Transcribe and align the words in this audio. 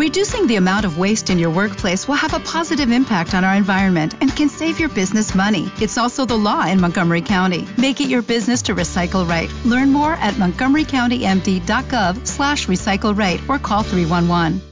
Reducing 0.00 0.46
the 0.46 0.56
amount 0.56 0.86
of 0.86 0.96
waste 0.96 1.28
in 1.28 1.38
your 1.38 1.50
workplace 1.50 2.08
will 2.08 2.14
have 2.14 2.32
a 2.32 2.40
positive 2.40 2.90
impact 2.90 3.34
on 3.34 3.44
our 3.44 3.54
environment 3.54 4.14
and 4.22 4.34
can 4.34 4.48
save 4.48 4.80
your 4.80 4.88
business 4.88 5.34
money. 5.34 5.70
It's 5.78 5.98
also 5.98 6.24
the 6.24 6.38
law 6.38 6.64
in 6.66 6.80
Montgomery 6.80 7.20
County. 7.20 7.68
Make 7.76 8.00
it 8.00 8.08
your 8.08 8.22
business 8.22 8.62
to 8.62 8.74
recycle 8.74 9.28
right. 9.28 9.50
Learn 9.66 9.92
more 9.92 10.14
at 10.14 10.36
montgomerycountymd.gov 10.36 12.26
slash 12.26 12.66
recycle 12.66 13.14
right 13.14 13.42
or 13.46 13.58
call 13.58 13.82
311. 13.82 14.62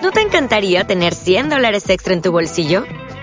¿No 0.00 0.10
te 0.10 0.22
encantaría 0.22 0.86
tener 0.86 1.14
100 1.14 1.50
dólares 1.50 1.86
extra 1.90 2.14
en 2.14 2.22
tu 2.22 2.32
bolsillo? 2.32 2.86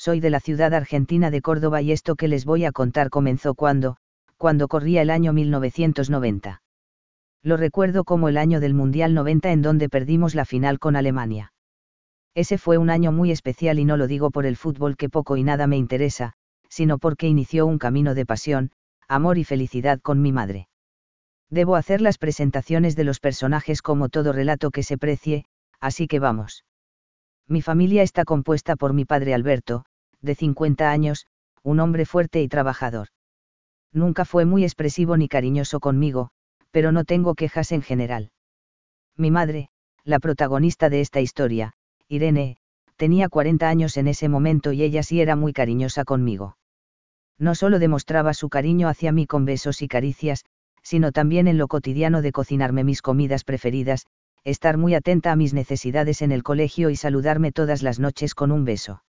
soy 0.00 0.20
de 0.20 0.30
la 0.30 0.40
ciudad 0.40 0.72
argentina 0.72 1.30
de 1.30 1.42
Córdoba 1.42 1.82
y 1.82 1.92
esto 1.92 2.16
que 2.16 2.26
les 2.26 2.46
voy 2.46 2.64
a 2.64 2.72
contar 2.72 3.10
comenzó 3.10 3.54
cuando, 3.54 3.98
cuando 4.38 4.66
corría 4.66 5.02
el 5.02 5.10
año 5.10 5.34
1990. 5.34 6.62
Lo 7.42 7.58
recuerdo 7.58 8.04
como 8.04 8.30
el 8.30 8.38
año 8.38 8.60
del 8.60 8.72
Mundial 8.72 9.12
90 9.12 9.52
en 9.52 9.60
donde 9.60 9.90
perdimos 9.90 10.34
la 10.34 10.46
final 10.46 10.78
con 10.78 10.96
Alemania. 10.96 11.52
Ese 12.34 12.56
fue 12.56 12.78
un 12.78 12.88
año 12.88 13.12
muy 13.12 13.30
especial 13.30 13.78
y 13.78 13.84
no 13.84 13.98
lo 13.98 14.06
digo 14.06 14.30
por 14.30 14.46
el 14.46 14.56
fútbol 14.56 14.96
que 14.96 15.10
poco 15.10 15.36
y 15.36 15.44
nada 15.44 15.66
me 15.66 15.76
interesa, 15.76 16.32
sino 16.70 16.96
porque 16.96 17.28
inició 17.28 17.66
un 17.66 17.76
camino 17.76 18.14
de 18.14 18.24
pasión, 18.24 18.70
amor 19.06 19.36
y 19.36 19.44
felicidad 19.44 20.00
con 20.00 20.22
mi 20.22 20.32
madre. 20.32 20.68
Debo 21.50 21.76
hacer 21.76 22.00
las 22.00 22.16
presentaciones 22.16 22.96
de 22.96 23.04
los 23.04 23.20
personajes 23.20 23.82
como 23.82 24.08
todo 24.08 24.32
relato 24.32 24.70
que 24.70 24.82
se 24.82 24.96
precie, 24.96 25.44
así 25.78 26.06
que 26.06 26.20
vamos. 26.20 26.64
Mi 27.46 27.60
familia 27.60 28.02
está 28.02 28.24
compuesta 28.24 28.76
por 28.76 28.94
mi 28.94 29.04
padre 29.04 29.34
Alberto, 29.34 29.84
de 30.22 30.34
50 30.34 30.90
años, 30.90 31.26
un 31.62 31.80
hombre 31.80 32.06
fuerte 32.06 32.42
y 32.42 32.48
trabajador. 32.48 33.08
Nunca 33.92 34.24
fue 34.24 34.44
muy 34.44 34.64
expresivo 34.64 35.16
ni 35.16 35.28
cariñoso 35.28 35.80
conmigo, 35.80 36.30
pero 36.70 36.92
no 36.92 37.04
tengo 37.04 37.34
quejas 37.34 37.72
en 37.72 37.82
general. 37.82 38.30
Mi 39.16 39.30
madre, 39.30 39.70
la 40.04 40.18
protagonista 40.18 40.88
de 40.88 41.00
esta 41.00 41.20
historia, 41.20 41.74
Irene, 42.08 42.56
tenía 42.96 43.28
40 43.28 43.68
años 43.68 43.96
en 43.96 44.08
ese 44.08 44.28
momento 44.28 44.72
y 44.72 44.82
ella 44.82 45.02
sí 45.02 45.20
era 45.20 45.36
muy 45.36 45.52
cariñosa 45.52 46.04
conmigo. 46.04 46.56
No 47.38 47.54
solo 47.54 47.78
demostraba 47.78 48.34
su 48.34 48.48
cariño 48.48 48.88
hacia 48.88 49.12
mí 49.12 49.26
con 49.26 49.44
besos 49.44 49.82
y 49.82 49.88
caricias, 49.88 50.44
sino 50.82 51.12
también 51.12 51.48
en 51.48 51.58
lo 51.58 51.68
cotidiano 51.68 52.22
de 52.22 52.32
cocinarme 52.32 52.84
mis 52.84 53.02
comidas 53.02 53.44
preferidas, 53.44 54.06
estar 54.44 54.76
muy 54.76 54.94
atenta 54.94 55.32
a 55.32 55.36
mis 55.36 55.54
necesidades 55.54 56.22
en 56.22 56.32
el 56.32 56.42
colegio 56.42 56.90
y 56.90 56.96
saludarme 56.96 57.52
todas 57.52 57.82
las 57.82 57.98
noches 57.98 58.34
con 58.34 58.52
un 58.52 58.64
beso. 58.64 59.02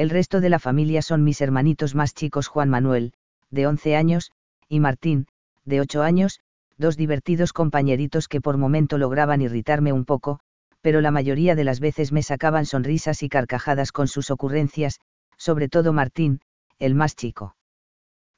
El 0.00 0.08
resto 0.08 0.40
de 0.40 0.48
la 0.48 0.58
familia 0.58 1.02
son 1.02 1.24
mis 1.24 1.42
hermanitos 1.42 1.94
más 1.94 2.14
chicos 2.14 2.48
Juan 2.48 2.70
Manuel, 2.70 3.12
de 3.50 3.66
11 3.66 3.96
años, 3.96 4.32
y 4.66 4.80
Martín, 4.80 5.26
de 5.66 5.82
8 5.82 6.00
años, 6.00 6.40
dos 6.78 6.96
divertidos 6.96 7.52
compañeritos 7.52 8.26
que 8.26 8.40
por 8.40 8.56
momento 8.56 8.96
lograban 8.96 9.42
irritarme 9.42 9.92
un 9.92 10.06
poco, 10.06 10.40
pero 10.80 11.02
la 11.02 11.10
mayoría 11.10 11.54
de 11.54 11.64
las 11.64 11.80
veces 11.80 12.12
me 12.12 12.22
sacaban 12.22 12.64
sonrisas 12.64 13.22
y 13.22 13.28
carcajadas 13.28 13.92
con 13.92 14.08
sus 14.08 14.30
ocurrencias, 14.30 15.00
sobre 15.36 15.68
todo 15.68 15.92
Martín, 15.92 16.40
el 16.78 16.94
más 16.94 17.14
chico. 17.14 17.54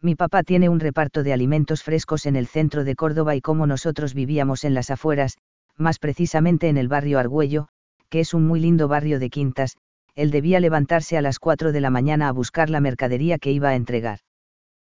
Mi 0.00 0.16
papá 0.16 0.42
tiene 0.42 0.68
un 0.68 0.80
reparto 0.80 1.22
de 1.22 1.32
alimentos 1.32 1.84
frescos 1.84 2.26
en 2.26 2.34
el 2.34 2.48
centro 2.48 2.82
de 2.82 2.96
Córdoba 2.96 3.36
y 3.36 3.40
como 3.40 3.68
nosotros 3.68 4.14
vivíamos 4.14 4.64
en 4.64 4.74
las 4.74 4.90
afueras, 4.90 5.38
más 5.76 6.00
precisamente 6.00 6.68
en 6.68 6.76
el 6.76 6.88
barrio 6.88 7.20
Argüello, 7.20 7.68
que 8.08 8.18
es 8.18 8.34
un 8.34 8.48
muy 8.48 8.58
lindo 8.58 8.88
barrio 8.88 9.20
de 9.20 9.30
quintas, 9.30 9.76
él 10.14 10.30
debía 10.30 10.60
levantarse 10.60 11.16
a 11.16 11.22
las 11.22 11.38
4 11.38 11.72
de 11.72 11.80
la 11.80 11.90
mañana 11.90 12.28
a 12.28 12.32
buscar 12.32 12.70
la 12.70 12.80
mercadería 12.80 13.38
que 13.38 13.52
iba 13.52 13.70
a 13.70 13.76
entregar 13.76 14.18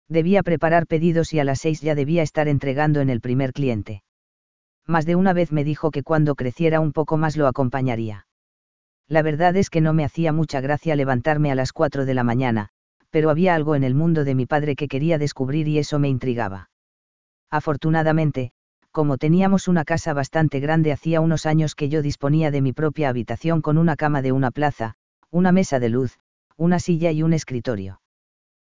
debía 0.09 0.43
preparar 0.43 0.87
pedidos 0.87 1.33
y 1.33 1.41
a 1.41 1.45
las 1.45 1.61
seis 1.61 1.81
ya 1.81 1.95
debía 1.95 2.23
estar 2.23 2.49
entregando 2.49 3.01
en 3.01 3.11
el 3.11 3.21
primer 3.21 3.53
cliente. 3.53 4.03
Más 4.87 5.05
de 5.05 5.17
una 5.17 5.33
vez 5.33 5.51
me 5.51 5.65
dijo 5.65 5.91
que 5.91 6.05
cuando 6.05 6.37
creciera 6.37 6.81
un 6.81 6.93
poco 6.93 7.17
más 7.17 7.37
lo 7.37 7.49
acompañaría. 7.49 8.27
La 9.09 9.23
verdad 9.23 9.57
es 9.57 9.69
que 9.69 9.81
no 9.81 9.93
me 9.93 10.05
hacía 10.05 10.33
mucha 10.33 10.61
gracia 10.61 10.95
levantarme 10.97 11.51
a 11.51 11.55
las 11.55 11.73
cuatro 11.73 12.07
de 12.07 12.15
la 12.15 12.25
mañana, 12.25 12.69
pero 13.11 13.31
había 13.31 13.55
algo 13.55 13.75
en 13.75 13.85
el 13.85 13.95
mundo 13.95 14.25
de 14.25 14.35
mi 14.35 14.47
padre 14.47 14.77
que 14.77 14.89
quería 14.89 15.19
descubrir 15.19 15.67
y 15.69 15.79
eso 15.79 15.99
me 15.99 16.09
intrigaba. 16.09 16.71
Afortunadamente, 17.51 18.53
como 18.93 19.19
teníamos 19.19 19.69
una 19.69 19.85
casa 19.85 20.13
bastante 20.13 20.61
grande 20.61 20.93
hacía 20.93 21.21
unos 21.21 21.47
años 21.47 21.75
que 21.75 21.89
yo 21.89 22.03
disponía 22.03 22.51
de 22.51 22.63
mi 22.63 22.73
propia 22.73 23.09
habitación 23.09 23.61
con 23.61 23.79
una 23.79 23.97
cama 23.97 24.23
de 24.23 24.33
una 24.33 24.51
plaza, 24.51 24.95
una 25.31 25.53
mesa 25.53 25.79
de 25.81 25.89
luz, 25.89 26.19
una 26.57 26.79
silla 26.79 27.11
y 27.13 27.23
un 27.23 27.33
escritorio. 27.33 28.01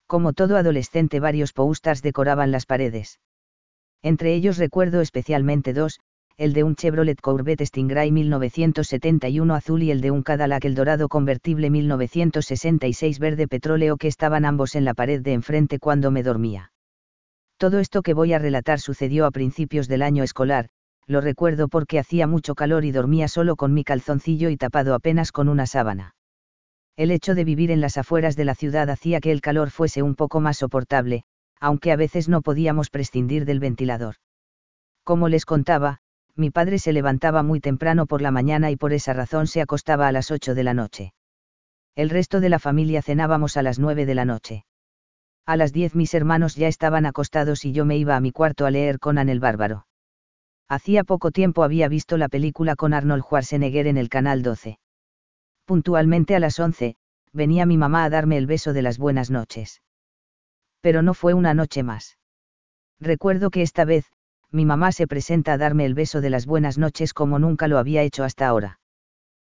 Como 0.07 0.33
todo 0.33 0.57
adolescente 0.57 1.19
varios 1.19 1.53
posters 1.53 2.01
decoraban 2.01 2.51
las 2.51 2.65
paredes. 2.65 3.19
Entre 4.01 4.33
ellos 4.33 4.57
recuerdo 4.57 5.01
especialmente 5.01 5.73
dos, 5.73 5.99
el 6.37 6.53
de 6.53 6.63
un 6.63 6.75
Chevrolet 6.75 7.19
Corvette 7.19 7.65
Stingray 7.65 8.11
1971 8.11 9.55
azul 9.55 9.83
y 9.83 9.91
el 9.91 10.01
de 10.01 10.11
un 10.11 10.23
Cadillac 10.23 10.63
El 10.65 10.75
Dorado 10.75 11.09
convertible 11.09 11.69
1966 11.69 13.19
verde 13.19 13.47
petróleo 13.47 13.97
que 13.97 14.07
estaban 14.07 14.45
ambos 14.45 14.75
en 14.75 14.85
la 14.85 14.93
pared 14.93 15.21
de 15.21 15.33
enfrente 15.33 15.79
cuando 15.79 16.11
me 16.11 16.23
dormía. 16.23 16.71
Todo 17.57 17.79
esto 17.79 18.03
que 18.03 18.13
voy 18.13 18.33
a 18.33 18.39
relatar 18.39 18.79
sucedió 18.79 19.25
a 19.25 19.31
principios 19.31 19.87
del 19.87 20.03
año 20.03 20.23
escolar, 20.23 20.69
lo 21.07 21.21
recuerdo 21.21 21.69
porque 21.69 21.97
hacía 21.97 22.27
mucho 22.27 22.53
calor 22.53 22.85
y 22.85 22.91
dormía 22.91 23.27
solo 23.27 23.55
con 23.55 23.73
mi 23.73 23.83
calzoncillo 23.83 24.49
y 24.49 24.57
tapado 24.57 24.93
apenas 24.93 25.31
con 25.31 25.49
una 25.49 25.65
sábana 25.65 26.16
el 26.97 27.11
hecho 27.11 27.35
de 27.35 27.43
vivir 27.43 27.69
en 27.69 27.79
las 27.79 27.95
afueras 27.97 28.35
de 28.35 28.43
la 28.43 28.55
ciudad 28.55 28.89
hacía 28.89 29.19
que 29.19 29.31
el 29.31 29.39
calor 29.39 29.69
fuese 29.69 30.01
un 30.01 30.15
poco 30.15 30.39
más 30.39 30.57
soportable, 30.57 31.23
aunque 31.59 31.91
a 31.91 31.95
veces 31.95 32.27
no 32.27 32.41
podíamos 32.41 32.89
prescindir 32.89 33.45
del 33.45 33.59
ventilador. 33.59 34.15
Como 35.03 35.29
les 35.29 35.45
contaba, 35.45 35.99
mi 36.35 36.49
padre 36.49 36.79
se 36.79 36.93
levantaba 36.93 37.43
muy 37.43 37.59
temprano 37.59 38.07
por 38.07 38.23
la 38.23 38.31
mañana 38.31 38.71
y 38.71 38.77
por 38.77 38.93
esa 38.93 39.13
razón 39.13 39.45
se 39.45 39.61
acostaba 39.61 40.07
a 40.07 40.11
las 40.11 40.31
8 40.31 40.55
de 40.55 40.63
la 40.63 40.73
noche. 40.73 41.13
El 41.95 42.09
resto 42.09 42.39
de 42.39 42.49
la 42.49 42.57
familia 42.57 43.03
cenábamos 43.03 43.57
a 43.57 43.61
las 43.61 43.77
9 43.77 44.07
de 44.07 44.15
la 44.15 44.25
noche. 44.25 44.65
A 45.45 45.55
las 45.55 45.73
10 45.73 45.93
mis 45.93 46.15
hermanos 46.15 46.55
ya 46.55 46.67
estaban 46.67 47.05
acostados 47.05 47.63
y 47.63 47.73
yo 47.73 47.85
me 47.85 47.97
iba 47.97 48.15
a 48.15 48.19
mi 48.19 48.31
cuarto 48.31 48.65
a 48.65 48.71
leer 48.71 48.97
Conan 48.97 49.29
el 49.29 49.39
Bárbaro. 49.39 49.85
Hacía 50.67 51.03
poco 51.03 51.29
tiempo 51.29 51.63
había 51.63 51.89
visto 51.89 52.17
la 52.17 52.27
película 52.27 52.75
con 52.75 52.95
Arnold 52.95 53.21
Schwarzenegger 53.23 53.85
en 53.85 53.97
el 53.97 54.09
canal 54.09 54.41
12 54.41 54.79
puntualmente 55.67 56.33
a 56.33 56.39
las 56.39 56.59
once, 56.59 56.95
venía 57.33 57.65
mi 57.65 57.77
mamá 57.77 58.05
a 58.05 58.09
darme 58.09 58.37
el 58.37 58.47
beso 58.47 58.71
de 58.71 58.81
las 58.81 58.97
buenas 58.97 59.29
noches. 59.29 59.81
Pero 60.81 61.01
no 61.01 61.13
fue 61.13 61.33
una 61.33 61.53
noche 61.53 61.83
más. 61.83 62.17
Recuerdo 63.01 63.49
que 63.49 63.61
esta 63.61 63.83
vez, 63.83 64.05
mi 64.49 64.63
mamá 64.63 64.93
se 64.93 65.07
presenta 65.07 65.53
a 65.53 65.57
darme 65.57 65.85
el 65.85 65.93
beso 65.93 66.21
de 66.21 66.29
las 66.29 66.45
buenas 66.45 66.77
noches 66.77 67.13
como 67.13 67.37
nunca 67.37 67.67
lo 67.67 67.79
había 67.79 68.01
hecho 68.01 68.23
hasta 68.23 68.47
ahora. 68.47 68.79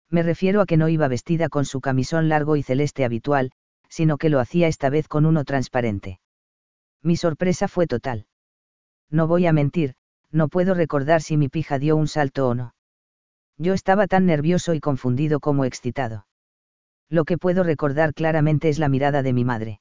Me 0.09 0.23
refiero 0.23 0.61
a 0.61 0.65
que 0.65 0.77
no 0.77 0.87
iba 0.87 1.09
vestida 1.09 1.49
con 1.49 1.65
su 1.65 1.81
camisón 1.81 2.29
largo 2.29 2.55
y 2.55 2.63
celeste 2.63 3.03
habitual, 3.03 3.51
sino 3.89 4.17
que 4.17 4.29
lo 4.29 4.39
hacía 4.39 4.69
esta 4.69 4.89
vez 4.89 5.09
con 5.09 5.25
uno 5.25 5.43
transparente. 5.43 6.21
Mi 7.03 7.17
sorpresa 7.17 7.67
fue 7.67 7.87
total. 7.87 8.25
No 9.09 9.27
voy 9.27 9.47
a 9.47 9.53
mentir, 9.53 9.95
no 10.31 10.47
puedo 10.47 10.75
recordar 10.75 11.21
si 11.21 11.35
mi 11.35 11.49
pija 11.49 11.77
dio 11.77 11.97
un 11.97 12.07
salto 12.07 12.47
o 12.47 12.55
no. 12.55 12.74
Yo 13.57 13.73
estaba 13.73 14.07
tan 14.07 14.25
nervioso 14.25 14.73
y 14.73 14.79
confundido 14.79 15.39
como 15.39 15.65
excitado. 15.65 16.27
Lo 17.09 17.23
que 17.23 17.37
puedo 17.37 17.63
recordar 17.63 18.13
claramente 18.13 18.69
es 18.69 18.79
la 18.79 18.89
mirada 18.89 19.23
de 19.23 19.33
mi 19.33 19.45
madre. 19.45 19.79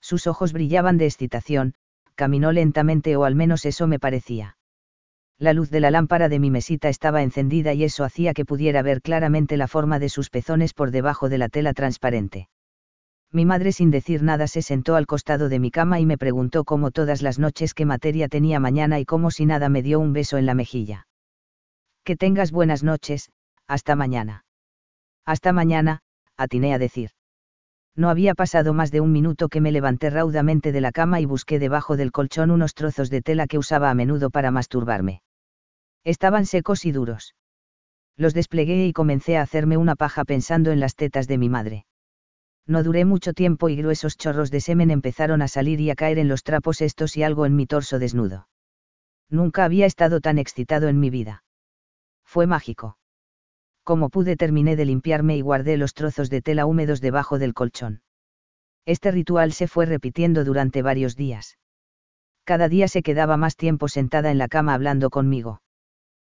Sus 0.00 0.26
ojos 0.26 0.52
brillaban 0.52 0.98
de 0.98 1.06
excitación, 1.06 1.74
caminó 2.14 2.52
lentamente 2.52 3.16
o 3.16 3.24
al 3.24 3.34
menos 3.34 3.64
eso 3.64 3.86
me 3.86 3.98
parecía. 3.98 4.56
La 5.38 5.52
luz 5.52 5.70
de 5.70 5.80
la 5.80 5.90
lámpara 5.90 6.28
de 6.28 6.38
mi 6.38 6.50
mesita 6.50 6.88
estaba 6.88 7.22
encendida 7.22 7.72
y 7.74 7.82
eso 7.82 8.04
hacía 8.04 8.34
que 8.34 8.44
pudiera 8.44 8.82
ver 8.82 9.02
claramente 9.02 9.56
la 9.56 9.66
forma 9.66 9.98
de 9.98 10.08
sus 10.08 10.30
pezones 10.30 10.74
por 10.74 10.92
debajo 10.92 11.28
de 11.28 11.38
la 11.38 11.48
tela 11.48 11.72
transparente. 11.72 12.48
Mi 13.32 13.44
madre 13.44 13.72
sin 13.72 13.90
decir 13.90 14.22
nada 14.22 14.46
se 14.46 14.62
sentó 14.62 14.94
al 14.94 15.06
costado 15.06 15.48
de 15.48 15.58
mi 15.58 15.72
cama 15.72 15.98
y 15.98 16.06
me 16.06 16.18
preguntó 16.18 16.62
como 16.62 16.92
todas 16.92 17.20
las 17.20 17.40
noches 17.40 17.74
qué 17.74 17.84
materia 17.84 18.28
tenía 18.28 18.60
mañana 18.60 19.00
y 19.00 19.04
como 19.04 19.32
si 19.32 19.44
nada 19.44 19.68
me 19.68 19.82
dio 19.82 19.98
un 19.98 20.12
beso 20.12 20.38
en 20.38 20.46
la 20.46 20.54
mejilla. 20.54 21.08
Que 22.04 22.16
tengas 22.16 22.52
buenas 22.52 22.82
noches, 22.82 23.30
hasta 23.66 23.96
mañana. 23.96 24.44
Hasta 25.24 25.54
mañana, 25.54 26.00
atiné 26.36 26.74
a 26.74 26.78
decir. 26.78 27.10
No 27.96 28.10
había 28.10 28.34
pasado 28.34 28.74
más 28.74 28.90
de 28.90 29.00
un 29.00 29.10
minuto 29.10 29.48
que 29.48 29.62
me 29.62 29.72
levanté 29.72 30.10
raudamente 30.10 30.70
de 30.70 30.82
la 30.82 30.92
cama 30.92 31.20
y 31.20 31.24
busqué 31.24 31.58
debajo 31.58 31.96
del 31.96 32.12
colchón 32.12 32.50
unos 32.50 32.74
trozos 32.74 33.08
de 33.08 33.22
tela 33.22 33.46
que 33.46 33.56
usaba 33.56 33.88
a 33.88 33.94
menudo 33.94 34.28
para 34.28 34.50
masturbarme. 34.50 35.22
Estaban 36.02 36.44
secos 36.44 36.84
y 36.84 36.92
duros. 36.92 37.34
Los 38.18 38.34
desplegué 38.34 38.86
y 38.86 38.92
comencé 38.92 39.38
a 39.38 39.42
hacerme 39.42 39.78
una 39.78 39.96
paja 39.96 40.24
pensando 40.24 40.72
en 40.72 40.80
las 40.80 40.96
tetas 40.96 41.26
de 41.26 41.38
mi 41.38 41.48
madre. 41.48 41.86
No 42.66 42.82
duré 42.82 43.06
mucho 43.06 43.32
tiempo 43.32 43.70
y 43.70 43.76
gruesos 43.76 44.18
chorros 44.18 44.50
de 44.50 44.60
semen 44.60 44.90
empezaron 44.90 45.40
a 45.40 45.48
salir 45.48 45.80
y 45.80 45.88
a 45.88 45.94
caer 45.94 46.18
en 46.18 46.28
los 46.28 46.42
trapos 46.42 46.82
estos 46.82 47.16
y 47.16 47.22
algo 47.22 47.46
en 47.46 47.56
mi 47.56 47.66
torso 47.66 47.98
desnudo. 47.98 48.46
Nunca 49.30 49.64
había 49.64 49.86
estado 49.86 50.20
tan 50.20 50.36
excitado 50.36 50.88
en 50.88 51.00
mi 51.00 51.08
vida. 51.08 51.43
Fue 52.34 52.48
mágico. 52.48 52.98
Como 53.84 54.10
pude 54.10 54.34
terminé 54.34 54.74
de 54.74 54.84
limpiarme 54.84 55.36
y 55.36 55.40
guardé 55.40 55.76
los 55.76 55.94
trozos 55.94 56.30
de 56.30 56.42
tela 56.42 56.66
húmedos 56.66 57.00
debajo 57.00 57.38
del 57.38 57.54
colchón. 57.54 58.02
Este 58.86 59.12
ritual 59.12 59.52
se 59.52 59.68
fue 59.68 59.86
repitiendo 59.86 60.42
durante 60.42 60.82
varios 60.82 61.14
días. 61.14 61.58
Cada 62.42 62.68
día 62.68 62.88
se 62.88 63.04
quedaba 63.04 63.36
más 63.36 63.54
tiempo 63.54 63.86
sentada 63.86 64.32
en 64.32 64.38
la 64.38 64.48
cama 64.48 64.74
hablando 64.74 65.10
conmigo. 65.10 65.62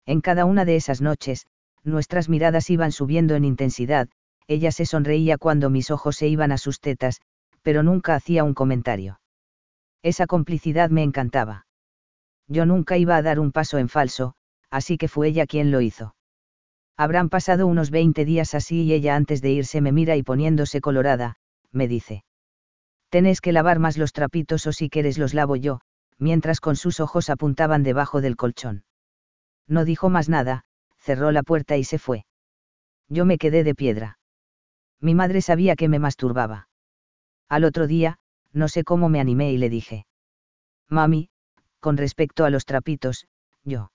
En 0.04 0.20
cada 0.20 0.44
una 0.44 0.66
de 0.66 0.76
esas 0.76 1.00
noches, 1.00 1.46
nuestras 1.82 2.28
miradas 2.28 2.68
iban 2.68 2.92
subiendo 2.92 3.34
en 3.34 3.46
intensidad, 3.46 4.10
ella 4.48 4.72
se 4.72 4.84
sonreía 4.84 5.38
cuando 5.38 5.70
mis 5.70 5.90
ojos 5.90 6.16
se 6.16 6.28
iban 6.28 6.52
a 6.52 6.58
sus 6.58 6.78
tetas, 6.78 7.22
pero 7.62 7.82
nunca 7.82 8.14
hacía 8.14 8.44
un 8.44 8.52
comentario. 8.52 9.18
Esa 10.02 10.26
complicidad 10.26 10.90
me 10.90 11.02
encantaba. 11.02 11.66
Yo 12.48 12.66
nunca 12.66 12.98
iba 12.98 13.16
a 13.16 13.22
dar 13.22 13.40
un 13.40 13.50
paso 13.50 13.78
en 13.78 13.88
falso, 13.88 14.36
así 14.70 14.98
que 14.98 15.08
fue 15.08 15.28
ella 15.28 15.46
quien 15.46 15.70
lo 15.70 15.80
hizo. 15.80 16.14
Habrán 16.96 17.28
pasado 17.28 17.66
unos 17.66 17.90
20 17.90 18.24
días 18.24 18.54
así 18.54 18.82
y 18.82 18.92
ella 18.92 19.16
antes 19.16 19.42
de 19.42 19.50
irse 19.50 19.80
me 19.80 19.92
mira 19.92 20.16
y 20.16 20.22
poniéndose 20.22 20.80
colorada, 20.80 21.36
me 21.70 21.88
dice. 21.88 22.24
Tenés 23.10 23.40
que 23.40 23.52
lavar 23.52 23.78
más 23.78 23.98
los 23.98 24.12
trapitos 24.12 24.66
o 24.66 24.72
si 24.72 24.88
quieres 24.88 25.18
los 25.18 25.34
lavo 25.34 25.56
yo, 25.56 25.80
mientras 26.18 26.60
con 26.60 26.76
sus 26.76 27.00
ojos 27.00 27.30
apuntaban 27.30 27.82
debajo 27.82 28.20
del 28.20 28.36
colchón. 28.36 28.84
No 29.68 29.84
dijo 29.84 30.08
más 30.08 30.28
nada, 30.28 30.64
cerró 30.98 31.32
la 31.32 31.42
puerta 31.42 31.76
y 31.76 31.84
se 31.84 31.98
fue. 31.98 32.24
Yo 33.08 33.24
me 33.24 33.38
quedé 33.38 33.62
de 33.62 33.74
piedra. 33.74 34.18
Mi 35.00 35.14
madre 35.14 35.42
sabía 35.42 35.76
que 35.76 35.88
me 35.88 35.98
masturbaba. 35.98 36.68
Al 37.48 37.64
otro 37.64 37.86
día, 37.86 38.18
no 38.52 38.68
sé 38.68 38.84
cómo 38.84 39.08
me 39.08 39.20
animé 39.20 39.52
y 39.52 39.58
le 39.58 39.68
dije. 39.68 40.06
Mami, 40.88 41.28
con 41.80 41.96
respecto 41.96 42.44
a 42.44 42.50
los 42.50 42.64
trapitos, 42.64 43.26
yo. 43.64 43.90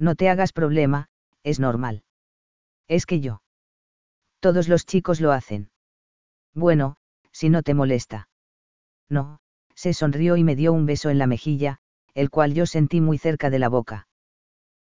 No 0.00 0.14
te 0.14 0.30
hagas 0.30 0.54
problema, 0.54 1.08
es 1.44 1.60
normal. 1.60 2.02
Es 2.88 3.04
que 3.04 3.20
yo. 3.20 3.42
Todos 4.40 4.66
los 4.66 4.86
chicos 4.86 5.20
lo 5.20 5.30
hacen. 5.30 5.70
Bueno, 6.54 6.96
si 7.32 7.50
no 7.50 7.62
te 7.62 7.74
molesta. 7.74 8.28
No, 9.10 9.40
se 9.74 9.92
sonrió 9.92 10.38
y 10.38 10.42
me 10.42 10.56
dio 10.56 10.72
un 10.72 10.86
beso 10.86 11.10
en 11.10 11.18
la 11.18 11.26
mejilla, 11.26 11.80
el 12.14 12.30
cual 12.30 12.54
yo 12.54 12.64
sentí 12.64 13.02
muy 13.02 13.18
cerca 13.18 13.50
de 13.50 13.58
la 13.58 13.68
boca. 13.68 14.08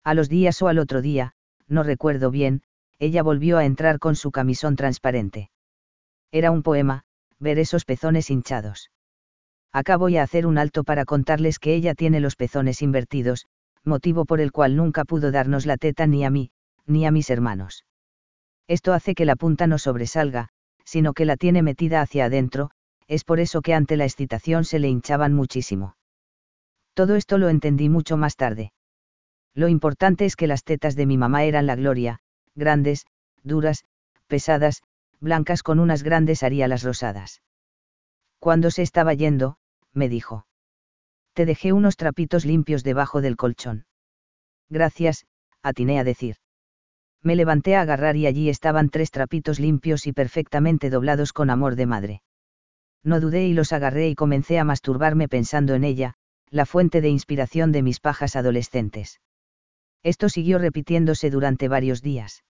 A 0.04 0.12
los 0.12 0.28
días 0.28 0.60
o 0.60 0.68
al 0.68 0.78
otro 0.78 1.00
día, 1.00 1.32
no 1.66 1.82
recuerdo 1.82 2.30
bien, 2.30 2.62
ella 2.98 3.22
volvió 3.22 3.56
a 3.56 3.64
entrar 3.64 3.98
con 3.98 4.16
su 4.16 4.30
camisón 4.30 4.76
transparente. 4.76 5.50
Era 6.30 6.50
un 6.50 6.62
poema, 6.62 7.04
ver 7.38 7.58
esos 7.58 7.86
pezones 7.86 8.30
hinchados. 8.30 8.90
Acá 9.72 9.96
voy 9.96 10.19
a 10.19 10.22
hacer 10.22 10.46
un 10.46 10.58
alto 10.58 10.84
para 10.84 11.06
contarles 11.06 11.58
que 11.58 11.74
ella 11.74 11.94
tiene 11.94 12.20
los 12.20 12.36
pezones 12.36 12.82
invertidos, 12.82 13.46
motivo 13.86 14.24
por 14.24 14.40
el 14.40 14.52
cual 14.52 14.76
nunca 14.76 15.04
pudo 15.04 15.30
darnos 15.30 15.64
la 15.64 15.76
teta 15.76 16.06
ni 16.06 16.24
a 16.24 16.30
mí, 16.30 16.50
ni 16.86 17.06
a 17.06 17.10
mis 17.10 17.30
hermanos. 17.30 17.84
Esto 18.68 18.92
hace 18.92 19.14
que 19.14 19.24
la 19.24 19.36
punta 19.36 19.66
no 19.66 19.78
sobresalga, 19.78 20.48
sino 20.84 21.14
que 21.14 21.24
la 21.24 21.36
tiene 21.36 21.62
metida 21.62 22.00
hacia 22.00 22.26
adentro, 22.26 22.70
es 23.08 23.24
por 23.24 23.40
eso 23.40 23.62
que 23.62 23.74
ante 23.74 23.96
la 23.96 24.04
excitación 24.04 24.64
se 24.64 24.78
le 24.78 24.88
hinchaban 24.88 25.32
muchísimo. 25.32 25.96
Todo 26.94 27.14
esto 27.14 27.38
lo 27.38 27.48
entendí 27.48 27.88
mucho 27.88 28.16
más 28.16 28.36
tarde. 28.36 28.72
Lo 29.54 29.68
importante 29.68 30.24
es 30.24 30.36
que 30.36 30.46
las 30.46 30.64
tetas 30.64 30.96
de 30.96 31.06
mi 31.06 31.16
mamá 31.16 31.44
eran 31.44 31.66
la 31.66 31.76
gloria, 31.76 32.20
grandes, 32.54 33.06
duras, 33.42 33.84
pesadas, 34.26 34.82
blancas 35.20 35.62
con 35.62 35.78
unas 35.78 36.02
grandes 36.02 36.42
areolas 36.42 36.82
rosadas. 36.82 37.42
Cuando 38.38 38.70
se 38.70 38.82
estaba 38.82 39.14
yendo, 39.14 39.56
me 39.92 40.08
dijo. 40.08 40.46
Te 41.36 41.44
dejé 41.44 41.74
unos 41.74 41.98
trapitos 41.98 42.46
limpios 42.46 42.82
debajo 42.82 43.20
del 43.20 43.36
colchón. 43.36 43.84
Gracias, 44.70 45.26
atiné 45.62 45.98
a 45.98 46.04
decir. 46.04 46.36
Me 47.22 47.36
levanté 47.36 47.76
a 47.76 47.82
agarrar 47.82 48.16
y 48.16 48.26
allí 48.26 48.48
estaban 48.48 48.88
tres 48.88 49.10
trapitos 49.10 49.60
limpios 49.60 50.06
y 50.06 50.14
perfectamente 50.14 50.88
doblados 50.88 51.34
con 51.34 51.50
amor 51.50 51.76
de 51.76 51.84
madre. 51.84 52.22
No 53.04 53.20
dudé 53.20 53.46
y 53.46 53.52
los 53.52 53.74
agarré 53.74 54.08
y 54.08 54.14
comencé 54.14 54.58
a 54.58 54.64
masturbarme 54.64 55.28
pensando 55.28 55.74
en 55.74 55.84
ella, 55.84 56.14
la 56.48 56.64
fuente 56.64 57.02
de 57.02 57.10
inspiración 57.10 57.70
de 57.70 57.82
mis 57.82 58.00
pajas 58.00 58.34
adolescentes. 58.34 59.20
Esto 60.02 60.30
siguió 60.30 60.58
repitiéndose 60.58 61.28
durante 61.28 61.68
varios 61.68 62.00
días. 62.00 62.44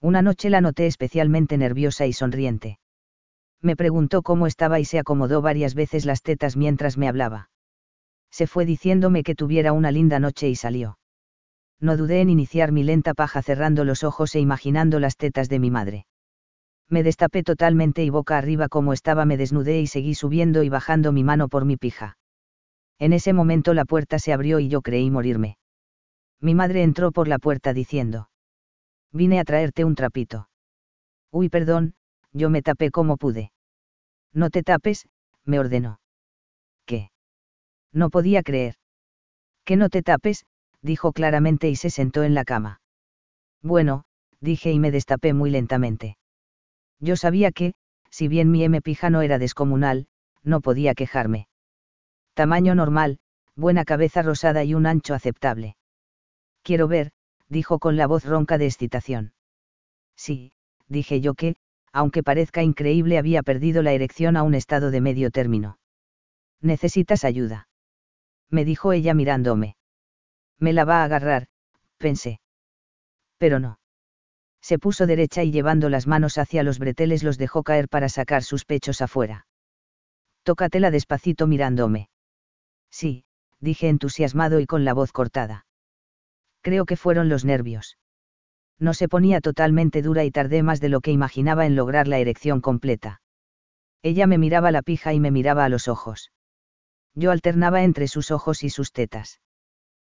Una 0.00 0.20
noche 0.20 0.50
la 0.50 0.60
noté 0.60 0.88
especialmente 0.88 1.56
nerviosa 1.58 2.06
y 2.06 2.12
sonriente. 2.12 2.80
Me 3.62 3.76
preguntó 3.76 4.22
cómo 4.22 4.48
estaba 4.48 4.80
y 4.80 4.84
se 4.84 4.98
acomodó 4.98 5.42
varias 5.42 5.74
veces 5.76 6.04
las 6.06 6.22
tetas 6.22 6.56
mientras 6.56 6.98
me 6.98 7.06
hablaba. 7.06 7.50
Se 8.30 8.46
fue 8.46 8.64
diciéndome 8.64 9.22
que 9.22 9.34
tuviera 9.34 9.72
una 9.72 9.90
linda 9.90 10.18
noche 10.18 10.48
y 10.48 10.56
salió. 10.56 10.98
No 11.80 11.96
dudé 11.96 12.20
en 12.20 12.30
iniciar 12.30 12.72
mi 12.72 12.82
lenta 12.82 13.14
paja 13.14 13.42
cerrando 13.42 13.84
los 13.84 14.04
ojos 14.04 14.34
e 14.34 14.40
imaginando 14.40 15.00
las 15.00 15.16
tetas 15.16 15.48
de 15.48 15.58
mi 15.58 15.70
madre. 15.70 16.06
Me 16.88 17.02
destapé 17.02 17.42
totalmente 17.42 18.04
y 18.04 18.10
boca 18.10 18.36
arriba 18.36 18.68
como 18.68 18.92
estaba 18.92 19.24
me 19.24 19.36
desnudé 19.36 19.80
y 19.80 19.86
seguí 19.86 20.14
subiendo 20.14 20.62
y 20.62 20.68
bajando 20.68 21.12
mi 21.12 21.24
mano 21.24 21.48
por 21.48 21.64
mi 21.64 21.76
pija. 21.76 22.18
En 22.98 23.12
ese 23.12 23.32
momento 23.32 23.72
la 23.72 23.84
puerta 23.84 24.18
se 24.18 24.32
abrió 24.32 24.60
y 24.60 24.68
yo 24.68 24.82
creí 24.82 25.10
morirme. 25.10 25.56
Mi 26.40 26.54
madre 26.54 26.82
entró 26.82 27.12
por 27.12 27.28
la 27.28 27.38
puerta 27.38 27.72
diciendo. 27.72 28.28
Vine 29.12 29.40
a 29.40 29.44
traerte 29.44 29.84
un 29.84 29.94
trapito. 29.94 30.48
Uy, 31.30 31.48
perdón, 31.48 31.94
yo 32.32 32.50
me 32.50 32.62
tapé 32.62 32.90
como 32.90 33.16
pude. 33.16 33.52
No 34.32 34.50
te 34.50 34.62
tapes, 34.62 35.08
me 35.44 35.58
ordenó. 35.58 36.00
¿Qué? 36.86 37.10
No 37.92 38.10
podía 38.10 38.42
creer. 38.42 38.74
Que 39.64 39.76
no 39.76 39.88
te 39.88 40.02
tapes, 40.02 40.46
dijo 40.82 41.12
claramente 41.12 41.68
y 41.68 41.76
se 41.76 41.90
sentó 41.90 42.22
en 42.22 42.34
la 42.34 42.44
cama. 42.44 42.80
Bueno, 43.62 44.04
dije 44.40 44.72
y 44.72 44.78
me 44.78 44.90
destapé 44.90 45.34
muy 45.34 45.50
lentamente. 45.50 46.16
Yo 46.98 47.16
sabía 47.16 47.52
que, 47.52 47.74
si 48.10 48.28
bien 48.28 48.50
mi 48.50 48.64
M 48.64 48.80
pija 48.80 49.10
no 49.10 49.22
era 49.22 49.38
descomunal, 49.38 50.06
no 50.42 50.60
podía 50.60 50.94
quejarme. 50.94 51.48
Tamaño 52.34 52.74
normal, 52.74 53.18
buena 53.56 53.84
cabeza 53.84 54.22
rosada 54.22 54.64
y 54.64 54.74
un 54.74 54.86
ancho 54.86 55.14
aceptable. 55.14 55.76
Quiero 56.62 56.88
ver, 56.88 57.12
dijo 57.48 57.78
con 57.78 57.96
la 57.96 58.06
voz 58.06 58.24
ronca 58.24 58.58
de 58.58 58.66
excitación. 58.66 59.32
Sí, 60.16 60.52
dije 60.88 61.20
yo 61.20 61.34
que, 61.34 61.56
aunque 61.92 62.22
parezca 62.22 62.62
increíble, 62.62 63.18
había 63.18 63.42
perdido 63.42 63.82
la 63.82 63.92
erección 63.92 64.36
a 64.36 64.42
un 64.42 64.54
estado 64.54 64.90
de 64.90 65.00
medio 65.00 65.30
término. 65.30 65.78
Necesitas 66.60 67.24
ayuda. 67.24 67.68
Me 68.50 68.64
dijo 68.64 68.92
ella 68.92 69.14
mirándome. 69.14 69.76
Me 70.58 70.72
la 70.72 70.84
va 70.84 71.02
a 71.02 71.04
agarrar, 71.04 71.46
pensé. 71.98 72.40
Pero 73.38 73.58
no. 73.60 73.78
Se 74.60 74.78
puso 74.78 75.06
derecha 75.06 75.42
y 75.42 75.52
llevando 75.52 75.88
las 75.88 76.06
manos 76.06 76.36
hacia 76.36 76.62
los 76.62 76.78
breteles 76.78 77.22
los 77.22 77.38
dejó 77.38 77.62
caer 77.62 77.88
para 77.88 78.08
sacar 78.08 78.42
sus 78.42 78.64
pechos 78.64 79.00
afuera. 79.00 79.46
Tócatela 80.42 80.90
despacito 80.90 81.46
mirándome. 81.46 82.10
Sí, 82.90 83.24
dije 83.60 83.88
entusiasmado 83.88 84.60
y 84.60 84.66
con 84.66 84.84
la 84.84 84.92
voz 84.92 85.12
cortada 85.12 85.64
creo 86.62 86.84
que 86.86 86.96
fueron 86.96 87.28
los 87.28 87.44
nervios. 87.44 87.98
No 88.78 88.94
se 88.94 89.08
ponía 89.08 89.40
totalmente 89.40 90.02
dura 90.02 90.24
y 90.24 90.30
tardé 90.30 90.62
más 90.62 90.80
de 90.80 90.88
lo 90.88 91.00
que 91.00 91.10
imaginaba 91.10 91.66
en 91.66 91.76
lograr 91.76 92.08
la 92.08 92.18
erección 92.18 92.60
completa. 92.60 93.20
Ella 94.02 94.26
me 94.26 94.38
miraba 94.38 94.70
la 94.70 94.82
pija 94.82 95.12
y 95.12 95.20
me 95.20 95.30
miraba 95.30 95.64
a 95.64 95.68
los 95.68 95.88
ojos. 95.88 96.32
Yo 97.14 97.30
alternaba 97.30 97.82
entre 97.82 98.08
sus 98.08 98.30
ojos 98.30 98.62
y 98.62 98.70
sus 98.70 98.92
tetas. 98.92 99.40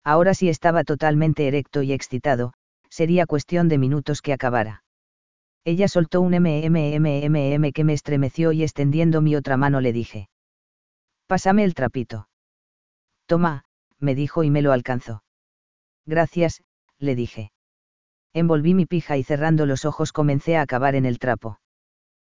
Ahora 0.05 0.35
sí 0.35 0.49
estaba 0.49 0.85
totalmente 0.85 1.47
erecto 1.47 1.83
y 1.83 1.93
excitado, 1.93 2.53
sería 2.89 3.27
cuestión 3.27 3.69
de 3.69 3.79
minutos 3.79 4.21
que 4.21 4.33
acabara. 4.33 4.85
Ella 5.65 5.87
soltó 5.87 6.21
un 6.21 6.33
MMMMM 6.33 7.73
que 7.73 7.85
me 7.85 7.93
estremeció 7.93 8.53
y 8.53 8.65
extendiendo 8.65 9.21
mi 9.21 9.37
otra 9.37 9.57
mano 9.57 9.81
le 9.81 9.93
dije. 9.93 10.29
Pásame 11.27 11.65
el 11.65 11.75
trapito. 11.75 12.29
Toma, 13.27 13.65
me 13.99 14.15
dijo 14.15 14.43
y 14.43 14.51
me 14.51 14.61
lo 14.61 14.73
alcanzó. 14.73 15.23
Gracias, 16.05 16.63
le 16.99 17.15
dije. 17.15 17.53
Envolví 18.35 18.75
mi 18.75 18.87
pija 18.87 19.17
y 19.17 19.23
cerrando 19.23 19.67
los 19.67 19.85
ojos 19.85 20.13
comencé 20.13 20.57
a 20.57 20.63
acabar 20.63 20.97
en 20.97 21.07
el 21.07 21.19
trapo. 21.19 21.61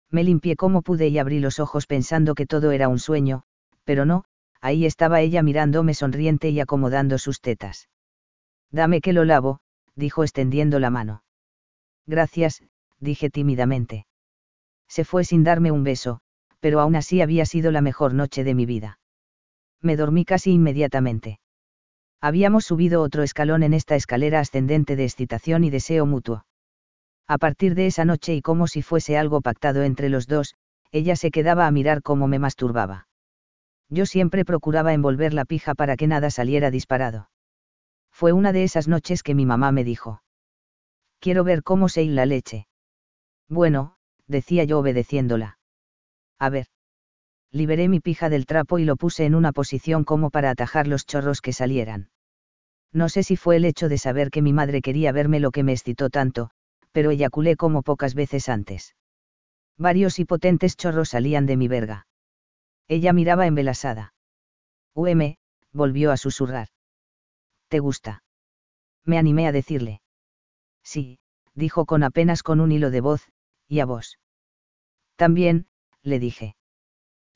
Me 0.10 0.24
limpié 0.24 0.56
como 0.56 0.82
pude 0.82 1.08
y 1.10 1.20
abrí 1.20 1.40
los 1.40 1.60
ojos 1.60 1.86
pensando 1.86 2.34
que 2.34 2.48
todo 2.48 2.72
era 2.72 2.88
un 2.88 2.98
sueño, 2.98 3.44
pero 3.84 4.06
no, 4.06 4.24
ahí 4.62 4.86
estaba 4.86 5.22
ella 5.22 5.44
mirándome 5.44 5.94
sonriente 5.94 6.50
y 6.50 6.60
acomodando 6.60 7.18
sus 7.18 7.42
tetas. 7.42 7.90
Dame 8.72 9.02
que 9.02 9.14
lo 9.14 9.26
lavo, 9.26 9.60
dijo 9.96 10.24
extendiendo 10.24 10.80
la 10.80 10.90
mano. 10.90 11.24
Gracias, 12.06 12.64
dije 13.00 13.30
tímidamente. 13.30 14.06
Se 14.88 15.06
fue 15.06 15.24
sin 15.24 15.44
darme 15.44 15.72
un 15.72 15.84
beso, 15.84 16.20
pero 16.60 16.80
aún 16.80 16.96
así 16.96 17.22
había 17.22 17.46
sido 17.46 17.72
la 17.72 17.82
mejor 17.82 18.14
noche 18.14 18.44
de 18.44 18.56
mi 18.56 18.66
vida. 18.66 19.00
Me 19.82 19.96
dormí 19.96 20.26
casi 20.26 20.52
inmediatamente. 20.52 21.40
Habíamos 22.22 22.66
subido 22.66 23.02
otro 23.02 23.24
escalón 23.24 23.64
en 23.64 23.74
esta 23.74 23.96
escalera 23.96 24.40
ascendente 24.40 24.96
de 24.96 25.06
excitación 25.06 25.64
y 25.64 25.70
deseo 25.70 26.06
mutuo. 26.06 26.46
A 27.28 27.38
partir 27.38 27.76
de 27.76 27.86
esa 27.86 28.06
noche 28.06 28.34
y 28.34 28.42
como 28.42 28.68
si 28.68 28.82
fuese 28.82 29.18
algo 29.18 29.42
pactado 29.42 29.84
entre 29.84 30.10
los 30.10 30.28
dos, 30.28 30.56
ella 30.92 31.16
se 31.16 31.32
quedaba 31.32 31.68
a 31.68 31.72
mirar 31.72 32.02
cómo 32.02 32.28
me 32.28 32.40
masturbaba. 32.40 33.09
Yo 33.90 34.06
siempre 34.06 34.46
procuraba 34.46 34.94
envolver 34.94 35.34
la 35.34 35.46
pija 35.46 35.74
para 35.74 35.98
que 35.98 36.08
nada 36.08 36.30
saliera 36.30 36.72
disparado. 36.72 37.30
Fue 38.12 38.32
una 38.34 38.52
de 38.52 38.64
esas 38.64 38.88
noches 38.88 39.24
que 39.24 39.36
mi 39.36 39.46
mamá 39.46 39.72
me 39.72 39.84
dijo. 39.84 40.22
Quiero 41.20 41.44
ver 41.44 41.64
cómo 41.64 41.90
se 41.90 42.04
hila 42.04 42.22
la 42.22 42.26
leche. 42.26 42.68
Bueno, 43.48 43.96
decía 44.28 44.64
yo 44.64 44.80
obedeciéndola. 44.80 45.58
A 46.38 46.50
ver. 46.50 46.68
Liberé 47.52 47.88
mi 47.88 48.00
pija 48.00 48.30
del 48.30 48.46
trapo 48.46 48.78
y 48.78 48.86
lo 48.86 48.96
puse 48.96 49.26
en 49.26 49.34
una 49.34 49.52
posición 49.52 50.04
como 50.04 50.30
para 50.30 50.52
atajar 50.52 50.88
los 50.88 51.06
chorros 51.06 51.42
que 51.42 51.52
salieran. 51.52 52.10
No 52.94 53.10
sé 53.10 53.24
si 53.24 53.36
fue 53.36 53.56
el 53.56 53.66
hecho 53.66 53.90
de 53.90 53.98
saber 53.98 54.30
que 54.30 54.42
mi 54.42 54.54
madre 54.54 54.82
quería 54.82 55.12
verme 55.12 55.40
lo 55.40 55.52
que 55.52 55.64
me 55.64 55.72
excitó 55.72 56.10
tanto, 56.10 56.52
pero 56.92 57.12
eyaculé 57.12 57.56
como 57.56 57.82
pocas 57.82 58.14
veces 58.14 58.50
antes. 58.50 58.96
Varios 59.78 60.20
y 60.20 60.26
potentes 60.26 60.76
chorros 60.76 61.10
salían 61.10 61.46
de 61.46 61.58
mi 61.58 61.68
verga. 61.68 62.08
Ella 62.90 63.14
miraba 63.14 63.46
embelasada. 63.46 64.14
UM, 64.96 65.38
volvió 65.72 66.12
a 66.12 66.18
susurrar. 66.18 66.70
¿Te 67.68 67.80
gusta? 67.80 68.24
Me 69.06 69.20
animé 69.20 69.48
a 69.48 69.52
decirle. 69.52 70.02
Sí, 70.84 71.20
dijo 71.54 71.86
con 71.86 72.04
apenas 72.04 72.42
con 72.42 72.60
un 72.60 72.72
hilo 72.72 72.90
de 72.90 73.02
voz, 73.02 73.30
y 73.68 73.80
a 73.80 73.86
vos. 73.86 74.18
También, 75.16 75.68
le 76.02 76.20
dije. 76.20 76.56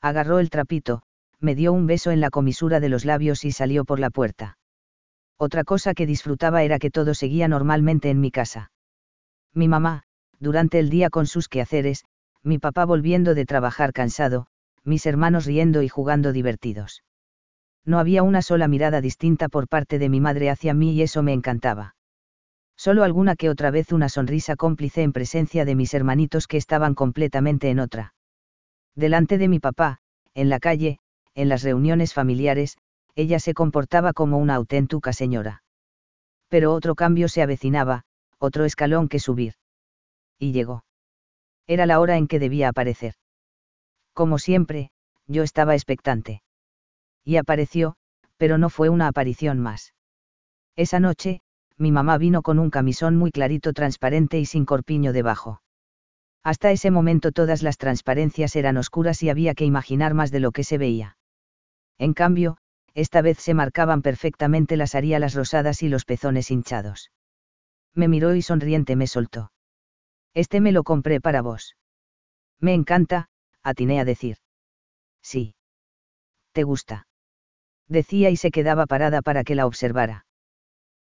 Agarró 0.02 0.40
el 0.40 0.50
trapito, 0.50 1.04
me 1.40 1.54
dio 1.54 1.72
un 1.72 1.86
beso 1.86 2.10
en 2.10 2.20
la 2.20 2.32
comisura 2.32 2.80
de 2.80 2.90
los 2.90 3.06
labios 3.06 3.46
y 3.46 3.52
salió 3.52 3.86
por 3.86 4.00
la 4.00 4.10
puerta. 4.10 4.58
Otra 5.38 5.64
cosa 5.64 5.94
que 5.94 6.08
disfrutaba 6.08 6.64
era 6.64 6.80
que 6.80 6.90
todo 6.90 7.14
seguía 7.14 7.48
normalmente 7.48 8.10
en 8.10 8.20
mi 8.20 8.32
casa. 8.32 8.72
Mi 9.54 9.68
mamá, 9.68 10.04
durante 10.40 10.80
el 10.80 10.90
día 10.90 11.12
con 11.12 11.28
sus 11.28 11.48
quehaceres, 11.48 12.06
mi 12.42 12.58
papá 12.58 12.86
volviendo 12.86 13.36
de 13.36 13.46
trabajar 13.46 13.94
cansado, 13.94 14.48
mis 14.86 15.06
hermanos 15.06 15.46
riendo 15.46 15.82
y 15.82 15.90
jugando 15.90 16.34
divertidos. 16.34 17.04
No 17.86 18.00
había 18.00 18.24
una 18.24 18.42
sola 18.42 18.68
mirada 18.68 19.02
distinta 19.02 19.50
por 19.50 19.68
parte 19.68 20.00
de 20.00 20.10
mi 20.10 20.22
madre 20.22 20.50
hacia 20.50 20.74
mí 20.74 20.94
y 20.94 21.02
eso 21.02 21.22
me 21.24 21.34
encantaba. 21.34 21.96
Solo 22.76 23.04
alguna 23.04 23.36
que 23.36 23.50
otra 23.50 23.72
vez 23.72 23.92
una 23.92 24.10
sonrisa 24.10 24.56
cómplice 24.56 25.04
en 25.04 25.14
presencia 25.14 25.66
de 25.66 25.76
mis 25.76 25.94
hermanitos 25.94 26.48
que 26.48 26.58
estaban 26.58 26.96
completamente 26.96 27.70
en 27.70 27.80
otra. 27.80 28.14
Delante 28.96 29.38
de 29.38 29.48
mi 29.48 29.60
papá, 29.60 30.00
en 30.34 30.50
la 30.50 30.60
calle, 30.60 31.00
en 31.36 31.50
las 31.50 31.64
reuniones 31.64 32.14
familiares, 32.14 32.78
ella 33.16 33.40
se 33.40 33.54
comportaba 33.54 34.14
como 34.14 34.38
una 34.38 34.56
auténtica 34.56 35.14
señora. 35.14 35.64
Pero 36.50 36.74
otro 36.74 36.96
cambio 36.96 37.28
se 37.28 37.42
avecinaba, 37.42 38.04
otro 38.40 38.66
escalón 38.66 39.08
que 39.08 39.20
subir. 39.20 39.54
Y 40.40 40.52
llegó. 40.52 40.84
Era 41.68 41.86
la 41.86 42.00
hora 42.00 42.18
en 42.18 42.28
que 42.28 42.40
debía 42.40 42.70
aparecer. 42.70 43.14
Como 44.14 44.38
siempre, 44.38 44.92
yo 45.28 45.44
estaba 45.44 45.74
expectante. 45.74 46.44
Y 47.24 47.38
apareció, 47.38 47.96
pero 48.38 48.58
no 48.58 48.70
fue 48.70 48.90
una 48.90 49.08
aparición 49.08 49.60
más. 49.60 49.94
Esa 50.76 51.00
noche, 51.00 51.42
mi 51.78 51.92
mamá 51.92 52.18
vino 52.18 52.42
con 52.42 52.60
un 52.60 52.70
camisón 52.70 53.16
muy 53.16 53.32
clarito 53.32 53.74
transparente 53.74 54.40
y 54.40 54.46
sin 54.46 54.66
corpiño 54.66 55.14
debajo. 55.14 55.62
Hasta 56.44 56.72
ese 56.72 56.92
momento 56.92 57.32
todas 57.32 57.64
las 57.64 57.78
transparencias 57.78 58.56
eran 58.56 58.78
oscuras 58.78 59.24
y 59.24 59.30
había 59.30 59.56
que 59.56 59.66
imaginar 59.66 60.14
más 60.14 60.30
de 60.32 60.42
lo 60.42 60.52
que 60.52 60.64
se 60.64 60.78
veía. 60.78 61.18
En 61.98 62.14
cambio, 62.14 62.58
esta 62.94 63.22
vez 63.22 63.40
se 63.40 63.54
marcaban 63.54 64.02
perfectamente 64.02 64.78
las 64.78 64.94
aríalas 64.94 65.34
rosadas 65.34 65.82
y 65.84 65.90
los 65.90 66.06
pezones 66.06 66.52
hinchados. 66.52 67.12
Me 67.96 68.08
miró 68.08 68.36
y 68.36 68.42
sonriente 68.42 68.96
me 68.96 69.08
soltó. 69.08 69.52
Este 70.34 70.62
me 70.62 70.72
lo 70.72 70.84
compré 70.84 71.22
para 71.22 71.42
vos. 71.42 71.76
Me 72.60 72.74
encanta, 72.74 73.30
atiné 73.64 74.00
a 74.00 74.06
decir. 74.06 74.38
Sí. 75.22 75.56
¿Te 76.52 76.64
gusta? 76.64 77.08
Decía 77.88 78.30
y 78.30 78.38
se 78.38 78.52
quedaba 78.52 78.86
parada 78.86 79.22
para 79.22 79.44
que 79.44 79.56
la 79.56 79.66
observara. 79.66 80.26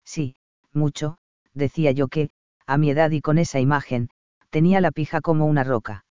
Sí, 0.05 0.35
mucho, 0.71 1.17
decía 1.53 1.91
yo 1.91 2.07
que, 2.07 2.29
a 2.65 2.77
mi 2.77 2.89
edad 2.89 3.11
y 3.11 3.21
con 3.21 3.37
esa 3.37 3.59
imagen, 3.59 4.09
tenía 4.49 4.81
la 4.81 4.91
pija 4.91 5.21
como 5.21 5.45
una 5.45 5.63
roca. 5.63 6.05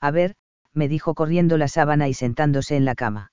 A 0.00 0.10
ver, 0.10 0.34
me 0.72 0.88
dijo 0.88 1.14
corriendo 1.14 1.56
la 1.58 1.68
sábana 1.68 2.08
y 2.08 2.14
sentándose 2.14 2.76
en 2.76 2.84
la 2.84 2.94
cama. 2.94 3.32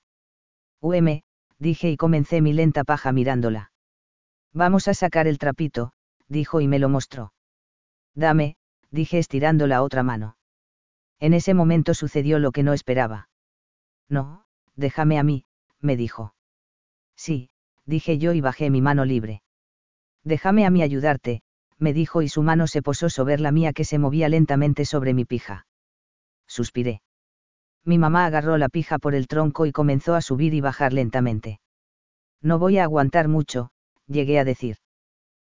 UM, 0.80 1.22
dije 1.58 1.90
y 1.90 1.96
comencé 1.96 2.40
mi 2.40 2.52
lenta 2.52 2.84
paja 2.84 3.12
mirándola. 3.12 3.72
Vamos 4.52 4.88
a 4.88 4.94
sacar 4.94 5.26
el 5.26 5.38
trapito, 5.38 5.92
dijo 6.28 6.60
y 6.60 6.68
me 6.68 6.78
lo 6.78 6.88
mostró. 6.88 7.32
Dame, 8.14 8.56
dije 8.90 9.18
estirando 9.18 9.66
la 9.66 9.82
otra 9.82 10.02
mano. 10.02 10.36
En 11.24 11.32
ese 11.32 11.54
momento 11.54 11.94
sucedió 11.94 12.38
lo 12.38 12.52
que 12.52 12.62
no 12.62 12.74
esperaba. 12.74 13.30
No, 14.10 14.44
déjame 14.76 15.18
a 15.18 15.22
mí, 15.22 15.46
me 15.80 15.96
dijo. 15.96 16.34
Sí, 17.16 17.48
dije 17.86 18.18
yo 18.18 18.34
y 18.34 18.42
bajé 18.42 18.68
mi 18.68 18.82
mano 18.82 19.06
libre. 19.06 19.40
Déjame 20.22 20.66
a 20.66 20.70
mí 20.70 20.82
ayudarte, 20.82 21.40
me 21.78 21.94
dijo 21.94 22.20
y 22.20 22.28
su 22.28 22.42
mano 22.42 22.66
se 22.66 22.82
posó 22.82 23.08
sobre 23.08 23.38
la 23.38 23.52
mía 23.52 23.72
que 23.72 23.86
se 23.86 23.98
movía 23.98 24.28
lentamente 24.28 24.84
sobre 24.84 25.14
mi 25.14 25.24
pija. 25.24 25.66
Suspiré. 26.46 27.00
Mi 27.86 27.96
mamá 27.96 28.26
agarró 28.26 28.58
la 28.58 28.68
pija 28.68 28.98
por 28.98 29.14
el 29.14 29.26
tronco 29.26 29.64
y 29.64 29.72
comenzó 29.72 30.14
a 30.14 30.20
subir 30.20 30.52
y 30.52 30.60
bajar 30.60 30.92
lentamente. 30.92 31.58
No 32.42 32.58
voy 32.58 32.76
a 32.76 32.84
aguantar 32.84 33.28
mucho, 33.28 33.70
llegué 34.08 34.38
a 34.38 34.44
decir. 34.44 34.76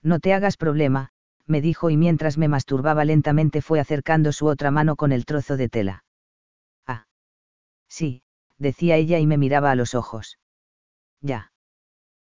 No 0.03 0.19
te 0.19 0.31
hagas 0.31 0.57
problema, 0.57 1.10
me 1.47 1.61
dijo 1.61 1.89
y 1.89 1.97
mientras 1.97 2.37
me 2.37 2.47
masturbaba 2.47 3.05
lentamente 3.05 3.61
fue 3.61 3.79
acercando 3.79 4.31
su 4.31 4.47
otra 4.47 4.71
mano 4.71 4.95
con 4.95 5.11
el 5.11 5.25
trozo 5.25 5.57
de 5.57 5.69
tela. 5.69 6.03
Ah. 6.87 7.05
Sí, 7.87 8.23
decía 8.57 8.95
ella 8.95 9.19
y 9.19 9.27
me 9.27 9.37
miraba 9.37 9.71
a 9.71 9.75
los 9.75 9.95
ojos. 9.95 10.39
Ya. 11.21 11.51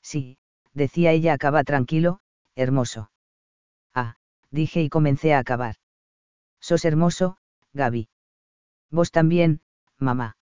Sí, 0.02 0.38
decía 0.72 1.12
ella 1.12 1.32
acaba 1.32 1.64
tranquilo, 1.64 2.20
hermoso. 2.54 3.10
Ah, 3.94 4.16
dije 4.50 4.82
y 4.82 4.88
comencé 4.88 5.34
a 5.34 5.38
acabar. 5.38 5.76
Sos 6.60 6.84
hermoso, 6.84 7.36
Gaby. 7.72 8.08
Vos 8.90 9.10
también, 9.10 9.60
mamá. 9.98 10.36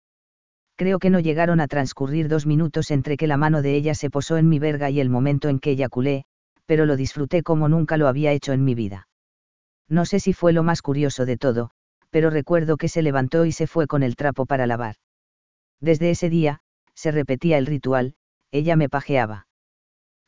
Creo 0.76 0.98
que 0.98 1.10
no 1.10 1.20
llegaron 1.20 1.60
a 1.60 1.68
transcurrir 1.68 2.28
dos 2.28 2.46
minutos 2.46 2.90
entre 2.90 3.16
que 3.16 3.26
la 3.26 3.37
mano 3.37 3.62
de 3.62 3.75
ella 3.75 3.94
se 3.94 4.10
posó 4.10 4.37
en 4.37 4.48
mi 4.48 4.58
verga 4.58 4.90
y 4.90 5.00
el 5.00 5.10
momento 5.10 5.48
en 5.48 5.58
que 5.58 5.72
eyaculé, 5.72 6.25
pero 6.68 6.87
lo 6.87 6.94
disfruté 6.94 7.42
como 7.42 7.68
nunca 7.68 7.96
lo 7.96 8.06
había 8.06 8.30
hecho 8.30 8.52
en 8.52 8.62
mi 8.62 8.76
vida. 8.76 9.08
No 9.88 10.04
sé 10.04 10.20
si 10.20 10.32
fue 10.32 10.52
lo 10.52 10.62
más 10.62 10.80
curioso 10.80 11.26
de 11.26 11.37
todo, 11.37 11.72
pero 12.10 12.30
recuerdo 12.30 12.76
que 12.76 12.88
se 12.88 13.02
levantó 13.02 13.44
y 13.44 13.50
se 13.50 13.66
fue 13.66 13.88
con 13.88 14.04
el 14.04 14.14
trapo 14.14 14.46
para 14.46 14.68
lavar. 14.68 14.94
Desde 15.80 16.10
ese 16.10 16.30
día, 16.30 16.60
se 16.94 17.10
repetía 17.10 17.58
el 17.58 17.66
ritual, 17.66 18.14
ella 18.52 18.76
me 18.76 18.88
pajeaba 18.88 19.48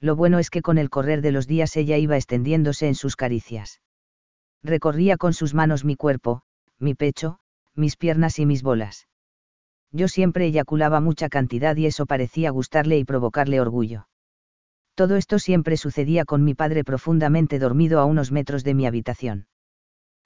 lo 0.00 0.16
bueno 0.16 0.38
es 0.38 0.48
que 0.48 0.62
con 0.62 0.78
el 0.78 0.88
correr 0.88 1.20
de 1.20 1.30
los 1.30 1.46
días 1.46 1.76
ella 1.76 1.98
iba 1.98 2.16
extendiéndose 2.16 2.88
en 2.88 2.94
sus 2.94 3.16
caricias. 3.16 3.80
Recorría 4.62 5.16
con 5.16 5.34
sus 5.34 5.54
manos 5.54 5.84
mi 5.84 5.94
cuerpo, 5.94 6.42
mi 6.78 6.94
pecho, 6.94 7.38
mis 7.74 7.96
piernas 7.96 8.38
y 8.38 8.46
mis 8.46 8.62
bolas. 8.62 9.08
Yo 9.92 10.08
siempre 10.08 10.46
eyaculaba 10.46 11.00
mucha 11.00 11.28
cantidad 11.28 11.76
y 11.76 11.86
eso 11.86 12.06
parecía 12.06 12.50
gustarle 12.50 12.98
y 12.98 13.04
provocarle 13.04 13.60
orgullo. 13.60 14.06
Todo 15.00 15.16
esto 15.16 15.38
siempre 15.38 15.78
sucedía 15.78 16.26
con 16.26 16.44
mi 16.44 16.52
padre 16.52 16.84
profundamente 16.84 17.58
dormido 17.58 18.00
a 18.00 18.04
unos 18.04 18.32
metros 18.32 18.64
de 18.64 18.74
mi 18.74 18.84
habitación. 18.84 19.46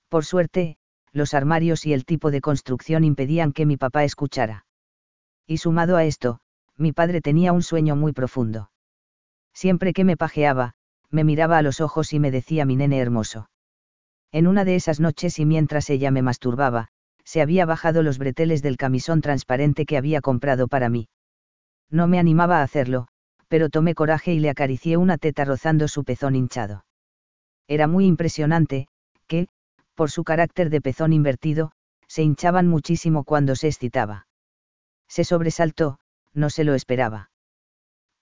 Por 0.09 0.25
suerte, 0.25 0.79
los 1.13 1.33
armarios 1.33 1.87
y 1.87 1.93
el 1.93 2.05
tipo 2.05 2.33
de 2.33 2.41
construcción 2.41 3.05
impedían 3.05 3.53
que 3.53 3.67
mi 3.67 3.77
papá 3.77 4.03
escuchara. 4.03 4.67
Y 5.47 5.59
sumado 5.59 5.97
a 5.97 6.03
esto, 6.03 6.41
mi 6.77 6.91
padre 6.91 7.21
tenía 7.21 7.53
un 7.53 7.63
sueño 7.63 7.95
muy 7.95 8.13
profundo. 8.13 8.73
Siempre 9.53 9.93
que 9.93 10.03
me 10.03 10.17
pajeaba, 10.17 10.75
me 11.09 11.23
miraba 11.23 11.59
a 11.59 11.63
los 11.63 11.81
ojos 11.81 12.13
y 12.13 12.19
me 12.19 12.33
decía 12.33 12.65
mi 12.65 12.75
nene 12.75 12.99
hermoso. 12.99 13.49
En 14.33 14.49
una 14.49 14.65
de 14.65 14.75
esas 14.75 14.99
noches 14.99 15.39
y 15.39 15.47
mientras 15.47 15.89
ella 15.89 16.11
me 16.11 16.23
masturbaba, 16.23 16.89
se 17.23 17.41
había 17.41 17.65
bajado 17.65 18.03
los 18.03 18.19
breteles 18.19 18.61
del 18.61 18.77
camisón 18.77 19.21
transparente 19.21 19.87
que 19.87 19.97
había 19.97 20.21
comprado 20.21 20.67
para 20.67 20.89
mí. 20.89 21.07
No 21.91 22.09
me 22.09 22.19
animaba 22.19 22.59
a 22.59 22.65
hacerlo, 22.65 23.07
pero 23.55 23.69
tomé 23.69 23.95
coraje 23.95 24.35
y 24.35 24.41
le 24.41 24.51
acaricié 24.51 24.97
una 24.97 25.17
teta 25.17 25.45
rozando 25.45 25.87
su 25.87 26.03
pezón 26.03 26.35
hinchado. 26.35 26.85
Era 27.69 27.87
muy 27.87 28.05
impresionante, 28.05 28.89
que, 29.29 29.47
por 29.95 30.11
su 30.11 30.25
carácter 30.25 30.71
de 30.71 30.81
pezón 30.81 31.13
invertido, 31.13 31.71
se 32.09 32.25
hinchaban 32.25 32.67
muchísimo 32.67 33.23
cuando 33.23 33.55
se 33.55 33.69
excitaba. 33.69 34.27
Se 35.07 35.23
sobresaltó, 35.23 36.01
no 36.33 36.51
se 36.51 36.65
lo 36.65 36.75
esperaba. 36.75 37.31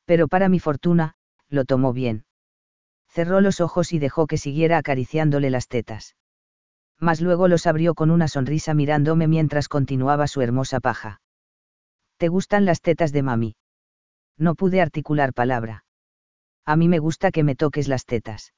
Pero 0.04 0.28
para 0.28 0.50
mi 0.50 0.60
fortuna, 0.60 1.14
lo 1.48 1.64
tomó 1.64 1.94
bien. 1.94 2.26
Cerró 3.08 3.40
los 3.40 3.62
ojos 3.62 3.94
y 3.94 3.98
dejó 3.98 4.26
que 4.26 4.36
siguiera 4.36 4.76
acariciándole 4.76 5.48
las 5.48 5.66
tetas. 5.66 6.14
Mas 7.00 7.22
luego 7.22 7.48
los 7.48 7.66
abrió 7.66 7.94
con 7.94 8.10
una 8.10 8.28
sonrisa 8.28 8.74
mirándome 8.74 9.28
mientras 9.28 9.68
continuaba 9.68 10.26
su 10.26 10.42
hermosa 10.42 10.78
paja. 10.78 11.22
¿Te 12.18 12.28
gustan 12.28 12.66
las 12.66 12.82
tetas 12.82 13.12
de 13.12 13.22
mami? 13.22 13.54
No 14.42 14.56
pude 14.56 14.80
articular 14.80 15.32
palabra. 15.34 15.84
A 16.66 16.74
mí 16.74 16.88
me 16.88 16.98
gusta 16.98 17.30
que 17.30 17.44
me 17.44 17.54
toques 17.54 17.86
las 17.86 18.06
tetas. 18.06 18.52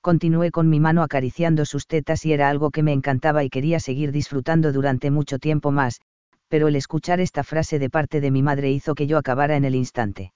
Continué 0.00 0.50
con 0.50 0.70
mi 0.70 0.80
mano 0.80 1.02
acariciando 1.02 1.66
sus 1.66 1.86
tetas 1.86 2.24
y 2.24 2.32
era 2.32 2.48
algo 2.48 2.70
que 2.70 2.82
me 2.82 2.94
encantaba 2.94 3.44
y 3.44 3.50
quería 3.50 3.80
seguir 3.80 4.12
disfrutando 4.12 4.72
durante 4.72 5.10
mucho 5.10 5.38
tiempo 5.38 5.70
más, 5.70 6.00
pero 6.48 6.68
el 6.68 6.76
escuchar 6.76 7.20
esta 7.20 7.44
frase 7.44 7.78
de 7.78 7.90
parte 7.90 8.22
de 8.22 8.30
mi 8.30 8.42
madre 8.42 8.70
hizo 8.70 8.94
que 8.94 9.06
yo 9.06 9.18
acabara 9.18 9.56
en 9.56 9.66
el 9.66 9.74
instante. 9.74 10.32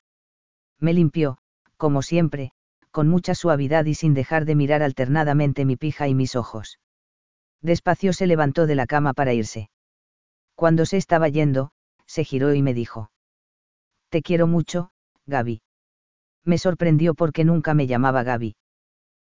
Me 0.78 0.92
limpió, 0.92 1.38
como 1.78 2.02
siempre, 2.02 2.50
con 2.90 3.08
mucha 3.08 3.34
suavidad 3.34 3.86
y 3.86 3.94
sin 3.94 4.12
dejar 4.12 4.44
de 4.44 4.54
mirar 4.54 4.82
alternadamente 4.82 5.64
mi 5.64 5.76
pija 5.76 6.08
y 6.08 6.14
mis 6.14 6.36
ojos. 6.36 6.78
Despacio 7.62 8.12
se 8.12 8.26
levantó 8.26 8.66
de 8.66 8.74
la 8.74 8.86
cama 8.86 9.14
para 9.14 9.32
irse. 9.32 9.70
Cuando 10.54 10.84
se 10.84 10.98
estaba 10.98 11.30
yendo, 11.30 11.70
se 12.04 12.22
giró 12.22 12.52
y 12.52 12.60
me 12.60 12.74
dijo. 12.74 13.10
Te 14.10 14.22
quiero 14.22 14.46
mucho, 14.46 14.90
Gaby. 15.26 15.60
Me 16.44 16.56
sorprendió 16.56 17.14
porque 17.14 17.44
nunca 17.44 17.74
me 17.74 17.86
llamaba 17.86 18.22
Gaby. 18.22 18.56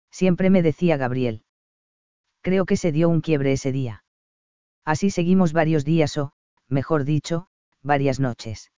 Siempre 0.10 0.50
me 0.50 0.64
decía 0.64 0.98
Gabriel. 0.98 1.44
Creo 2.42 2.66
que 2.66 2.78
se 2.78 2.92
dio 2.92 3.08
un 3.08 3.22
quiebre 3.22 3.52
ese 3.54 3.72
día. 3.72 4.04
Así 4.84 5.12
seguimos 5.12 5.54
varios 5.54 5.86
días 5.86 6.18
o, 6.18 6.34
mejor 6.68 7.04
dicho, 7.04 7.48
varias 7.84 8.20
noches. 8.20 8.72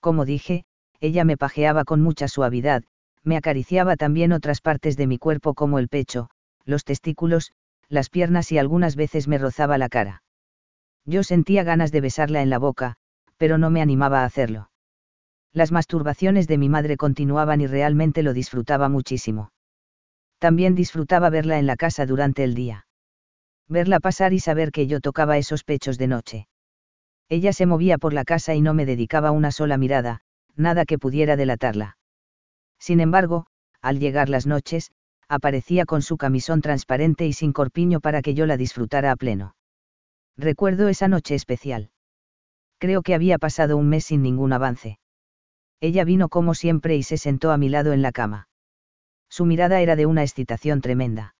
Como 0.00 0.24
dije, 0.24 0.64
ella 0.98 1.24
me 1.24 1.36
pajeaba 1.36 1.84
con 1.84 2.00
mucha 2.00 2.26
suavidad, 2.26 2.82
me 3.22 3.36
acariciaba 3.36 3.96
también 3.96 4.32
otras 4.32 4.60
partes 4.60 4.96
de 4.96 5.06
mi 5.06 5.18
cuerpo 5.18 5.54
como 5.54 5.78
el 5.78 5.88
pecho, 5.88 6.30
los 6.64 6.84
testículos, 6.84 7.52
las 7.88 8.10
piernas 8.10 8.50
y 8.50 8.58
algunas 8.58 8.96
veces 8.96 9.28
me 9.28 9.38
rozaba 9.38 9.78
la 9.78 9.88
cara. 9.88 10.24
Yo 11.04 11.22
sentía 11.22 11.62
ganas 11.62 11.92
de 11.92 12.00
besarla 12.00 12.42
en 12.42 12.50
la 12.50 12.58
boca, 12.58 12.96
pero 13.36 13.58
no 13.58 13.70
me 13.70 13.80
animaba 13.80 14.22
a 14.22 14.24
hacerlo. 14.24 14.71
Las 15.52 15.70
masturbaciones 15.70 16.48
de 16.48 16.56
mi 16.56 16.68
madre 16.68 16.96
continuaban 16.96 17.60
y 17.60 17.66
realmente 17.66 18.22
lo 18.22 18.32
disfrutaba 18.32 18.88
muchísimo. 18.88 19.52
También 20.38 20.74
disfrutaba 20.74 21.28
verla 21.28 21.58
en 21.58 21.66
la 21.66 21.76
casa 21.76 22.06
durante 22.06 22.42
el 22.42 22.54
día. 22.54 22.86
Verla 23.68 24.00
pasar 24.00 24.32
y 24.32 24.40
saber 24.40 24.72
que 24.72 24.86
yo 24.86 25.00
tocaba 25.00 25.38
esos 25.38 25.62
pechos 25.62 25.98
de 25.98 26.06
noche. 26.08 26.48
Ella 27.28 27.52
se 27.52 27.66
movía 27.66 27.98
por 27.98 28.12
la 28.12 28.24
casa 28.24 28.54
y 28.54 28.60
no 28.60 28.74
me 28.74 28.86
dedicaba 28.86 29.30
una 29.30 29.52
sola 29.52 29.76
mirada, 29.76 30.22
nada 30.56 30.84
que 30.84 30.98
pudiera 30.98 31.36
delatarla. 31.36 31.96
Sin 32.78 33.00
embargo, 33.00 33.46
al 33.80 34.00
llegar 34.00 34.28
las 34.28 34.46
noches, 34.46 34.90
aparecía 35.28 35.84
con 35.84 36.02
su 36.02 36.16
camisón 36.16 36.62
transparente 36.62 37.26
y 37.26 37.32
sin 37.32 37.52
corpiño 37.52 38.00
para 38.00 38.22
que 38.22 38.34
yo 38.34 38.46
la 38.46 38.56
disfrutara 38.56 39.12
a 39.12 39.16
pleno. 39.16 39.54
Recuerdo 40.36 40.88
esa 40.88 41.08
noche 41.08 41.34
especial. 41.34 41.90
Creo 42.78 43.02
que 43.02 43.14
había 43.14 43.38
pasado 43.38 43.76
un 43.76 43.88
mes 43.88 44.06
sin 44.06 44.22
ningún 44.22 44.52
avance. 44.52 44.98
Ella 45.82 46.04
vino 46.04 46.28
como 46.28 46.54
siempre 46.54 46.94
y 46.94 47.02
se 47.02 47.18
sentó 47.18 47.50
a 47.50 47.56
mi 47.56 47.68
lado 47.68 47.92
en 47.92 48.02
la 48.02 48.12
cama. 48.12 48.46
Su 49.28 49.46
mirada 49.46 49.80
era 49.80 49.96
de 49.96 50.06
una 50.06 50.22
excitación 50.22 50.80
tremenda. 50.80 51.34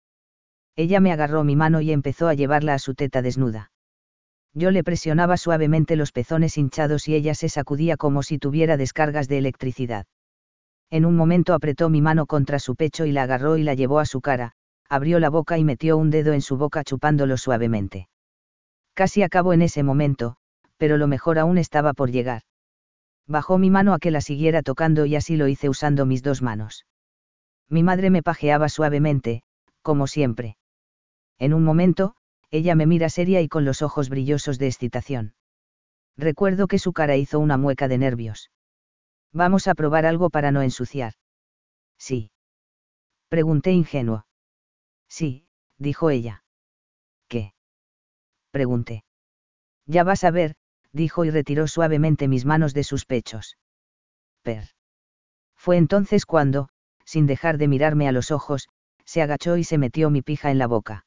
Ella 0.74 0.98
me 0.98 1.12
agarró 1.12 1.44
mi 1.44 1.54
mano 1.54 1.80
y 1.80 1.92
empezó 1.92 2.26
a 2.26 2.34
llevarla 2.34 2.74
a 2.74 2.80
su 2.80 2.94
teta 2.96 3.22
desnuda. 3.22 3.70
Yo 4.52 4.72
le 4.72 4.82
presionaba 4.82 5.36
suavemente 5.36 5.94
los 5.94 6.10
pezones 6.10 6.58
hinchados 6.58 7.06
y 7.06 7.14
ella 7.14 7.36
se 7.36 7.48
sacudía 7.48 7.96
como 7.96 8.24
si 8.24 8.38
tuviera 8.38 8.76
descargas 8.76 9.28
de 9.28 9.38
electricidad. 9.38 10.06
En 10.90 11.04
un 11.04 11.14
momento 11.14 11.54
apretó 11.54 11.88
mi 11.88 12.02
mano 12.02 12.26
contra 12.26 12.58
su 12.58 12.74
pecho 12.74 13.06
y 13.06 13.12
la 13.12 13.22
agarró 13.22 13.58
y 13.58 13.62
la 13.62 13.74
llevó 13.74 14.00
a 14.00 14.06
su 14.06 14.20
cara, 14.20 14.54
abrió 14.88 15.20
la 15.20 15.30
boca 15.30 15.56
y 15.56 15.62
metió 15.62 15.96
un 15.96 16.10
dedo 16.10 16.32
en 16.32 16.42
su 16.42 16.56
boca 16.56 16.82
chupándolo 16.82 17.36
suavemente. 17.36 18.08
Casi 18.94 19.22
acabó 19.22 19.52
en 19.52 19.62
ese 19.62 19.84
momento, 19.84 20.34
pero 20.78 20.96
lo 20.96 21.06
mejor 21.06 21.38
aún 21.38 21.58
estaba 21.58 21.92
por 21.92 22.10
llegar. 22.10 22.42
Bajó 23.26 23.58
mi 23.58 23.70
mano 23.70 23.94
a 23.94 23.98
que 23.98 24.10
la 24.10 24.20
siguiera 24.20 24.62
tocando 24.62 25.06
y 25.06 25.16
así 25.16 25.36
lo 25.36 25.48
hice 25.48 25.68
usando 25.68 26.06
mis 26.06 26.22
dos 26.22 26.42
manos. 26.42 26.86
Mi 27.68 27.82
madre 27.82 28.10
me 28.10 28.22
pajeaba 28.22 28.68
suavemente, 28.68 29.42
como 29.82 30.06
siempre. 30.06 30.56
En 31.38 31.54
un 31.54 31.64
momento, 31.64 32.14
ella 32.50 32.74
me 32.74 32.86
mira 32.86 33.08
seria 33.08 33.40
y 33.40 33.48
con 33.48 33.64
los 33.64 33.82
ojos 33.82 34.08
brillosos 34.08 34.58
de 34.58 34.66
excitación. 34.66 35.34
Recuerdo 36.16 36.66
que 36.66 36.78
su 36.78 36.92
cara 36.92 37.16
hizo 37.16 37.38
una 37.38 37.56
mueca 37.56 37.88
de 37.88 37.98
nervios. 37.98 38.50
Vamos 39.32 39.66
a 39.66 39.74
probar 39.74 40.04
algo 40.04 40.28
para 40.28 40.50
no 40.50 40.60
ensuciar. 40.60 41.14
Sí. 41.98 42.30
Pregunté 43.28 43.72
ingenuo. 43.72 44.26
Sí, 45.08 45.46
dijo 45.78 46.10
ella. 46.10 46.44
¿Qué? 47.28 47.54
Pregunté. 48.50 49.04
Ya 49.86 50.04
vas 50.04 50.24
a 50.24 50.30
ver, 50.30 50.54
dijo 50.92 51.24
y 51.24 51.30
retiró 51.30 51.66
suavemente 51.66 52.28
mis 52.28 52.44
manos 52.44 52.74
de 52.74 52.84
sus 52.84 53.04
pechos. 53.04 53.56
Per. 54.42 54.64
Fue 55.56 55.76
entonces 55.76 56.26
cuando, 56.26 56.68
sin 57.04 57.26
dejar 57.26 57.58
de 57.58 57.68
mirarme 57.68 58.08
a 58.08 58.12
los 58.12 58.30
ojos, 58.30 58.68
se 59.04 59.22
agachó 59.22 59.56
y 59.56 59.64
se 59.64 59.78
metió 59.78 60.10
mi 60.10 60.22
pija 60.22 60.50
en 60.50 60.58
la 60.58 60.66
boca. 60.66 61.06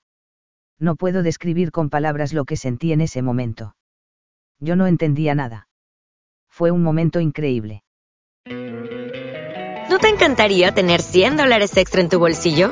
No 0.80 0.96
puedo 0.96 1.24
describir 1.24 1.72
con 1.72 1.90
palabras 1.90 2.34
lo 2.34 2.46
que 2.46 2.58
sentí 2.58 2.92
en 2.92 3.02
ese 3.02 3.22
momento. 3.22 3.76
Yo 4.60 4.76
no 4.76 4.88
entendía 4.88 5.36
nada. 5.36 5.68
Fue 6.50 6.72
un 6.72 6.84
momento 6.84 7.20
increíble. 7.20 7.84
¿No 8.46 10.00
te 10.00 10.10
encantaría 10.10 10.74
tener 10.74 11.02
100 11.02 11.38
dólares 11.38 11.76
extra 11.78 12.02
en 12.02 12.10
tu 12.10 12.20
bolsillo? 12.20 12.72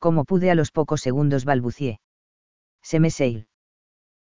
Como 0.00 0.24
pude 0.24 0.50
a 0.50 0.54
los 0.54 0.72
pocos 0.72 1.02
segundos 1.02 1.44
balbucié. 1.44 2.00
Se 2.82 2.98
me. 2.98 3.10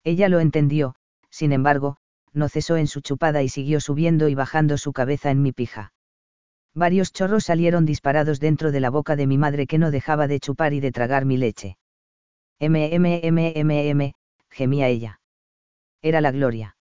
Ella 0.05 0.29
lo 0.29 0.39
entendió, 0.39 0.95
sin 1.31 1.51
embargo, 1.51 1.97
no 2.35 2.51
cesó 2.51 2.77
en 2.77 2.87
su 2.87 3.01
chupada 3.01 3.43
y 3.43 3.49
siguió 3.49 3.81
subiendo 3.81 4.29
y 4.29 4.35
bajando 4.35 4.77
su 4.77 4.93
cabeza 4.93 5.31
en 5.31 5.41
mi 5.41 5.53
pija. 5.53 5.95
Varios 6.75 7.13
chorros 7.13 7.45
salieron 7.45 7.87
disparados 7.87 8.39
dentro 8.39 8.71
de 8.71 8.81
la 8.81 8.91
boca 8.91 9.17
de 9.17 9.27
mi 9.27 9.39
madre 9.39 9.67
que 9.67 9.79
no 9.79 9.91
dejaba 9.91 10.29
de 10.29 10.41
chupar 10.41 10.75
y 10.75 10.81
de 10.81 10.93
tragar 10.93 11.25
mi 11.25 11.39
leche. 11.39 11.79
M, 12.59 12.95
M, 12.95 13.21
M, 13.23 13.53
M, 13.57 13.89
M, 13.89 14.15
gemía 14.51 14.89
ella. 14.89 15.21
Era 16.03 16.21
la 16.21 16.33
gloria. 16.33 16.77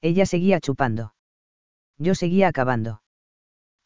Ella 0.00 0.24
seguía 0.24 0.60
chupando. 0.60 1.14
Yo 1.98 2.14
seguía 2.14 2.48
acabando. 2.48 3.02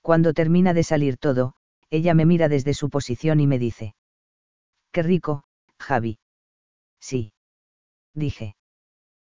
Cuando 0.02 0.34
termina 0.34 0.72
de 0.72 0.84
salir 0.84 1.16
todo, 1.16 1.54
ella 1.90 2.14
me 2.14 2.26
mira 2.26 2.48
desde 2.48 2.74
su 2.74 2.90
posición 2.90 3.40
y 3.40 3.46
me 3.48 3.58
dice. 3.58 3.94
Qué 4.92 5.02
rico, 5.02 5.44
Javi. 5.78 6.18
Sí. 7.00 7.32
Dije. 8.14 8.56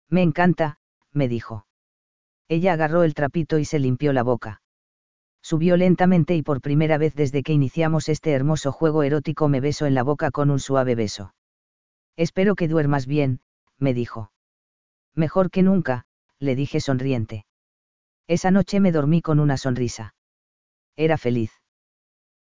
Me 0.10 0.21
encanta, 0.24 0.80
me 1.12 1.28
dijo. 1.28 1.65
Ella 2.47 2.74
agarró 2.74 3.04
el 3.04 3.13
trapito 3.13 3.60
y 3.60 3.65
se 3.65 3.80
limpió 3.80 4.12
la 4.12 4.24
boca. 4.24 4.62
Subió 5.41 5.78
lentamente 5.78 6.36
y 6.36 6.43
por 6.43 6.62
primera 6.62 6.97
vez 6.97 7.15
desde 7.15 7.43
que 7.43 7.54
iniciamos 7.54 8.10
este 8.10 8.32
hermoso 8.32 8.71
juego 8.71 9.04
erótico 9.04 9.47
me 9.47 9.62
besó 9.62 9.86
en 9.86 9.95
la 9.95 10.04
boca 10.04 10.32
con 10.32 10.50
un 10.50 10.60
suave 10.60 10.95
beso. 10.95 11.34
Espero 12.17 12.56
que 12.56 12.67
duermas 12.67 13.08
bien, 13.08 13.39
me 13.78 13.93
dijo. 13.93 14.32
Mejor 15.15 15.50
que 15.50 15.63
nunca, 15.63 16.06
le 16.39 16.56
dije 16.56 16.80
sonriente. 16.80 17.45
Esa 18.28 18.52
noche 18.52 18.80
me 18.80 18.91
dormí 18.91 19.21
con 19.21 19.39
una 19.39 19.58
sonrisa. 19.58 20.13
Era 20.95 21.17
feliz. 21.17 21.61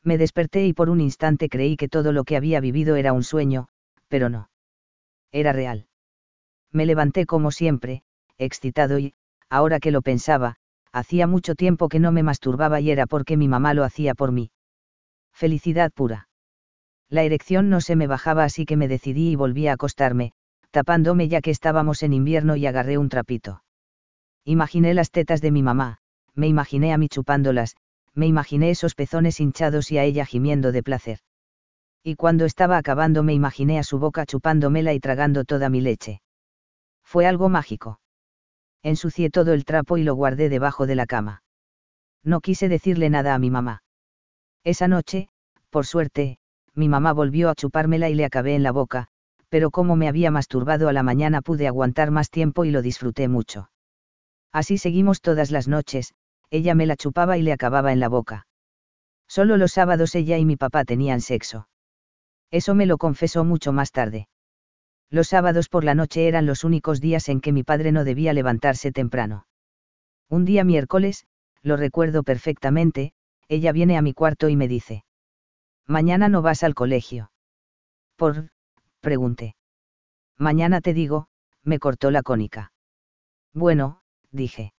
Me 0.04 0.18
desperté 0.18 0.66
y 0.66 0.74
por 0.74 0.90
un 0.90 1.02
instante 1.02 1.50
creí 1.50 1.78
que 1.78 1.90
todo 1.90 2.12
lo 2.12 2.24
que 2.24 2.38
había 2.38 2.60
vivido 2.60 2.96
era 2.96 3.14
un 3.14 3.24
sueño, 3.24 3.68
pero 4.08 4.30
no. 4.30 4.50
Era 5.32 5.54
real. 5.54 5.88
Me 6.72 6.86
levanté 6.86 7.26
como 7.26 7.52
siempre, 7.52 8.04
excitado 8.38 9.00
y, 9.00 9.14
ahora 9.50 9.80
que 9.80 9.92
lo 9.92 10.02
pensaba, 10.02 10.56
hacía 10.92 11.28
mucho 11.28 11.56
tiempo 11.56 11.90
que 11.90 12.00
no 12.00 12.12
me 12.12 12.24
masturbaba 12.24 12.80
y 12.82 12.92
era 12.92 13.06
porque 13.06 13.38
mi 13.38 13.48
mamá 13.48 13.74
lo 13.74 13.84
hacía 13.84 14.16
por 14.16 14.32
mí. 14.32 14.52
Felicidad 15.34 15.92
pura. 15.92 16.30
La 17.10 17.24
erección 17.24 17.70
no 17.70 17.80
se 17.80 17.96
me 17.96 18.08
bajaba 18.08 18.44
así 18.44 18.66
que 18.66 18.76
me 18.76 18.88
decidí 18.88 19.32
y 19.32 19.36
volví 19.36 19.68
a 19.68 19.74
acostarme, 19.74 20.34
tapándome 20.72 21.30
ya 21.30 21.42
que 21.42 21.52
estábamos 21.52 22.04
en 22.04 22.14
invierno 22.14 22.56
y 22.56 22.66
agarré 22.66 22.98
un 22.98 23.10
trapito. 23.10 23.64
Imaginé 24.44 24.94
las 24.94 25.12
tetas 25.12 25.42
de 25.42 25.52
mi 25.52 25.64
mamá, 25.64 26.00
me 26.34 26.48
imaginé 26.48 26.94
a 26.94 26.98
mí 26.98 27.08
chupándolas, 27.08 27.76
me 28.18 28.26
imaginé 28.26 28.72
esos 28.72 28.96
pezones 28.96 29.40
hinchados 29.40 29.92
y 29.92 30.00
a 30.00 30.04
ella 30.04 30.26
gimiendo 30.26 30.72
de 30.72 30.82
placer. 30.82 31.20
Y 32.04 32.16
cuando 32.16 32.46
estaba 32.46 32.78
acabando 32.78 33.22
me 33.22 33.36
imaginé 33.36 33.78
a 33.78 33.84
su 33.84 34.00
boca 34.00 34.26
chupándomela 34.26 34.94
y 34.94 35.00
tragando 35.00 35.44
toda 35.44 35.70
mi 35.70 35.82
leche. 35.82 36.22
Fue 37.04 37.28
algo 37.28 37.48
mágico. 37.48 38.00
Ensucié 38.82 39.30
todo 39.30 39.54
el 39.54 39.66
trapo 39.66 39.98
y 39.98 40.04
lo 40.04 40.16
guardé 40.16 40.50
debajo 40.50 40.88
de 40.88 40.96
la 40.96 41.06
cama. 41.06 41.44
No 42.24 42.42
quise 42.42 42.70
decirle 42.70 43.12
nada 43.12 43.36
a 43.36 43.40
mi 43.40 43.52
mamá. 43.52 43.84
Esa 44.64 44.88
noche, 44.88 45.30
por 45.70 45.86
suerte, 45.86 46.40
mi 46.74 46.90
mamá 46.90 47.14
volvió 47.14 47.52
a 47.52 47.56
chupármela 47.56 48.10
y 48.10 48.16
le 48.16 48.26
acabé 48.26 48.56
en 48.56 48.64
la 48.64 48.72
boca, 48.72 49.10
pero 49.50 49.70
como 49.70 49.96
me 49.96 50.08
había 50.08 50.32
masturbado 50.32 50.90
a 50.90 50.94
la 50.94 51.04
mañana 51.04 51.44
pude 51.44 51.68
aguantar 51.68 52.10
más 52.10 52.32
tiempo 52.32 52.66
y 52.66 52.72
lo 52.72 52.82
disfruté 52.82 53.28
mucho. 53.28 53.70
Así 54.52 54.80
seguimos 54.80 55.22
todas 55.22 55.52
las 55.52 55.68
noches, 55.68 56.16
ella 56.50 56.76
me 56.76 56.86
la 56.86 56.96
chupaba 56.96 57.38
y 57.38 57.42
le 57.42 57.54
acababa 57.54 57.92
en 57.92 58.00
la 58.00 58.10
boca. 58.10 58.48
Solo 59.28 59.58
los 59.58 59.74
sábados 59.74 60.16
ella 60.16 60.38
y 60.38 60.46
mi 60.46 60.56
papá 60.56 60.86
tenían 60.86 61.22
sexo. 61.22 61.68
Eso 62.52 62.76
me 62.76 62.86
lo 62.86 62.98
confesó 62.98 63.44
mucho 63.44 63.74
más 63.74 63.92
tarde. 63.92 64.28
Los 65.10 65.30
sábados 65.30 65.70
por 65.70 65.84
la 65.84 65.96
noche 65.96 66.28
eran 66.28 66.46
los 66.46 66.64
únicos 66.64 67.02
días 67.02 67.30
en 67.30 67.42
que 67.42 67.52
mi 67.52 67.64
padre 67.64 67.92
no 67.92 68.04
debía 68.04 68.34
levantarse 68.34 68.92
temprano. 68.92 69.48
Un 70.30 70.46
día 70.46 70.64
miércoles, 70.64 71.26
lo 71.62 71.78
recuerdo 71.78 72.24
perfectamente, 72.24 73.14
ella 73.48 73.72
viene 73.72 73.98
a 73.98 74.02
mi 74.02 74.14
cuarto 74.14 74.50
y 74.50 74.56
me 74.56 74.68
dice. 74.68 75.06
Mañana 75.86 76.28
no 76.28 76.42
vas 76.42 76.64
al 76.64 76.76
colegio. 76.76 77.32
Por, 78.18 78.50
pregunté. 79.00 79.56
Mañana 80.38 80.82
te 80.82 80.94
digo, 80.94 81.28
me 81.64 81.80
cortó 81.80 82.12
la 82.12 82.24
cónica. 82.24 82.72
Bueno, 83.54 84.02
dije. 84.32 84.74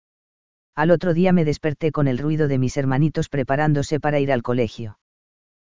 Al 0.78 0.92
otro 0.92 1.12
día 1.12 1.32
me 1.32 1.44
desperté 1.44 1.90
con 1.90 2.06
el 2.06 2.18
ruido 2.18 2.46
de 2.46 2.56
mis 2.56 2.76
hermanitos 2.76 3.28
preparándose 3.28 3.98
para 3.98 4.20
ir 4.20 4.30
al 4.30 4.44
colegio. 4.44 5.00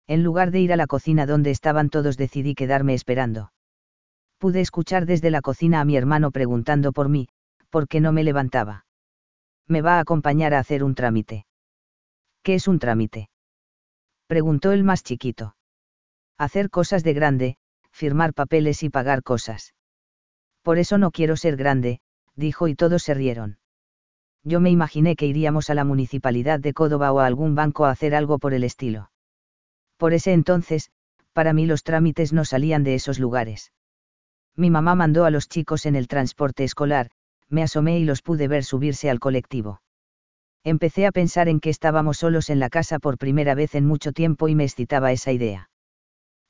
En 0.07 0.23
lugar 0.23 0.49
de 0.49 0.61
ir 0.61 0.73
a 0.73 0.77
la 0.77 0.87
cocina 0.87 1.27
donde 1.27 1.51
estaban 1.51 1.91
todos 1.91 2.17
decidí 2.17 2.55
quedarme 2.55 2.95
esperando. 2.95 3.51
Pude 4.39 4.61
escuchar 4.61 5.05
desde 5.05 5.29
la 5.29 5.41
cocina 5.41 5.79
a 5.79 5.85
mi 5.85 5.95
hermano 5.95 6.31
preguntando 6.31 6.91
por 6.91 7.07
mí, 7.07 7.27
¿por 7.69 7.87
qué 7.87 8.01
no 8.01 8.13
me 8.13 8.23
levantaba? 8.23 8.87
Me 9.67 9.83
va 9.83 9.97
a 9.97 9.99
acompañar 9.99 10.55
a 10.55 10.59
hacer 10.59 10.83
un 10.83 10.95
trámite. 10.95 11.45
¿Qué 12.41 12.55
es 12.55 12.67
un 12.67 12.79
trámite? 12.79 13.29
Preguntó 14.25 14.71
el 14.71 14.83
más 14.83 15.03
chiquito. 15.03 15.55
Hacer 16.39 16.71
cosas 16.71 17.03
de 17.03 17.13
grande, 17.13 17.57
firmar 17.91 18.33
papeles 18.33 18.81
y 18.81 18.89
pagar 18.89 19.21
cosas. 19.21 19.75
Por 20.63 20.79
eso 20.79 20.97
no 20.97 21.11
quiero 21.11 21.37
ser 21.37 21.57
grande, 21.57 21.99
dijo 22.35 22.67
y 22.67 22.73
todos 22.73 23.03
se 23.03 23.13
rieron. 23.13 23.59
Yo 24.47 24.60
me 24.60 24.69
imaginé 24.69 25.15
que 25.15 25.25
iríamos 25.25 25.71
a 25.71 25.73
la 25.73 25.84
municipalidad 25.84 26.60
de 26.60 26.73
Córdoba 26.73 27.12
o 27.12 27.19
a 27.19 27.25
algún 27.25 27.55
banco 27.55 27.86
a 27.86 27.89
hacer 27.89 28.13
algo 28.13 28.38
por 28.38 28.53
el 28.53 28.63
estilo. 28.63 29.10
Por 29.97 30.13
ese 30.13 30.34
entonces, 30.34 30.91
para 31.34 31.51
mí 31.51 31.65
los 31.65 31.84
trámites 31.84 32.31
no 32.31 32.45
salían 32.45 32.84
de 32.84 32.93
esos 32.93 33.19
lugares. 33.19 33.73
Mi 34.55 34.69
mamá 34.69 34.93
mandó 34.93 35.25
a 35.25 35.31
los 35.31 35.49
chicos 35.49 35.88
en 35.88 35.95
el 35.95 36.08
transporte 36.08 36.63
escolar, 36.63 37.10
me 37.49 37.63
asomé 37.63 37.97
y 37.99 38.05
los 38.05 38.21
pude 38.21 38.47
ver 38.47 38.63
subirse 38.63 39.10
al 39.10 39.19
colectivo. 39.19 39.81
Empecé 40.63 41.08
a 41.08 41.12
pensar 41.12 41.49
en 41.49 41.60
que 41.60 41.71
estábamos 41.71 42.17
solos 42.17 42.49
en 42.51 42.60
la 42.60 42.69
casa 42.69 42.99
por 42.99 43.17
primera 43.17 43.55
vez 43.55 43.73
en 43.73 43.86
mucho 43.86 44.12
tiempo 44.12 44.47
y 44.47 44.55
me 44.55 44.63
excitaba 44.63 45.12
esa 45.12 45.31
idea. 45.31 45.69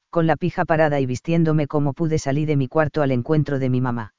Con 0.09 0.27
la 0.27 0.35
pija 0.35 0.65
parada 0.65 0.99
y 0.99 1.05
vistiéndome 1.05 1.67
como 1.67 1.93
pude 1.93 2.19
salí 2.19 2.45
de 2.45 2.57
mi 2.57 2.67
cuarto 2.67 3.01
al 3.01 3.11
encuentro 3.11 3.57
de 3.57 3.69
mi 3.69 3.79
mamá. 3.79 4.13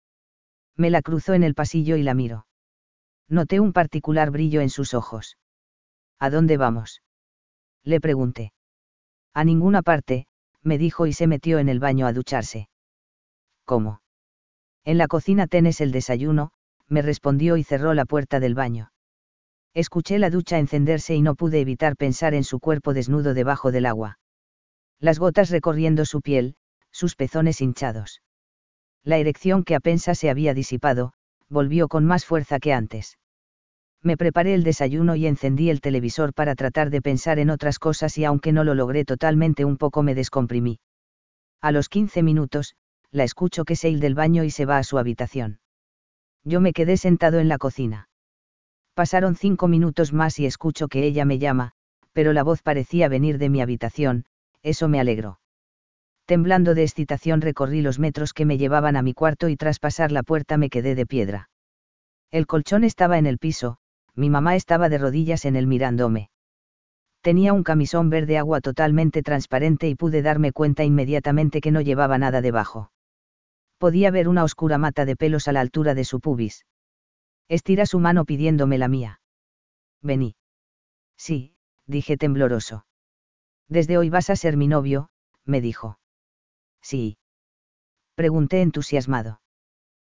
Me 0.77 0.91
la 0.91 1.03
cruzó 1.03 1.35
en 1.35 1.43
el 1.43 1.55
pasillo 1.55 1.97
y 1.97 2.03
la 2.03 2.15
miro. 2.15 2.47
Noté 3.29 3.61
un 3.61 3.73
particular 3.73 4.31
brillo 4.31 4.61
en 4.61 4.71
sus 4.71 4.95
ojos. 4.95 5.37
¿A 6.19 6.31
dónde 6.31 6.57
vamos? 6.57 7.03
Le 7.83 8.01
pregunté. 8.01 8.53
A 9.35 9.45
ninguna 9.45 9.83
parte, 9.83 10.27
me 10.63 10.79
dijo 10.79 11.07
y 11.07 11.13
se 11.13 11.27
metió 11.27 11.59
en 11.59 11.69
el 11.69 11.81
baño 11.81 12.07
a 12.07 12.13
ducharse. 12.13 12.69
¿Cómo? 13.65 14.01
En 14.85 14.99
la 14.99 15.09
cocina 15.09 15.47
tenés 15.47 15.81
el 15.81 15.93
desayuno, 15.93 16.53
me 16.89 17.03
respondió 17.03 17.57
y 17.57 17.65
cerró 17.65 17.95
la 17.95 18.05
puerta 18.05 18.41
del 18.41 18.55
baño. 18.55 18.93
Escuché 19.75 20.19
la 20.19 20.31
ducha 20.31 20.59
encenderse 20.59 21.15
y 21.15 21.23
no 21.23 21.35
pude 21.35 21.61
evitar 21.61 21.97
pensar 21.97 22.33
en 22.33 22.45
su 22.45 22.61
cuerpo 22.61 22.95
desnudo 22.95 23.35
debajo 23.35 23.73
del 23.73 23.87
agua. 23.87 24.19
Las 24.99 25.19
gotas 25.19 25.51
recorriendo 25.51 26.05
su 26.05 26.23
piel, 26.23 26.57
sus 26.93 27.17
pezones 27.17 27.61
hinchados. 27.61 28.23
La 29.03 29.19
erección 29.19 29.65
que 29.65 29.75
apenas 29.75 30.19
se 30.19 30.31
había 30.31 30.55
disipado, 30.55 31.13
volvió 31.49 31.89
con 31.89 32.05
más 32.05 32.25
fuerza 32.25 32.59
que 32.59 32.73
antes. 32.73 33.19
Me 34.03 34.17
preparé 34.17 34.55
el 34.55 34.63
desayuno 34.63 35.17
y 35.17 35.27
encendí 35.27 35.71
el 35.71 35.81
televisor 35.81 36.33
para 36.33 36.55
tratar 36.55 36.91
de 36.91 37.03
pensar 37.03 37.39
en 37.39 37.51
otras 37.51 37.79
cosas 37.79 38.17
y 38.19 38.25
aunque 38.25 38.53
no 38.53 38.65
lo 38.65 38.75
logré 38.75 39.05
totalmente 39.05 39.65
un 39.65 39.77
poco 39.77 40.03
me 40.03 40.15
descomprimí. 40.15 40.79
A 41.61 41.73
los 41.73 41.89
15 41.89 42.23
minutos, 42.23 42.77
la 43.11 43.25
escucho 43.25 43.65
que 43.65 43.77
se 43.77 43.97
del 43.97 44.15
baño 44.15 44.45
y 44.45 44.51
se 44.51 44.67
va 44.67 44.79
a 44.79 44.85
su 44.85 44.99
habitación. 44.99 45.61
Yo 46.45 46.61
me 46.61 46.73
quedé 46.73 46.97
sentado 46.97 47.41
en 47.41 47.49
la 47.49 47.59
cocina. 47.59 48.09
Pasaron 48.95 49.35
cinco 49.35 49.69
minutos 49.69 50.13
más 50.13 50.39
y 50.39 50.47
escucho 50.47 50.89
que 50.89 51.05
ella 51.05 51.25
me 51.25 51.39
llama, 51.39 51.73
pero 52.13 52.33
la 52.33 52.43
voz 52.43 52.63
parecía 52.63 53.09
venir 53.09 53.39
de 53.39 53.49
mi 53.49 53.61
habitación, 53.61 54.25
eso 54.63 54.89
me 54.89 55.01
alegró. 55.01 55.39
Temblando 56.27 56.75
de 56.75 56.83
excitación 56.83 57.41
recorrí 57.41 57.83
los 57.83 58.01
metros 58.01 58.33
que 58.33 58.45
me 58.45 58.59
llevaban 58.59 58.97
a 58.97 59.03
mi 59.03 59.15
cuarto 59.15 59.49
y 59.49 59.57
tras 59.57 59.79
pasar 59.79 60.11
la 60.11 60.25
puerta 60.25 60.57
me 60.57 60.71
quedé 60.71 60.97
de 60.97 61.07
piedra. 61.07 61.51
El 62.33 62.49
colchón 62.49 62.83
estaba 62.83 63.17
en 63.19 63.27
el 63.27 63.39
piso, 63.39 63.79
mi 64.17 64.29
mamá 64.29 64.57
estaba 64.57 64.89
de 64.89 64.99
rodillas 64.99 65.45
en 65.45 65.55
él 65.55 65.69
mirándome. 65.69 66.31
Tenía 67.21 67.53
un 67.53 67.63
camisón 67.63 68.11
verde 68.11 68.39
agua 68.39 68.61
totalmente 68.61 69.23
transparente 69.23 69.89
y 69.89 69.95
pude 69.95 70.23
darme 70.23 70.53
cuenta 70.53 70.83
inmediatamente 70.83 71.61
que 71.61 71.71
no 71.71 71.81
llevaba 71.81 72.19
nada 72.19 72.41
debajo. 72.41 72.91
Podía 73.79 74.11
ver 74.11 74.27
una 74.27 74.43
oscura 74.43 74.79
mata 74.79 75.05
de 75.05 75.17
pelos 75.17 75.47
a 75.47 75.53
la 75.53 75.61
altura 75.61 75.95
de 75.95 76.05
su 76.05 76.21
pubis. 76.21 76.67
Estira 77.49 77.87
su 77.87 78.01
mano 78.01 78.25
pidiéndome 78.25 78.79
la 78.79 78.89
mía. 78.89 79.21
Vení. 80.03 80.35
Sí, 81.17 81.55
dije 81.87 82.17
tembloroso. 82.17 82.85
Desde 83.69 83.97
hoy 83.97 84.11
vas 84.11 84.31
a 84.31 84.37
ser 84.37 84.57
mi 84.57 84.67
novio, 84.67 85.09
me 85.45 85.61
dijo. 85.61 85.99
Sí. 86.91 87.19
Pregunté 88.15 88.63
entusiasmado. 88.63 89.41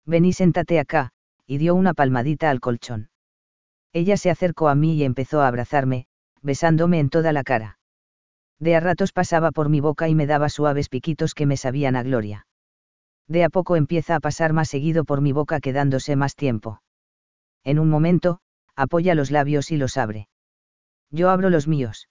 Vení, 0.04 0.34
séntate 0.34 0.78
acá, 0.78 1.12
y 1.46 1.56
dio 1.56 1.74
una 1.74 1.94
palmadita 1.94 2.50
al 2.50 2.60
colchón. 2.60 3.08
Ella 3.94 4.18
se 4.18 4.28
acercó 4.28 4.68
a 4.68 4.74
mí 4.74 4.92
y 4.96 5.04
empezó 5.04 5.40
a 5.40 5.48
abrazarme, 5.48 6.08
besándome 6.42 6.98
en 6.98 7.08
toda 7.08 7.32
la 7.32 7.42
cara. 7.42 7.78
De 8.58 8.76
a 8.76 8.80
ratos 8.80 9.12
pasaba 9.12 9.50
por 9.50 9.70
mi 9.70 9.80
boca 9.80 10.10
y 10.10 10.14
me 10.14 10.26
daba 10.26 10.50
suaves 10.50 10.90
piquitos 10.90 11.32
que 11.32 11.46
me 11.46 11.56
sabían 11.56 11.96
a 11.96 12.02
gloria. 12.02 12.46
De 13.28 13.44
a 13.44 13.48
poco 13.48 13.76
empieza 13.76 14.16
a 14.16 14.20
pasar 14.20 14.52
más 14.52 14.68
seguido 14.68 15.06
por 15.06 15.22
mi 15.22 15.32
boca 15.32 15.60
quedándose 15.60 16.16
más 16.16 16.36
tiempo. 16.36 16.82
En 17.64 17.78
un 17.78 17.88
momento, 17.88 18.40
apoya 18.76 19.14
los 19.14 19.30
labios 19.30 19.70
y 19.70 19.78
los 19.78 19.96
abre. 19.96 20.28
Yo 21.10 21.30
abro 21.30 21.48
los 21.48 21.66
míos. 21.66 22.08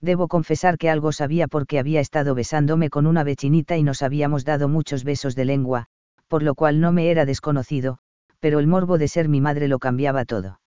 Debo 0.00 0.28
confesar 0.28 0.78
que 0.78 0.90
algo 0.90 1.12
sabía 1.12 1.48
porque 1.48 1.78
había 1.78 2.00
estado 2.00 2.34
besándome 2.34 2.88
con 2.88 3.06
una 3.06 3.24
vechinita 3.24 3.76
y 3.76 3.82
nos 3.82 4.02
habíamos 4.02 4.44
dado 4.44 4.68
muchos 4.68 5.02
besos 5.02 5.34
de 5.34 5.44
lengua, 5.44 5.86
por 6.28 6.42
lo 6.42 6.54
cual 6.54 6.80
no 6.80 6.92
me 6.92 7.10
era 7.10 7.24
desconocido, 7.24 7.98
pero 8.38 8.60
el 8.60 8.66
morbo 8.66 8.98
de 8.98 9.08
ser 9.08 9.28
mi 9.28 9.40
madre 9.40 9.66
lo 9.66 9.78
cambiaba 9.78 10.24
todo. 10.24 10.60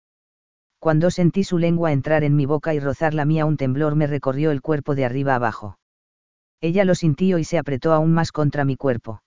Cuando 0.79 1.11
sentí 1.11 1.43
su 1.43 1.59
lengua 1.59 1.91
entrar 1.91 2.23
en 2.23 2.35
mi 2.35 2.45
boca 2.45 2.73
y 2.73 2.79
rozar 2.79 3.13
la 3.13 3.23
mía 3.23 3.45
un 3.45 3.55
temblor 3.55 3.95
me 3.95 4.07
recorrió 4.07 4.51
el 4.51 4.61
cuerpo 4.61 4.95
de 4.95 5.05
arriba 5.05 5.35
abajo. 5.35 5.77
Ella 6.59 6.85
lo 6.85 6.95
sintió 6.95 7.37
y 7.37 7.43
se 7.43 7.57
apretó 7.57 7.93
aún 7.93 8.11
más 8.11 8.31
contra 8.31 8.65
mi 8.65 8.75
cuerpo. 8.75 9.21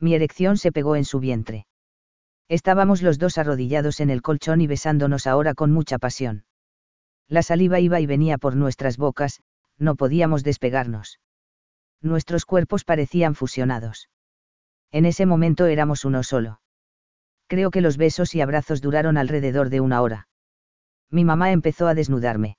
Mi 0.00 0.14
erección 0.14 0.58
se 0.58 0.72
pegó 0.72 0.96
en 0.96 1.04
su 1.04 1.20
vientre. 1.20 1.66
Estábamos 2.48 3.02
los 3.02 3.18
dos 3.18 3.38
arrodillados 3.38 4.00
en 4.00 4.10
el 4.10 4.20
colchón 4.20 4.60
y 4.60 4.66
besándonos 4.66 5.26
ahora 5.26 5.54
con 5.54 5.72
mucha 5.72 5.98
pasión. 5.98 6.44
La 7.28 7.42
saliva 7.42 7.80
iba 7.80 8.00
y 8.00 8.06
venía 8.06 8.38
por 8.38 8.56
nuestras 8.56 8.96
bocas, 8.96 9.42
no 9.78 9.96
podíamos 9.96 10.44
despegarnos. 10.44 11.20
Nuestros 12.00 12.44
cuerpos 12.44 12.84
parecían 12.84 13.34
fusionados. 13.34 14.08
En 14.92 15.06
ese 15.06 15.26
momento 15.26 15.66
éramos 15.66 16.04
uno 16.04 16.22
solo. 16.22 16.60
Creo 17.46 17.70
que 17.70 17.80
los 17.80 17.96
besos 17.96 18.34
y 18.34 18.40
abrazos 18.40 18.80
duraron 18.80 19.16
alrededor 19.16 19.70
de 19.70 19.80
una 19.80 20.02
hora. 20.02 20.28
Mi 21.10 21.24
mamá 21.24 21.52
empezó 21.52 21.86
a 21.86 21.94
desnudarme. 21.94 22.56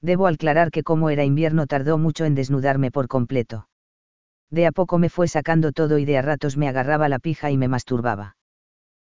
Debo 0.00 0.26
aclarar 0.26 0.70
que 0.70 0.82
como 0.82 1.10
era 1.10 1.24
invierno 1.24 1.66
tardó 1.66 1.98
mucho 1.98 2.24
en 2.24 2.34
desnudarme 2.34 2.90
por 2.90 3.08
completo. 3.08 3.68
De 4.50 4.66
a 4.66 4.72
poco 4.72 4.98
me 4.98 5.08
fue 5.08 5.28
sacando 5.28 5.72
todo 5.72 5.98
y 5.98 6.04
de 6.04 6.18
a 6.18 6.22
ratos 6.22 6.56
me 6.56 6.68
agarraba 6.68 7.08
la 7.08 7.18
pija 7.18 7.50
y 7.50 7.56
me 7.56 7.68
masturbaba. 7.68 8.36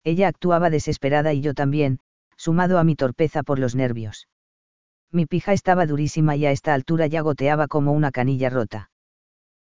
Ella 0.04 0.28
actuaba 0.28 0.68
desesperada 0.68 1.32
y 1.32 1.40
yo 1.40 1.54
también, 1.54 2.00
sumado 2.36 2.78
a 2.78 2.84
mi 2.84 2.96
torpeza 2.96 3.42
por 3.42 3.58
los 3.58 3.74
nervios. 3.74 4.28
Mi 5.12 5.26
pija 5.26 5.52
estaba 5.52 5.86
durísima 5.86 6.36
y 6.36 6.46
a 6.46 6.50
esta 6.50 6.72
altura 6.72 7.06
ya 7.06 7.20
goteaba 7.20 7.68
como 7.68 7.92
una 7.92 8.10
canilla 8.10 8.48
rota. 8.48 8.90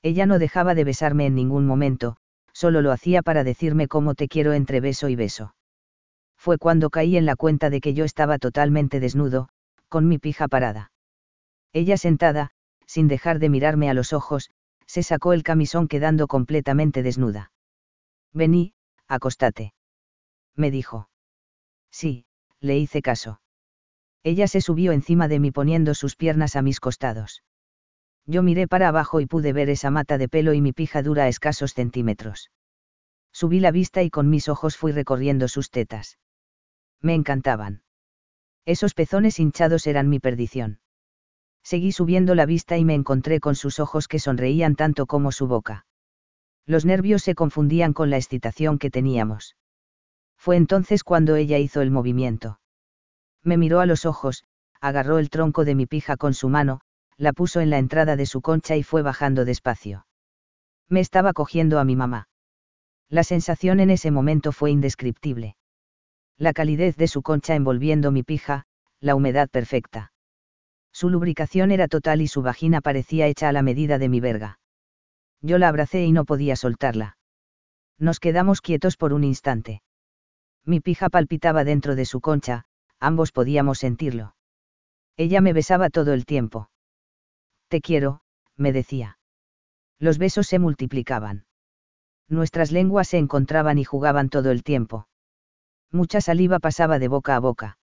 Ella 0.02 0.26
no 0.26 0.40
dejaba 0.40 0.74
de 0.74 0.86
besarme 0.86 1.26
en 1.26 1.36
ningún 1.36 1.66
momento, 1.66 2.16
solo 2.54 2.82
lo 2.82 2.94
hacía 2.94 3.22
para 3.22 3.44
decirme 3.44 3.90
cómo 3.90 4.16
te 4.16 4.30
quiero 4.30 4.54
entre 4.54 4.80
beso 4.80 5.10
y 5.10 5.18
beso. 5.18 5.54
Fue 6.38 6.58
cuando 6.58 6.90
caí 6.90 7.18
en 7.18 7.26
la 7.26 7.36
cuenta 7.36 7.70
de 7.70 7.82
que 7.82 7.94
yo 7.94 8.06
estaba 8.06 8.38
totalmente 8.38 9.02
desnudo, 9.02 9.50
con 9.90 10.08
mi 10.08 10.18
pija 10.18 10.48
parada. 10.48 10.92
Ella 11.74 11.98
sentada, 11.98 12.52
sin 12.86 13.08
dejar 13.08 13.40
de 13.40 13.50
mirarme 13.50 13.90
a 13.90 13.94
los 13.94 14.14
ojos, 14.14 14.50
se 14.86 15.04
sacó 15.04 15.34
el 15.34 15.44
camisón 15.44 15.88
quedando 15.88 16.28
completamente 16.28 17.04
desnuda. 17.04 17.52
Vení, 18.34 18.74
acostate. 19.08 19.74
Me 20.56 20.72
dijo. 20.72 21.10
Sí, 21.92 22.26
le 22.60 22.78
hice 22.78 23.02
caso. 23.02 23.40
Ella 24.24 24.48
se 24.48 24.62
subió 24.62 24.94
encima 24.94 25.28
de 25.28 25.40
mí 25.40 25.52
poniendo 25.52 25.94
sus 25.94 26.16
piernas 26.16 26.56
a 26.56 26.62
mis 26.62 26.80
costados. 26.80 27.44
Yo 28.26 28.42
miré 28.42 28.68
para 28.68 28.88
abajo 28.88 29.20
y 29.20 29.26
pude 29.26 29.52
ver 29.52 29.70
esa 29.70 29.92
mata 29.92 30.18
de 30.18 30.30
pelo 30.30 30.54
y 30.54 30.62
mi 30.62 30.72
pija 30.72 31.04
dura 31.04 31.24
a 31.24 31.28
escasos 31.28 31.74
centímetros. 31.74 32.50
Subí 33.34 33.60
la 33.60 33.72
vista 33.72 34.02
y 34.02 34.10
con 34.10 34.30
mis 34.30 34.48
ojos 34.48 34.78
fui 34.78 34.94
recorriendo 34.94 35.48
sus 35.50 35.70
tetas. 35.70 36.20
Me 37.02 37.16
encantaban. 37.16 37.84
Esos 38.66 38.94
pezones 38.94 39.40
hinchados 39.40 39.88
eran 39.88 40.08
mi 40.08 40.20
perdición. 40.20 40.80
Seguí 41.64 41.92
subiendo 41.92 42.34
la 42.36 42.46
vista 42.46 42.78
y 42.78 42.86
me 42.86 42.94
encontré 42.94 43.42
con 43.42 43.56
sus 43.56 43.80
ojos 43.80 44.08
que 44.08 44.20
sonreían 44.20 44.76
tanto 44.76 45.06
como 45.06 45.34
su 45.34 45.48
boca. 45.48 45.86
Los 46.66 46.86
nervios 46.86 47.24
se 47.24 47.36
confundían 47.36 47.92
con 47.92 48.10
la 48.10 48.18
excitación 48.18 48.80
que 48.80 48.90
teníamos. 48.90 49.58
Fue 50.38 50.56
entonces 50.56 51.04
cuando 51.04 51.36
ella 51.36 51.58
hizo 51.58 51.82
el 51.82 51.92
movimiento. 51.92 52.60
Me 53.44 53.58
miró 53.58 53.80
a 53.82 53.86
los 53.86 54.06
ojos, 54.06 54.44
agarró 54.80 55.20
el 55.20 55.30
tronco 55.30 55.66
de 55.66 55.76
mi 55.76 55.86
pija 55.86 56.18
con 56.18 56.34
su 56.34 56.50
mano, 56.50 56.82
la 57.18 57.34
puso 57.34 57.62
en 57.62 57.70
la 57.70 57.78
entrada 57.78 58.16
de 58.16 58.26
su 58.26 58.42
concha 58.42 58.76
y 58.76 58.84
fue 58.84 59.02
bajando 59.02 59.46
despacio. 59.46 60.06
Me 60.90 61.00
estaba 61.00 61.34
cogiendo 61.34 61.80
a 61.80 61.84
mi 61.84 61.96
mamá. 61.96 62.28
La 63.10 63.24
sensación 63.24 63.80
en 63.80 63.90
ese 63.90 64.12
momento 64.12 64.52
fue 64.52 64.72
indescriptible. 64.72 65.56
La 66.38 66.54
calidez 66.54 66.96
de 66.98 67.08
su 67.08 67.22
concha 67.22 67.56
envolviendo 67.56 68.12
mi 68.12 68.24
pija, 68.24 68.66
la 69.00 69.16
humedad 69.16 69.50
perfecta. 69.50 70.12
Su 70.92 71.10
lubricación 71.10 71.72
era 71.72 71.88
total 71.88 72.22
y 72.22 72.28
su 72.28 72.42
vagina 72.42 72.82
parecía 72.82 73.28
hecha 73.28 73.50
a 73.50 73.52
la 73.52 73.62
medida 73.62 73.98
de 73.98 74.10
mi 74.10 74.20
verga. 74.20 74.60
Yo 75.42 75.58
la 75.58 75.68
abracé 75.68 76.04
y 76.06 76.12
no 76.12 76.26
podía 76.26 76.56
soltarla. 76.56 77.18
Nos 78.00 78.20
quedamos 78.20 78.62
quietos 78.62 78.98
por 78.98 79.14
un 79.14 79.24
instante. 79.24 79.82
Mi 80.66 80.80
pija 80.80 81.10
palpitaba 81.10 81.64
dentro 81.64 81.96
de 81.96 82.06
su 82.06 82.22
concha, 82.22 82.66
ambos 83.04 83.34
podíamos 83.34 83.80
sentirlo. 83.80 84.34
Ella 85.18 85.42
me 85.42 85.52
besaba 85.52 85.90
todo 85.90 86.14
el 86.14 86.26
tiempo. 86.26 86.70
Te 87.68 87.82
quiero, 87.82 88.22
me 88.56 88.72
decía. 88.72 89.20
Los 90.00 90.18
besos 90.18 90.48
se 90.48 90.58
multiplicaban. 90.58 91.46
Nuestras 92.30 92.72
lenguas 92.72 93.10
se 93.10 93.18
encontraban 93.18 93.78
y 93.78 93.84
jugaban 93.84 94.30
todo 94.30 94.52
el 94.52 94.64
tiempo. 94.64 95.08
Mucha 95.92 96.22
saliva 96.22 96.60
pasaba 96.60 96.98
de 96.98 97.10
boca 97.10 97.36
a 97.36 97.40
boca. 97.40 97.78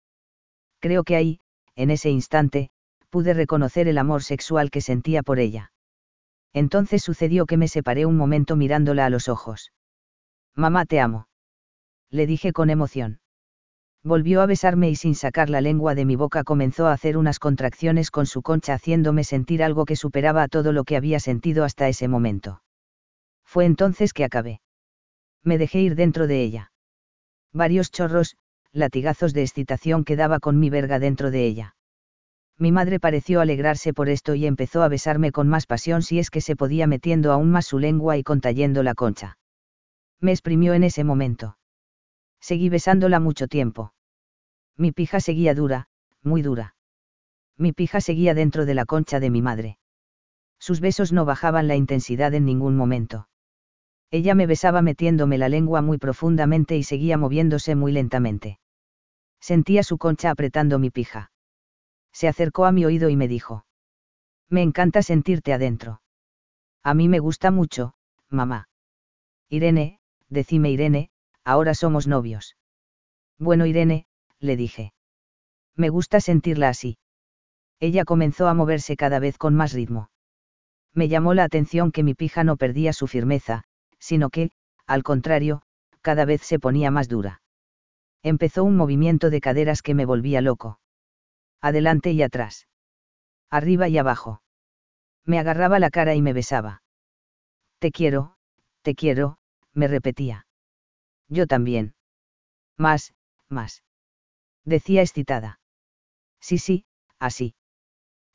Creo 0.80 1.04
que 1.04 1.16
ahí, 1.16 1.40
en 1.76 1.90
ese 1.90 2.08
instante, 2.10 2.70
pude 3.10 3.34
reconocer 3.34 3.88
el 3.88 3.98
amor 3.98 4.22
sexual 4.22 4.70
que 4.70 4.80
sentía 4.80 5.22
por 5.22 5.38
ella. 5.38 5.70
Entonces 6.54 7.02
sucedió 7.02 7.44
que 7.44 7.58
me 7.58 7.68
separé 7.68 8.06
un 8.06 8.16
momento 8.16 8.56
mirándola 8.56 9.04
a 9.04 9.10
los 9.10 9.28
ojos. 9.28 9.72
Mamá 10.56 10.86
te 10.86 10.98
amo. 10.98 11.28
Le 12.10 12.26
dije 12.26 12.52
con 12.52 12.70
emoción 12.70 13.20
volvió 14.02 14.40
a 14.40 14.46
besarme 14.46 14.88
y 14.90 14.96
sin 14.96 15.14
sacar 15.14 15.50
la 15.50 15.60
lengua 15.60 15.94
de 15.94 16.04
mi 16.04 16.16
boca 16.16 16.44
comenzó 16.44 16.86
a 16.86 16.92
hacer 16.92 17.16
unas 17.16 17.38
contracciones 17.38 18.10
con 18.10 18.26
su 18.26 18.42
concha 18.42 18.74
haciéndome 18.74 19.24
sentir 19.24 19.62
algo 19.62 19.84
que 19.84 19.96
superaba 19.96 20.42
a 20.42 20.48
todo 20.48 20.72
lo 20.72 20.84
que 20.84 20.96
había 20.96 21.20
sentido 21.20 21.64
hasta 21.64 21.88
ese 21.88 22.08
momento. 22.08 22.62
Fue 23.44 23.66
entonces 23.66 24.12
que 24.12 24.24
acabé. 24.24 24.60
Me 25.42 25.58
dejé 25.58 25.80
ir 25.80 25.96
dentro 25.96 26.26
de 26.26 26.42
ella. 26.42 26.72
Varios 27.52 27.90
chorros, 27.90 28.36
latigazos 28.72 29.34
de 29.34 29.42
excitación 29.42 30.04
que 30.04 30.16
daba 30.16 30.38
con 30.38 30.58
mi 30.58 30.70
verga 30.70 30.98
dentro 30.98 31.30
de 31.30 31.44
ella. 31.44 31.74
Mi 32.58 32.72
madre 32.72 33.00
pareció 33.00 33.40
alegrarse 33.40 33.92
por 33.92 34.08
esto 34.08 34.34
y 34.34 34.46
empezó 34.46 34.82
a 34.82 34.88
besarme 34.88 35.32
con 35.32 35.48
más 35.48 35.66
pasión 35.66 36.02
si 36.02 36.18
es 36.18 36.30
que 36.30 36.40
se 36.40 36.56
podía 36.56 36.86
metiendo 36.86 37.32
aún 37.32 37.50
más 37.50 37.66
su 37.66 37.78
lengua 37.78 38.16
y 38.18 38.22
contayendo 38.22 38.82
la 38.82 38.94
concha. 38.94 39.38
Me 40.20 40.32
exprimió 40.32 40.74
en 40.74 40.84
ese 40.84 41.02
momento. 41.02 41.56
Seguí 42.40 42.68
besándola 42.68 43.20
mucho 43.20 43.48
tiempo. 43.48 43.92
Mi 44.76 44.92
pija 44.92 45.20
seguía 45.20 45.54
dura, 45.54 45.88
muy 46.22 46.42
dura. 46.42 46.74
Mi 47.56 47.72
pija 47.72 48.00
seguía 48.00 48.34
dentro 48.34 48.64
de 48.64 48.74
la 48.74 48.86
concha 48.86 49.20
de 49.20 49.30
mi 49.30 49.42
madre. 49.42 49.78
Sus 50.58 50.80
besos 50.80 51.12
no 51.12 51.24
bajaban 51.24 51.68
la 51.68 51.76
intensidad 51.76 52.34
en 52.34 52.44
ningún 52.44 52.76
momento. 52.76 53.28
Ella 54.10 54.34
me 54.34 54.46
besaba 54.46 54.82
metiéndome 54.82 55.38
la 55.38 55.48
lengua 55.48 55.82
muy 55.82 55.98
profundamente 55.98 56.76
y 56.76 56.82
seguía 56.82 57.16
moviéndose 57.16 57.74
muy 57.74 57.92
lentamente. 57.92 58.58
Sentía 59.40 59.82
su 59.82 59.98
concha 59.98 60.30
apretando 60.30 60.78
mi 60.78 60.90
pija. 60.90 61.30
Se 62.12 62.28
acercó 62.28 62.64
a 62.64 62.72
mi 62.72 62.84
oído 62.84 63.08
y 63.08 63.16
me 63.16 63.28
dijo. 63.28 63.64
Me 64.48 64.62
encanta 64.62 65.02
sentirte 65.02 65.52
adentro. 65.52 66.02
A 66.82 66.94
mí 66.94 67.08
me 67.08 67.20
gusta 67.20 67.50
mucho, 67.50 67.94
mamá. 68.28 68.68
Irene, 69.48 70.00
decime 70.28 70.70
Irene, 70.70 71.09
ahora 71.44 71.74
somos 71.74 72.06
novios. 72.06 72.56
Bueno, 73.38 73.66
Irene, 73.66 74.06
le 74.38 74.56
dije. 74.56 74.92
Me 75.76 75.88
gusta 75.88 76.20
sentirla 76.20 76.68
así. 76.68 76.98
Ella 77.78 78.04
comenzó 78.04 78.48
a 78.48 78.54
moverse 78.54 78.96
cada 78.96 79.18
vez 79.18 79.38
con 79.38 79.54
más 79.54 79.72
ritmo. 79.72 80.10
Me 80.92 81.08
llamó 81.08 81.34
la 81.34 81.44
atención 81.44 81.92
que 81.92 82.02
mi 82.02 82.14
pija 82.14 82.44
no 82.44 82.56
perdía 82.56 82.92
su 82.92 83.06
firmeza, 83.06 83.64
sino 83.98 84.28
que, 84.28 84.50
al 84.86 85.02
contrario, 85.02 85.62
cada 86.02 86.24
vez 86.24 86.42
se 86.42 86.58
ponía 86.58 86.90
más 86.90 87.08
dura. 87.08 87.42
Empezó 88.22 88.64
un 88.64 88.76
movimiento 88.76 89.30
de 89.30 89.40
caderas 89.40 89.82
que 89.82 89.94
me 89.94 90.04
volvía 90.04 90.40
loco. 90.40 90.80
Adelante 91.60 92.10
y 92.12 92.22
atrás. 92.22 92.66
Arriba 93.50 93.88
y 93.88 93.98
abajo. 93.98 94.42
Me 95.24 95.38
agarraba 95.38 95.78
la 95.78 95.90
cara 95.90 96.14
y 96.14 96.22
me 96.22 96.32
besaba. 96.32 96.82
Te 97.78 97.90
quiero, 97.90 98.36
te 98.82 98.94
quiero, 98.94 99.38
me 99.72 99.88
repetía. 99.88 100.46
Yo 101.30 101.46
también. 101.46 101.94
Más, 102.76 103.14
más. 103.48 103.82
Decía 104.64 105.00
excitada. 105.00 105.60
Sí, 106.40 106.58
sí, 106.58 106.84
así. 107.18 107.54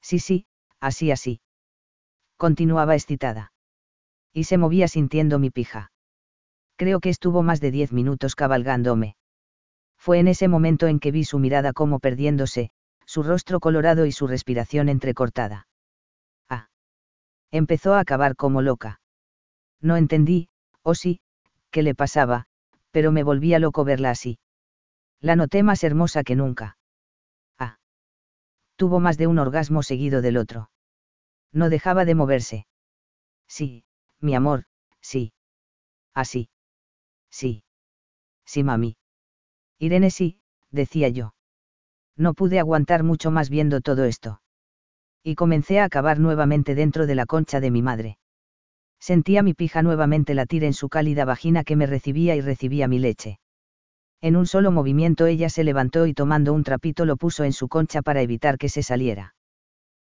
Sí, 0.02 0.20
sí, 0.20 0.48
así, 0.80 1.12
así. 1.12 1.42
Continuaba 2.38 2.96
excitada. 2.96 3.52
Y 4.34 4.46
se 4.46 4.58
movía 4.58 4.88
sintiendo 4.88 5.40
mi 5.40 5.50
pija. 5.50 5.92
Creo 6.78 7.00
que 7.00 7.10
estuvo 7.10 7.44
más 7.44 7.60
de 7.60 7.72
diez 7.72 7.92
minutos 7.92 8.36
cabalgándome. 8.36 9.16
Fue 9.98 10.20
en 10.20 10.28
ese 10.28 10.48
momento 10.48 10.88
en 10.88 11.00
que 11.00 11.12
vi 11.12 11.24
su 11.24 11.40
mirada 11.40 11.74
como 11.74 12.00
perdiéndose, 12.00 12.72
su 13.06 13.24
rostro 13.24 13.60
colorado 13.60 14.06
y 14.06 14.12
su 14.12 14.28
respiración 14.28 14.90
entrecortada. 14.90 15.68
Ah. 16.50 16.70
Empezó 17.52 17.94
a 17.94 18.00
acabar 18.00 18.36
como 18.36 18.62
loca. 18.62 19.00
No 19.82 19.98
entendí, 19.98 20.50
o 20.82 20.96
sí, 20.96 21.22
qué 21.72 21.82
le 21.84 21.96
pasaba, 21.96 22.48
pero 22.96 23.12
me 23.12 23.24
volvía 23.24 23.60
loco 23.60 23.84
verla 23.84 24.12
así. 24.12 24.40
La 25.20 25.36
noté 25.36 25.64
más 25.64 25.84
hermosa 25.84 26.24
que 26.24 26.38
nunca. 26.38 26.78
Ah. 27.60 27.78
Tuvo 28.78 29.02
más 29.02 29.18
de 29.18 29.28
un 29.28 29.38
orgasmo 29.38 29.84
seguido 29.84 30.22
del 30.22 30.38
otro. 30.38 30.70
No 31.52 31.70
dejaba 31.70 32.06
de 32.06 32.16
moverse. 32.16 32.68
Sí, 33.50 33.84
mi 34.22 34.34
amor, 34.34 34.64
sí. 35.02 35.34
Así. 36.14 36.48
Sí. 37.30 37.66
Sí, 38.46 38.64
mami. 38.64 38.96
Irene 39.78 40.10
sí, 40.10 40.40
decía 40.72 41.10
yo. 41.10 41.36
No 42.16 42.34
pude 42.34 42.60
aguantar 42.60 43.04
mucho 43.04 43.30
más 43.30 43.50
viendo 43.50 43.82
todo 43.82 44.06
esto. 44.06 44.40
Y 45.22 45.36
comencé 45.36 45.82
a 45.82 45.84
acabar 45.84 46.18
nuevamente 46.22 46.76
dentro 46.76 47.08
de 47.08 47.16
la 47.16 47.26
concha 47.26 47.60
de 47.60 47.72
mi 47.72 47.82
madre. 47.82 48.20
Sentía 49.06 49.44
mi 49.44 49.54
pija 49.54 49.84
nuevamente 49.84 50.34
latir 50.34 50.64
en 50.64 50.74
su 50.74 50.90
cálida 50.90 51.26
vagina 51.26 51.64
que 51.64 51.76
me 51.76 51.86
recibía 51.86 52.36
y 52.36 52.42
recibía 52.42 52.88
mi 52.88 52.98
leche. 52.98 53.38
En 54.20 54.36
un 54.36 54.48
solo 54.48 54.72
movimiento 54.72 55.28
ella 55.28 55.48
se 55.48 55.64
levantó 55.64 56.08
y 56.08 56.16
tomando 56.16 56.54
un 56.54 56.64
trapito 56.64 57.06
lo 57.06 57.16
puso 57.16 57.44
en 57.44 57.54
su 57.54 57.68
concha 57.68 58.02
para 58.02 58.24
evitar 58.24 58.58
que 58.58 58.68
se 58.68 58.82
saliera. 58.82 59.36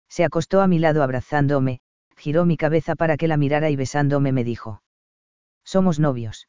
Se 0.08 0.24
acostó 0.24 0.62
a 0.62 0.66
mi 0.66 0.80
lado 0.80 1.04
abrazándome, 1.04 1.78
giró 2.16 2.44
mi 2.44 2.56
cabeza 2.56 2.96
para 2.96 3.16
que 3.16 3.28
la 3.28 3.36
mirara 3.36 3.70
y 3.70 3.76
besándome 3.76 4.32
me 4.32 4.42
dijo. 4.42 4.82
Somos 5.62 6.00
novios. 6.00 6.48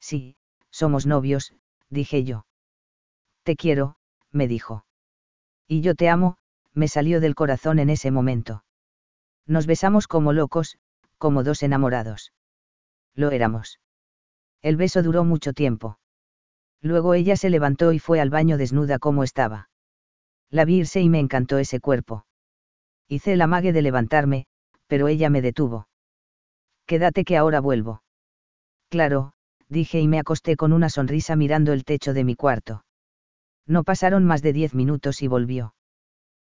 Sí, 0.00 0.36
somos 0.70 1.04
novios, 1.04 1.52
dije 1.90 2.24
yo. 2.24 2.46
Te 3.42 3.56
quiero, 3.56 3.96
me 4.32 4.48
dijo. 4.48 4.86
Y 5.66 5.82
yo 5.82 5.94
te 5.94 6.08
amo, 6.08 6.38
me 6.72 6.88
salió 6.88 7.20
del 7.20 7.34
corazón 7.34 7.78
en 7.78 7.90
ese 7.90 8.10
momento. 8.10 8.64
Nos 9.44 9.66
besamos 9.66 10.06
como 10.06 10.32
locos, 10.32 10.78
como 11.18 11.44
dos 11.44 11.62
enamorados. 11.62 12.32
Lo 13.14 13.30
éramos. 13.30 13.80
El 14.62 14.76
beso 14.76 15.02
duró 15.02 15.24
mucho 15.24 15.52
tiempo. 15.52 15.98
Luego 16.80 17.14
ella 17.14 17.36
se 17.36 17.50
levantó 17.50 17.92
y 17.92 17.98
fue 17.98 18.20
al 18.20 18.30
baño 18.30 18.56
desnuda 18.56 18.98
como 18.98 19.24
estaba. 19.24 19.68
La 20.50 20.64
vi 20.64 20.78
irse 20.78 21.00
y 21.00 21.08
me 21.08 21.18
encantó 21.18 21.58
ese 21.58 21.80
cuerpo. 21.80 22.24
Hice 23.08 23.32
el 23.32 23.42
amague 23.42 23.72
de 23.72 23.82
levantarme, 23.82 24.46
pero 24.86 25.08
ella 25.08 25.30
me 25.30 25.42
detuvo. 25.42 25.88
Quédate 26.86 27.24
que 27.24 27.36
ahora 27.36 27.60
vuelvo. 27.60 28.02
Claro, 28.88 29.32
dije 29.68 30.00
y 30.00 30.08
me 30.08 30.18
acosté 30.18 30.56
con 30.56 30.72
una 30.72 30.88
sonrisa 30.88 31.36
mirando 31.36 31.72
el 31.72 31.84
techo 31.84 32.14
de 32.14 32.24
mi 32.24 32.34
cuarto. 32.34 32.84
No 33.66 33.84
pasaron 33.84 34.24
más 34.24 34.40
de 34.40 34.52
diez 34.52 34.74
minutos 34.74 35.20
y 35.22 35.28
volvió. 35.28 35.74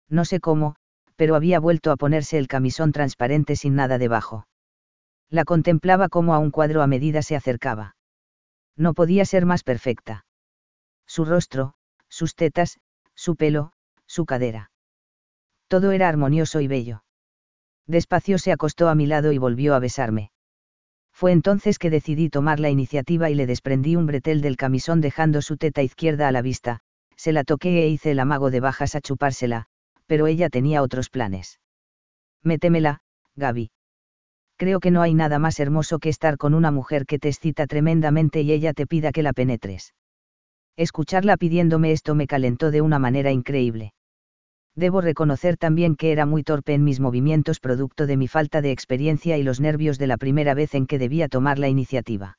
No 0.09 0.25
sé 0.25 0.39
cómo, 0.39 0.75
pero 1.15 1.35
había 1.35 1.59
vuelto 1.59 1.91
a 1.91 1.97
ponerse 1.97 2.37
el 2.37 2.47
camisón 2.47 2.91
transparente 2.91 3.55
sin 3.55 3.75
nada 3.75 3.99
debajo. 3.99 4.47
La 5.31 5.45
contemplaba 5.45 6.09
como 6.09 6.35
a 6.35 6.39
un 6.39 6.51
cuadro 6.51 6.81
a 6.81 6.87
medida 6.87 7.21
se 7.21 7.37
acercaba. 7.37 7.95
No 8.75 8.93
podía 8.93 9.23
ser 9.23 9.45
más 9.45 9.63
perfecta. 9.63 10.25
Su 11.07 11.23
rostro, 11.23 11.73
sus 12.09 12.35
tetas, 12.35 12.79
su 13.15 13.37
pelo, 13.37 13.71
su 14.05 14.25
cadera. 14.25 14.71
Todo 15.69 15.91
era 15.91 16.09
armonioso 16.09 16.59
y 16.59 16.67
bello. 16.67 17.05
Despacio 17.87 18.37
se 18.37 18.51
acostó 18.51 18.89
a 18.89 18.95
mi 18.95 19.05
lado 19.05 19.31
y 19.31 19.37
volvió 19.37 19.73
a 19.73 19.79
besarme. 19.79 20.31
Fue 21.13 21.31
entonces 21.31 21.79
que 21.79 21.89
decidí 21.89 22.29
tomar 22.29 22.59
la 22.59 22.69
iniciativa 22.69 23.29
y 23.29 23.35
le 23.35 23.45
desprendí 23.45 23.95
un 23.95 24.07
bretel 24.07 24.41
del 24.41 24.57
camisón 24.57 24.99
dejando 24.99 25.41
su 25.41 25.55
teta 25.55 25.81
izquierda 25.81 26.27
a 26.27 26.31
la 26.33 26.41
vista, 26.41 26.81
se 27.15 27.31
la 27.31 27.45
toqué 27.45 27.83
e 27.83 27.87
hice 27.87 28.11
el 28.11 28.19
amago 28.19 28.51
de 28.51 28.59
bajas 28.59 28.95
a 28.95 29.01
chupársela, 29.01 29.67
pero 30.07 30.27
ella 30.27 30.49
tenía 30.49 30.81
otros 30.81 31.09
planes. 31.09 31.61
Métemela, 32.43 33.01
Gaby. 33.35 33.71
Creo 34.61 34.79
que 34.79 34.91
no 34.91 35.01
hay 35.01 35.15
nada 35.15 35.39
más 35.39 35.59
hermoso 35.59 35.97
que 35.97 36.09
estar 36.09 36.37
con 36.37 36.53
una 36.53 36.69
mujer 36.69 37.07
que 37.07 37.17
te 37.17 37.29
excita 37.29 37.65
tremendamente 37.65 38.41
y 38.41 38.51
ella 38.51 38.73
te 38.73 38.85
pida 38.85 39.11
que 39.11 39.23
la 39.23 39.33
penetres. 39.33 39.95
Escucharla 40.77 41.35
pidiéndome 41.35 41.91
esto 41.91 42.13
me 42.13 42.27
calentó 42.27 42.69
de 42.69 42.81
una 42.81 42.99
manera 42.99 43.31
increíble. 43.31 43.95
Debo 44.75 45.01
reconocer 45.01 45.57
también 45.57 45.95
que 45.95 46.11
era 46.11 46.27
muy 46.27 46.43
torpe 46.43 46.75
en 46.75 46.83
mis 46.83 46.99
movimientos 46.99 47.59
producto 47.59 48.05
de 48.05 48.17
mi 48.17 48.27
falta 48.27 48.61
de 48.61 48.69
experiencia 48.71 49.35
y 49.39 49.41
los 49.41 49.59
nervios 49.59 49.97
de 49.97 50.05
la 50.05 50.17
primera 50.17 50.53
vez 50.53 50.75
en 50.75 50.85
que 50.85 50.99
debía 50.99 51.27
tomar 51.27 51.57
la 51.57 51.67
iniciativa. 51.67 52.37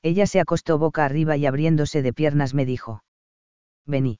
Ella 0.00 0.26
se 0.26 0.40
acostó 0.40 0.78
boca 0.78 1.04
arriba 1.04 1.36
y 1.36 1.44
abriéndose 1.44 2.00
de 2.00 2.14
piernas 2.14 2.54
me 2.54 2.64
dijo. 2.64 3.04
Vení. 3.84 4.18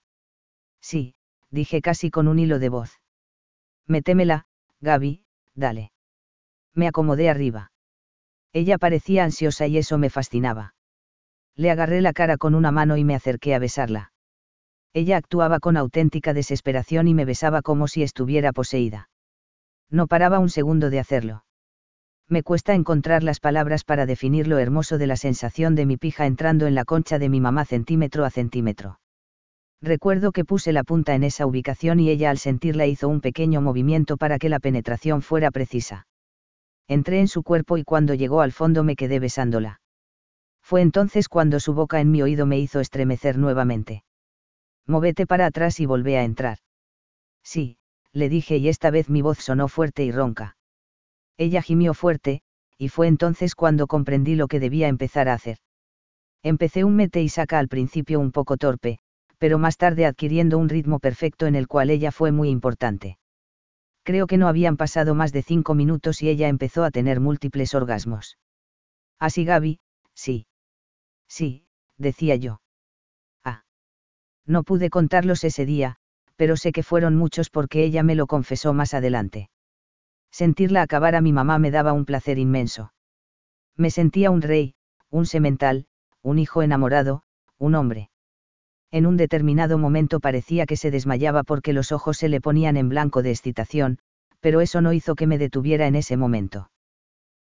Sí, 0.82 1.14
dije 1.50 1.80
casi 1.80 2.10
con 2.10 2.28
un 2.28 2.38
hilo 2.38 2.58
de 2.58 2.68
voz. 2.68 3.00
Métemela, 3.86 4.44
Gaby, 4.82 5.24
dale. 5.54 5.93
Me 6.74 6.88
acomodé 6.88 7.30
arriba. 7.30 7.70
Ella 8.52 8.78
parecía 8.78 9.24
ansiosa 9.24 9.66
y 9.66 9.78
eso 9.78 9.98
me 9.98 10.10
fascinaba. 10.10 10.74
Le 11.56 11.70
agarré 11.70 12.00
la 12.00 12.12
cara 12.12 12.36
con 12.36 12.54
una 12.54 12.72
mano 12.72 12.96
y 12.96 13.04
me 13.04 13.14
acerqué 13.14 13.54
a 13.54 13.58
besarla. 13.58 14.12
Ella 14.92 15.16
actuaba 15.16 15.60
con 15.60 15.76
auténtica 15.76 16.32
desesperación 16.32 17.08
y 17.08 17.14
me 17.14 17.24
besaba 17.24 17.62
como 17.62 17.88
si 17.88 18.02
estuviera 18.02 18.52
poseída. 18.52 19.08
No 19.90 20.06
paraba 20.06 20.38
un 20.38 20.50
segundo 20.50 20.90
de 20.90 21.00
hacerlo. 21.00 21.44
Me 22.28 22.42
cuesta 22.42 22.74
encontrar 22.74 23.22
las 23.22 23.38
palabras 23.38 23.84
para 23.84 24.06
definir 24.06 24.48
lo 24.48 24.58
hermoso 24.58 24.96
de 24.98 25.06
la 25.06 25.16
sensación 25.16 25.74
de 25.74 25.86
mi 25.86 25.96
pija 25.96 26.26
entrando 26.26 26.66
en 26.66 26.74
la 26.74 26.84
concha 26.84 27.18
de 27.18 27.28
mi 27.28 27.40
mamá 27.40 27.64
centímetro 27.64 28.24
a 28.24 28.30
centímetro. 28.30 28.98
Recuerdo 29.82 30.32
que 30.32 30.44
puse 30.44 30.72
la 30.72 30.84
punta 30.84 31.14
en 31.14 31.24
esa 31.24 31.44
ubicación 31.44 32.00
y 32.00 32.08
ella 32.08 32.30
al 32.30 32.38
sentirla 32.38 32.86
hizo 32.86 33.08
un 33.08 33.20
pequeño 33.20 33.60
movimiento 33.60 34.16
para 34.16 34.38
que 34.38 34.48
la 34.48 34.58
penetración 34.58 35.20
fuera 35.20 35.50
precisa. 35.50 36.06
Entré 36.88 37.20
en 37.20 37.28
su 37.28 37.42
cuerpo 37.42 37.78
y 37.78 37.84
cuando 37.84 38.14
llegó 38.14 38.40
al 38.40 38.52
fondo 38.52 38.84
me 38.84 38.96
quedé 38.96 39.18
besándola. 39.18 39.80
Fue 40.62 40.80
entonces 40.80 41.28
cuando 41.28 41.60
su 41.60 41.74
boca 41.74 42.00
en 42.00 42.10
mi 42.10 42.22
oído 42.22 42.46
me 42.46 42.58
hizo 42.58 42.80
estremecer 42.80 43.38
nuevamente. 43.38 44.04
Móvete 44.86 45.26
para 45.26 45.46
atrás 45.46 45.80
y 45.80 45.86
volvé 45.86 46.18
a 46.18 46.24
entrar. 46.24 46.58
Sí, 47.42 47.78
le 48.12 48.28
dije 48.28 48.56
y 48.56 48.68
esta 48.68 48.90
vez 48.90 49.08
mi 49.08 49.22
voz 49.22 49.38
sonó 49.38 49.68
fuerte 49.68 50.04
y 50.04 50.12
ronca. 50.12 50.56
Ella 51.36 51.62
gimió 51.62 51.94
fuerte, 51.94 52.42
y 52.78 52.88
fue 52.88 53.08
entonces 53.08 53.54
cuando 53.54 53.86
comprendí 53.86 54.34
lo 54.34 54.48
que 54.48 54.60
debía 54.60 54.88
empezar 54.88 55.28
a 55.28 55.34
hacer. 55.34 55.58
Empecé 56.42 56.84
un 56.84 56.96
mete 56.96 57.22
y 57.22 57.28
saca 57.28 57.58
al 57.58 57.68
principio 57.68 58.20
un 58.20 58.30
poco 58.30 58.56
torpe, 58.56 58.98
pero 59.38 59.58
más 59.58 59.76
tarde 59.76 60.06
adquiriendo 60.06 60.58
un 60.58 60.68
ritmo 60.68 60.98
perfecto 60.98 61.46
en 61.46 61.54
el 61.54 61.66
cual 61.66 61.90
ella 61.90 62.12
fue 62.12 62.32
muy 62.32 62.50
importante. 62.50 63.18
Creo 64.04 64.26
que 64.26 64.38
no 64.38 64.48
habían 64.48 64.76
pasado 64.76 65.14
más 65.14 65.32
de 65.32 65.42
cinco 65.42 65.74
minutos 65.74 66.22
y 66.22 66.28
ella 66.28 66.48
empezó 66.48 66.84
a 66.84 66.90
tener 66.90 67.20
múltiples 67.20 67.74
orgasmos. 67.74 68.38
Así 69.18 69.44
Gaby, 69.44 69.80
sí. 70.14 70.46
Sí, 71.26 71.66
decía 71.98 72.36
yo. 72.36 72.60
No 74.46 74.62
pude 74.62 74.90
contarlos 74.90 75.42
ese 75.44 75.64
día, 75.64 75.96
pero 76.36 76.56
sé 76.56 76.72
que 76.72 76.82
fueron 76.82 77.16
muchos 77.16 77.48
porque 77.48 77.82
ella 77.82 78.02
me 78.02 78.14
lo 78.14 78.26
confesó 78.26 78.74
más 78.74 78.92
adelante. 78.92 79.48
Sentirla 80.30 80.82
acabar 80.82 81.14
a 81.14 81.20
mi 81.20 81.32
mamá 81.32 81.58
me 81.58 81.70
daba 81.70 81.92
un 81.92 82.04
placer 82.04 82.38
inmenso. 82.38 82.92
Me 83.76 83.90
sentía 83.90 84.30
un 84.30 84.42
rey, 84.42 84.74
un 85.10 85.26
semental, 85.26 85.86
un 86.22 86.38
hijo 86.38 86.62
enamorado, 86.62 87.22
un 87.58 87.74
hombre. 87.74 88.10
En 88.94 89.06
un 89.06 89.16
determinado 89.16 89.76
momento 89.76 90.20
parecía 90.20 90.66
que 90.66 90.76
se 90.76 90.92
desmayaba 90.92 91.42
porque 91.42 91.72
los 91.72 91.90
ojos 91.90 92.16
se 92.16 92.28
le 92.28 92.40
ponían 92.40 92.76
en 92.76 92.88
blanco 92.88 93.22
de 93.22 93.32
excitación, 93.32 93.98
pero 94.38 94.60
eso 94.60 94.80
no 94.80 94.92
hizo 94.92 95.16
que 95.16 95.26
me 95.26 95.36
detuviera 95.36 95.88
en 95.88 95.96
ese 95.96 96.16
momento. 96.16 96.70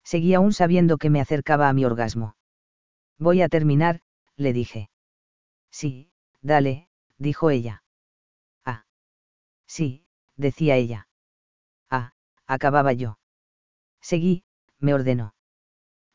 Seguía 0.04 0.38
aún 0.38 0.54
sabiendo 0.54 0.98
que 0.98 1.12
me 1.12 1.22
acercaba 1.22 1.70
a 1.70 1.74
mi 1.74 1.86
orgasmo. 1.86 2.36
Voy 3.20 3.44
a 3.44 3.48
terminar, 3.48 4.02
le 4.36 4.54
dije. 4.54 4.90
Sí, 5.70 6.10
Dale, 6.42 6.90
dijo 7.20 7.52
ella. 7.52 7.84
Ah. 8.66 8.86
Sí, 9.68 10.08
decía 10.38 10.78
ella. 10.78 11.08
Ah, 11.92 12.14
acababa 12.48 12.92
yo. 12.94 13.20
Seguí, 14.02 14.46
me 14.80 14.96
ordenó. 14.96 15.36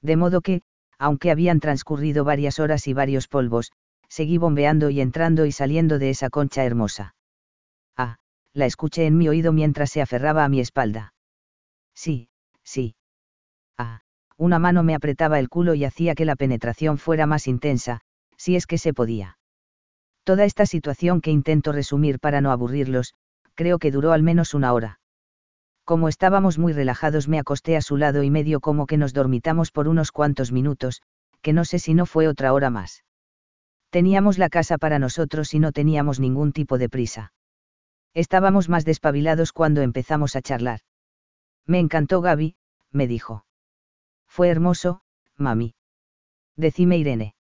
De 0.02 0.16
modo 0.16 0.40
que, 0.40 0.62
aunque 0.98 1.30
habían 1.30 1.60
transcurrido 1.60 2.24
varias 2.24 2.58
horas 2.58 2.88
y 2.88 2.94
varios 2.94 3.28
polvos, 3.28 3.70
seguí 4.10 4.36
bombeando 4.36 4.90
y 4.90 5.00
entrando 5.00 5.46
y 5.46 5.52
saliendo 5.52 5.98
de 5.98 6.10
esa 6.10 6.28
concha 6.28 6.64
hermosa. 6.64 7.14
Ah, 7.96 8.16
la 8.52 8.66
escuché 8.66 9.06
en 9.06 9.16
mi 9.16 9.28
oído 9.28 9.52
mientras 9.52 9.90
se 9.90 10.02
aferraba 10.02 10.44
a 10.44 10.48
mi 10.48 10.60
espalda. 10.60 11.14
Sí, 11.94 12.28
sí. 12.62 12.96
Ah, 13.78 14.02
una 14.36 14.58
mano 14.58 14.82
me 14.82 14.94
apretaba 14.94 15.38
el 15.38 15.48
culo 15.48 15.74
y 15.74 15.84
hacía 15.84 16.14
que 16.14 16.24
la 16.24 16.36
penetración 16.36 16.98
fuera 16.98 17.26
más 17.26 17.46
intensa, 17.46 18.00
si 18.36 18.56
es 18.56 18.66
que 18.66 18.78
se 18.78 18.92
podía. 18.92 19.38
Toda 20.24 20.44
esta 20.44 20.66
situación 20.66 21.20
que 21.20 21.30
intento 21.30 21.72
resumir 21.72 22.18
para 22.18 22.40
no 22.40 22.50
aburrirlos, 22.50 23.14
creo 23.54 23.78
que 23.78 23.90
duró 23.90 24.12
al 24.12 24.22
menos 24.22 24.54
una 24.54 24.72
hora. 24.72 25.00
Como 25.84 26.08
estábamos 26.08 26.58
muy 26.58 26.72
relajados 26.72 27.28
me 27.28 27.38
acosté 27.38 27.76
a 27.76 27.82
su 27.82 27.96
lado 27.96 28.22
y 28.22 28.30
medio 28.30 28.60
como 28.60 28.86
que 28.86 28.96
nos 28.96 29.12
dormitamos 29.12 29.70
por 29.70 29.88
unos 29.88 30.12
cuantos 30.12 30.52
minutos, 30.52 31.02
que 31.42 31.52
no 31.52 31.64
sé 31.64 31.78
si 31.78 31.94
no 31.94 32.06
fue 32.06 32.28
otra 32.28 32.52
hora 32.52 32.70
más. 32.70 33.02
Teníamos 33.90 34.38
la 34.38 34.48
casa 34.48 34.78
para 34.78 34.98
nosotros 34.98 35.52
y 35.52 35.58
no 35.58 35.72
teníamos 35.72 36.20
ningún 36.20 36.52
tipo 36.52 36.78
de 36.78 36.88
prisa. 36.88 37.32
Estábamos 38.14 38.68
más 38.68 38.84
despabilados 38.84 39.52
cuando 39.52 39.82
empezamos 39.82 40.36
a 40.36 40.42
charlar. 40.42 40.80
Me 41.66 41.78
encantó 41.78 42.20
Gaby, 42.20 42.56
me 42.90 43.06
dijo. 43.06 43.44
Fue 44.26 44.48
hermoso, 44.48 45.02
mami. 45.36 45.74
Decime 46.56 46.98
Irene. 46.98 47.34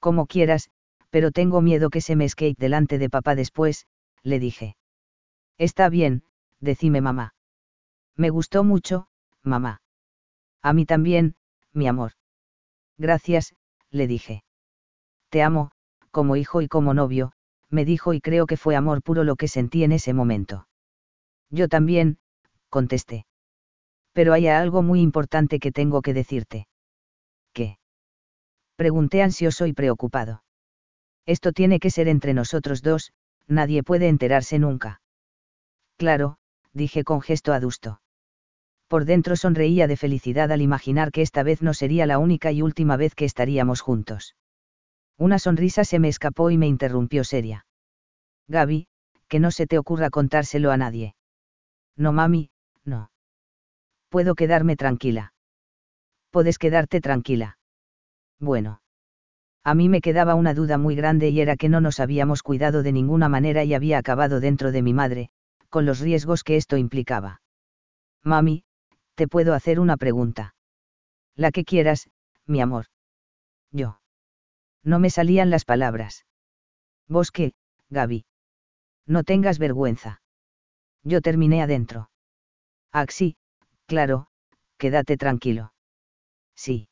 Como 0.00 0.26
quieras, 0.26 0.70
pero 1.10 1.30
tengo 1.30 1.60
miedo 1.60 1.90
que 1.90 2.00
se 2.00 2.16
me 2.16 2.24
escape 2.24 2.56
delante 2.58 2.98
de 2.98 3.10
papá 3.10 3.34
después, 3.34 3.86
le 4.22 4.38
dije. 4.38 4.76
Está 5.56 5.88
bien, 5.88 6.24
decime 6.60 7.00
mamá. 7.00 7.34
Me 8.16 8.30
gustó 8.30 8.64
mucho, 8.64 9.08
mamá. 9.42 9.82
A 10.62 10.72
mí 10.72 10.84
también, 10.84 11.36
mi 11.72 11.86
amor. 11.86 12.12
Gracias, 12.98 13.54
le 13.90 14.06
dije. 14.06 14.44
Te 15.30 15.42
amo, 15.42 15.70
como 16.10 16.36
hijo 16.36 16.60
y 16.60 16.68
como 16.68 16.92
novio, 16.92 17.32
me 17.68 17.84
dijo 17.84 18.12
y 18.14 18.20
creo 18.20 18.46
que 18.46 18.56
fue 18.56 18.76
amor 18.76 19.02
puro 19.02 19.24
lo 19.24 19.36
que 19.36 19.48
sentí 19.48 19.84
en 19.84 19.92
ese 19.92 20.12
momento. 20.12 20.66
Yo 21.50 21.68
también, 21.68 22.18
contesté. 22.68 23.26
Pero 24.12 24.32
hay 24.32 24.48
algo 24.48 24.82
muy 24.82 25.00
importante 25.00 25.60
que 25.60 25.70
tengo 25.70 26.02
que 26.02 26.14
decirte. 26.14 26.66
¿Qué? 27.52 27.78
Pregunté 28.76 29.22
ansioso 29.22 29.66
y 29.66 29.72
preocupado. 29.72 30.42
Esto 31.26 31.52
tiene 31.52 31.78
que 31.78 31.90
ser 31.90 32.08
entre 32.08 32.34
nosotros 32.34 32.82
dos, 32.82 33.12
nadie 33.46 33.84
puede 33.84 34.08
enterarse 34.08 34.58
nunca. 34.58 35.00
Claro, 35.96 36.38
dije 36.72 37.04
con 37.04 37.20
gesto 37.20 37.52
adusto. 37.52 38.00
Por 38.88 39.04
dentro 39.04 39.36
sonreía 39.36 39.86
de 39.86 39.96
felicidad 39.96 40.50
al 40.50 40.62
imaginar 40.62 41.12
que 41.12 41.22
esta 41.22 41.44
vez 41.44 41.62
no 41.62 41.74
sería 41.74 42.06
la 42.06 42.18
única 42.18 42.50
y 42.50 42.62
última 42.62 42.96
vez 42.96 43.14
que 43.14 43.24
estaríamos 43.24 43.80
juntos. 43.80 44.34
Una 45.20 45.38
sonrisa 45.38 45.84
se 45.84 45.98
me 45.98 46.08
escapó 46.08 46.50
y 46.50 46.56
me 46.56 46.66
interrumpió 46.66 47.24
seria. 47.24 47.66
Gaby, 48.48 48.88
que 49.28 49.38
no 49.38 49.50
se 49.50 49.66
te 49.66 49.76
ocurra 49.76 50.08
contárselo 50.08 50.70
a 50.70 50.78
nadie. 50.78 51.14
No, 51.94 52.10
mami, 52.10 52.48
no. 52.86 53.10
Puedo 54.08 54.34
quedarme 54.34 54.76
tranquila. 54.76 55.34
Puedes 56.30 56.56
quedarte 56.56 57.02
tranquila. 57.02 57.58
Bueno. 58.38 58.80
A 59.62 59.74
mí 59.74 59.90
me 59.90 60.00
quedaba 60.00 60.36
una 60.36 60.54
duda 60.54 60.78
muy 60.78 60.96
grande 60.96 61.28
y 61.28 61.42
era 61.42 61.54
que 61.56 61.68
no 61.68 61.82
nos 61.82 62.00
habíamos 62.00 62.42
cuidado 62.42 62.82
de 62.82 62.92
ninguna 62.92 63.28
manera 63.28 63.62
y 63.62 63.74
había 63.74 63.98
acabado 63.98 64.40
dentro 64.40 64.72
de 64.72 64.80
mi 64.80 64.94
madre, 64.94 65.28
con 65.68 65.84
los 65.84 66.00
riesgos 66.00 66.44
que 66.44 66.56
esto 66.56 66.78
implicaba. 66.78 67.42
Mami, 68.24 68.64
¿te 69.16 69.28
puedo 69.28 69.52
hacer 69.52 69.80
una 69.80 69.98
pregunta? 69.98 70.54
La 71.36 71.50
que 71.50 71.66
quieras, 71.66 72.08
mi 72.46 72.62
amor. 72.62 72.86
Yo. 73.70 74.00
No 74.82 74.98
me 74.98 75.10
salían 75.10 75.50
las 75.50 75.64
palabras. 75.64 76.26
¿Vos 77.08 77.30
qué, 77.30 77.52
Gaby? 77.90 78.24
No 79.06 79.24
tengas 79.24 79.58
vergüenza. 79.58 80.22
Yo 81.02 81.20
terminé 81.20 81.62
adentro. 81.62 82.10
Ah, 82.92 83.06
sí, 83.08 83.36
claro, 83.86 84.28
quédate 84.78 85.16
tranquilo. 85.16 85.72
Sí. 86.54 86.88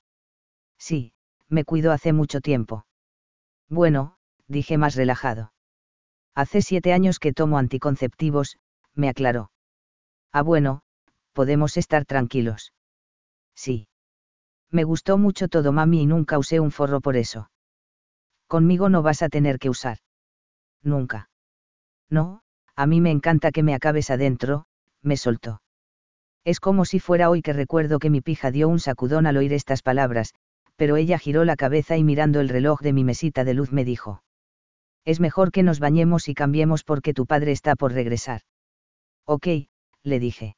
Sí, 0.78 1.12
me 1.48 1.64
cuido 1.64 1.92
hace 1.92 2.12
mucho 2.12 2.40
tiempo. 2.40 2.86
Bueno, 3.68 4.16
dije 4.46 4.78
más 4.78 4.94
relajado. 4.94 5.52
Hace 6.34 6.62
siete 6.62 6.92
años 6.92 7.18
que 7.18 7.32
tomo 7.32 7.58
anticonceptivos, 7.58 8.58
me 8.94 9.08
aclaró. 9.08 9.50
Ah, 10.32 10.42
bueno, 10.42 10.82
podemos 11.32 11.76
estar 11.76 12.04
tranquilos. 12.04 12.72
Sí. 13.54 13.88
Me 14.70 14.84
gustó 14.84 15.18
mucho 15.18 15.48
todo 15.48 15.72
mami 15.72 16.02
y 16.02 16.06
nunca 16.06 16.38
usé 16.38 16.60
un 16.60 16.70
forro 16.70 17.00
por 17.00 17.16
eso. 17.16 17.50
Conmigo 18.48 18.88
no 18.88 19.02
vas 19.02 19.22
a 19.22 19.28
tener 19.28 19.58
que 19.58 19.70
usar. 19.70 19.98
Nunca. 20.82 21.30
No, 22.10 22.40
a 22.74 22.86
mí 22.86 23.00
me 23.00 23.10
encanta 23.10 23.52
que 23.52 23.62
me 23.62 23.74
acabes 23.74 24.10
adentro, 24.10 24.64
me 25.02 25.16
soltó. 25.16 25.60
Es 26.44 26.60
como 26.60 26.84
si 26.84 26.98
fuera 26.98 27.28
hoy 27.28 27.42
que 27.42 27.52
recuerdo 27.52 27.98
que 27.98 28.08
mi 28.08 28.22
pija 28.22 28.50
dio 28.50 28.68
un 28.68 28.80
sacudón 28.80 29.26
al 29.26 29.36
oír 29.36 29.52
estas 29.52 29.82
palabras, 29.82 30.32
pero 30.76 30.96
ella 30.96 31.18
giró 31.18 31.44
la 31.44 31.56
cabeza 31.56 31.96
y 31.96 32.04
mirando 32.04 32.40
el 32.40 32.48
reloj 32.48 32.80
de 32.80 32.92
mi 32.92 33.04
mesita 33.04 33.44
de 33.44 33.52
luz 33.52 33.70
me 33.70 33.84
dijo. 33.84 34.22
Es 35.04 35.20
mejor 35.20 35.52
que 35.52 35.62
nos 35.62 35.80
bañemos 35.80 36.28
y 36.28 36.34
cambiemos 36.34 36.84
porque 36.84 37.12
tu 37.12 37.26
padre 37.26 37.52
está 37.52 37.76
por 37.76 37.92
regresar. 37.92 38.42
Ok, 39.26 39.46
le 40.02 40.20
dije. 40.20 40.56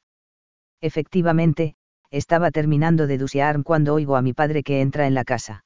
Efectivamente, 0.79 1.75
estaba 2.09 2.51
terminando 2.51 3.07
de 3.07 3.17
dusear 3.17 3.63
cuando 3.63 3.93
oigo 3.93 4.15
a 4.15 4.21
mi 4.21 4.33
padre 4.33 4.63
que 4.63 4.81
entra 4.81 5.07
en 5.07 5.13
la 5.13 5.23
casa. 5.23 5.65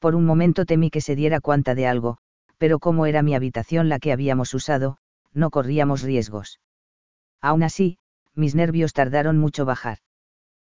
Por 0.00 0.14
un 0.16 0.24
momento 0.24 0.64
temí 0.64 0.90
que 0.90 1.02
se 1.02 1.14
diera 1.14 1.40
cuenta 1.40 1.74
de 1.74 1.86
algo, 1.86 2.16
pero 2.58 2.78
como 2.78 3.06
era 3.06 3.22
mi 3.22 3.34
habitación 3.34 3.88
la 3.88 3.98
que 3.98 4.12
habíamos 4.12 4.54
usado, 4.54 4.96
no 5.32 5.50
corríamos 5.50 6.02
riesgos. 6.02 6.58
Aún 7.40 7.62
así, 7.62 7.98
mis 8.34 8.54
nervios 8.54 8.94
tardaron 8.94 9.38
mucho 9.38 9.64
bajar. 9.64 9.98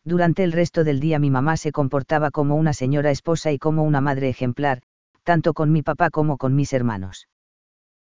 Durante 0.04 0.44
el 0.44 0.52
resto 0.52 0.84
del 0.84 1.00
día 1.00 1.20
mi 1.20 1.30
mamá 1.30 1.58
se 1.58 1.72
comportaba 1.72 2.32
como 2.32 2.56
una 2.56 2.74
señora 2.74 3.12
esposa 3.12 3.52
y 3.52 3.60
como 3.60 3.84
una 3.84 4.02
madre 4.02 4.28
ejemplar, 4.30 4.82
tanto 5.24 5.54
con 5.54 5.72
mi 5.72 5.84
papá 5.84 6.10
como 6.10 6.38
con 6.38 6.56
mis 6.56 6.74
hermanos. 6.74 7.28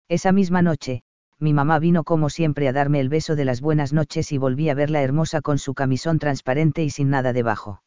Esa 0.07 0.31
misma 0.31 0.61
noche, 0.61 1.03
mi 1.37 1.53
mamá 1.53 1.79
vino 1.79 2.05
como 2.05 2.29
siempre 2.29 2.69
a 2.69 2.73
darme 2.73 3.01
el 3.01 3.09
beso 3.09 3.35
de 3.35 3.43
las 3.43 3.59
buenas 3.59 3.91
noches 3.91 4.31
y 4.31 4.37
volví 4.37 4.69
a 4.69 4.73
verla 4.73 5.01
hermosa 5.01 5.41
con 5.41 5.57
su 5.57 5.73
camisón 5.73 6.17
transparente 6.17 6.83
y 6.83 6.89
sin 6.89 7.09
nada 7.09 7.33
debajo. 7.33 7.83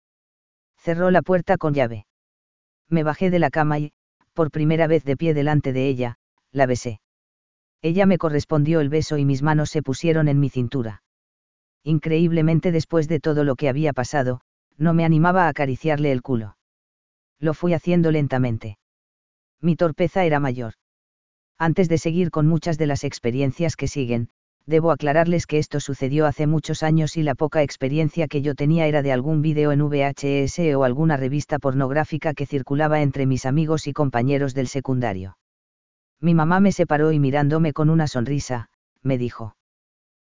Cerró 0.77 1.11
la 1.11 1.23
puerta 1.23 1.57
con 1.57 1.73
llave. 1.73 2.07
Me 2.93 3.05
bajé 3.05 3.31
de 3.31 3.39
la 3.39 3.49
cama 3.49 3.79
y, 3.79 3.93
por 4.35 4.51
primera 4.51 4.87
vez 4.87 5.03
de 5.03 5.17
pie 5.17 5.33
delante 5.33 5.73
de 5.73 5.89
ella, 5.89 6.19
la 6.53 6.67
besé. 6.67 7.01
Ella 7.81 8.05
me 8.05 8.19
correspondió 8.19 8.81
el 8.81 8.91
beso 8.91 9.17
y 9.17 9.25
mis 9.25 9.43
manos 9.43 9.71
se 9.71 9.83
pusieron 9.83 10.29
en 10.29 10.39
mi 10.39 10.51
cintura. 10.51 11.03
Increíblemente 11.83 12.71
después 12.71 13.09
de 13.09 13.19
todo 13.19 13.45
lo 13.45 13.57
que 13.57 13.71
había 13.71 13.95
pasado, 13.95 14.43
no 14.77 14.93
me 14.93 15.07
animaba 15.07 15.47
a 15.47 15.49
acariciarle 15.49 16.13
el 16.13 16.21
culo. 16.21 16.59
Lo 17.41 17.55
fui 17.55 17.73
haciendo 17.73 18.11
lentamente. 18.11 18.77
Mi 19.61 19.75
torpeza 19.75 20.25
era 20.27 20.39
mayor. 20.39 20.75
Antes 21.59 21.89
de 21.89 21.97
seguir 21.97 22.31
con 22.31 22.47
muchas 22.47 22.77
de 22.77 22.87
las 22.87 23.05
experiencias 23.05 23.75
que 23.75 23.89
siguen, 23.89 24.29
debo 24.67 24.91
aclararles 24.91 25.47
que 25.47 25.59
esto 25.59 25.81
sucedió 25.81 26.27
hace 26.27 26.47
muchos 26.47 26.83
años 26.83 27.17
y 27.17 27.23
la 27.23 27.35
poca 27.35 27.63
experiencia 27.63 28.29
que 28.29 28.43
yo 28.43 28.55
tenía 28.55 28.87
era 28.87 29.03
de 29.03 29.13
algún 29.13 29.43
vídeo 29.43 29.73
en 29.73 29.81
VHS 29.81 30.59
o 30.77 30.85
alguna 30.85 31.17
revista 31.17 31.59
pornográfica 31.59 32.35
que 32.35 32.47
circulaba 32.47 33.03
entre 33.03 33.27
mis 33.27 33.47
amigos 33.47 33.87
y 33.87 33.93
compañeros 33.93 34.55
del 34.55 34.69
secundario. 34.69 35.37
Mi 36.21 36.35
mamá 36.35 36.61
me 36.61 36.73
separó 36.73 37.13
y 37.13 37.19
mirándome 37.19 37.73
con 37.73 37.91
una 37.91 38.07
sonrisa, 38.07 38.69
me 39.03 39.19
dijo. 39.19 39.57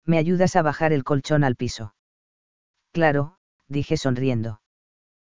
¿Me 0.04 0.18
ayudas 0.18 0.56
a 0.56 0.62
bajar 0.62 0.92
el 0.92 1.04
colchón 1.04 1.44
al 1.44 1.56
piso? 1.56 1.94
Claro, 2.92 3.36
dije 3.68 3.96
sonriendo. 3.96 4.60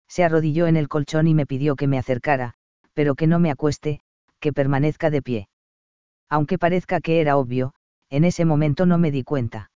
Se 0.09 0.25
arrodilló 0.25 0.67
en 0.67 0.77
el 0.77 0.89
colchón 0.89 1.27
y 1.27 1.35
me 1.35 1.47
pidió 1.47 1.77
que 1.77 1.87
me 1.87 1.99
acercara, 1.99 2.55
pero 2.93 3.15
que 3.15 3.27
no 3.27 3.39
me 3.39 3.51
acueste, 3.51 4.01
que 4.41 4.53
permanezca 4.53 5.09
de 5.09 5.23
pie 5.23 5.49
aunque 6.33 6.57
parezca 6.57 7.03
que 7.03 7.21
era 7.21 7.37
obvio, 7.37 7.75
en 8.13 8.25
ese 8.25 8.45
momento 8.45 8.85
no 8.85 8.99
me 8.99 9.11
di 9.11 9.25
cuenta. 9.25 9.71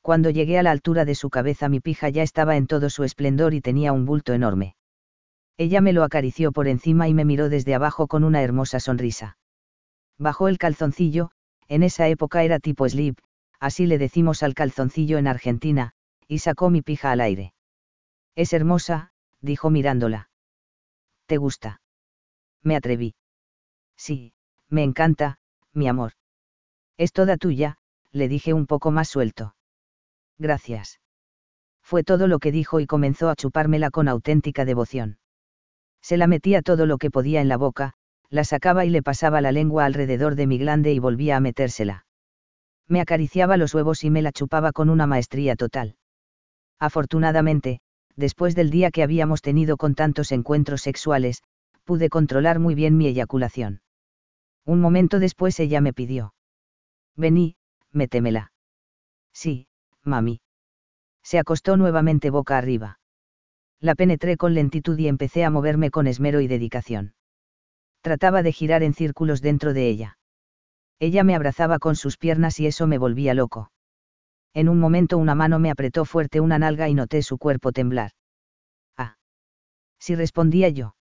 Cuando 0.00 0.30
llegué 0.30 0.60
a 0.60 0.62
la 0.62 0.70
altura 0.70 1.04
de 1.04 1.16
su 1.16 1.28
cabeza 1.28 1.68
mi 1.68 1.80
pija 1.80 2.08
ya 2.08 2.22
estaba 2.22 2.56
en 2.56 2.68
todo 2.68 2.88
su 2.88 3.02
esplendor 3.02 3.52
y 3.52 3.60
tenía 3.60 3.92
un 3.92 4.06
bulto 4.06 4.32
enorme. 4.32 4.76
Ella 5.56 5.80
me 5.80 5.92
lo 5.92 6.04
acarició 6.04 6.52
por 6.52 6.68
encima 6.68 7.08
y 7.08 7.14
me 7.14 7.24
miró 7.24 7.48
desde 7.48 7.74
abajo 7.74 8.06
con 8.06 8.22
una 8.22 8.42
hermosa 8.42 8.78
sonrisa. 8.78 9.38
Bajó 10.18 10.46
el 10.46 10.56
calzoncillo, 10.56 11.32
en 11.66 11.82
esa 11.82 12.06
época 12.06 12.44
era 12.44 12.60
tipo 12.60 12.88
slip, 12.88 13.18
así 13.58 13.86
le 13.86 13.98
decimos 13.98 14.44
al 14.44 14.54
calzoncillo 14.54 15.18
en 15.18 15.26
Argentina, 15.26 15.94
y 16.28 16.38
sacó 16.38 16.70
mi 16.70 16.80
pija 16.80 17.10
al 17.10 17.20
aire. 17.20 17.54
Es 18.36 18.52
hermosa, 18.52 19.10
dijo 19.40 19.68
mirándola. 19.68 20.30
¿Te 21.26 21.38
gusta? 21.38 21.80
Me 22.62 22.76
atreví. 22.76 23.16
Sí, 23.96 24.32
me 24.68 24.84
encanta, 24.84 25.40
mi 25.72 25.88
amor. 25.88 26.12
Es 26.98 27.12
toda 27.12 27.36
tuya, 27.36 27.76
le 28.12 28.28
dije 28.28 28.52
un 28.52 28.66
poco 28.66 28.90
más 28.90 29.08
suelto. 29.08 29.54
Gracias. 30.36 31.00
Fue 31.82 32.04
todo 32.04 32.26
lo 32.26 32.40
que 32.40 32.52
dijo 32.52 32.80
y 32.80 32.86
comenzó 32.86 33.30
a 33.30 33.36
chupármela 33.36 33.90
con 33.90 34.08
auténtica 34.08 34.64
devoción. 34.64 35.18
Se 36.02 36.16
la 36.16 36.26
metía 36.26 36.60
todo 36.60 36.86
lo 36.86 36.98
que 36.98 37.10
podía 37.10 37.40
en 37.40 37.48
la 37.48 37.56
boca, 37.56 37.94
la 38.28 38.44
sacaba 38.44 38.84
y 38.84 38.90
le 38.90 39.02
pasaba 39.02 39.40
la 39.40 39.52
lengua 39.52 39.84
alrededor 39.84 40.34
de 40.34 40.46
mi 40.46 40.58
glande 40.58 40.92
y 40.92 40.98
volvía 40.98 41.36
a 41.36 41.40
metérsela. 41.40 42.04
Me 42.88 43.00
acariciaba 43.00 43.56
los 43.56 43.74
huevos 43.74 44.04
y 44.04 44.10
me 44.10 44.20
la 44.20 44.32
chupaba 44.32 44.72
con 44.72 44.90
una 44.90 45.06
maestría 45.06 45.56
total. 45.56 45.96
Afortunadamente, 46.78 47.80
después 48.16 48.54
del 48.54 48.70
día 48.70 48.90
que 48.90 49.02
habíamos 49.02 49.40
tenido 49.40 49.76
con 49.76 49.94
tantos 49.94 50.32
encuentros 50.32 50.82
sexuales, 50.82 51.42
pude 51.84 52.08
controlar 52.08 52.58
muy 52.58 52.74
bien 52.74 52.96
mi 52.96 53.06
eyaculación. 53.06 53.82
Un 54.64 54.80
momento 54.80 55.20
después 55.20 55.58
ella 55.60 55.80
me 55.80 55.92
pidió. 55.92 56.34
Vení, 57.18 57.56
métemela. 57.92 58.52
Sí, 59.32 59.66
mami. 60.04 60.40
Se 61.24 61.40
acostó 61.40 61.76
nuevamente 61.76 62.30
boca 62.30 62.56
arriba. 62.56 63.00
La 63.80 63.96
penetré 63.96 64.36
con 64.36 64.54
lentitud 64.54 64.96
y 64.98 65.08
empecé 65.08 65.44
a 65.44 65.50
moverme 65.50 65.90
con 65.90 66.06
esmero 66.06 66.40
y 66.40 66.46
dedicación. 66.46 67.14
Trataba 68.02 68.44
de 68.44 68.52
girar 68.52 68.84
en 68.84 68.94
círculos 68.94 69.42
dentro 69.42 69.74
de 69.74 69.88
ella. 69.88 70.18
Ella 71.00 71.24
me 71.24 71.34
abrazaba 71.34 71.80
con 71.80 71.96
sus 71.96 72.16
piernas 72.16 72.60
y 72.60 72.66
eso 72.66 72.86
me 72.86 72.98
volvía 72.98 73.34
loco. 73.34 73.72
En 74.54 74.68
un 74.68 74.78
momento 74.78 75.18
una 75.18 75.34
mano 75.34 75.58
me 75.58 75.70
apretó 75.70 76.04
fuerte 76.04 76.40
una 76.40 76.58
nalga 76.58 76.88
y 76.88 76.94
noté 76.94 77.22
su 77.22 77.36
cuerpo 77.36 77.72
temblar. 77.72 78.12
Ah. 78.96 79.16
Si 79.98 80.14
respondía 80.14 80.68
yo. 80.68 80.94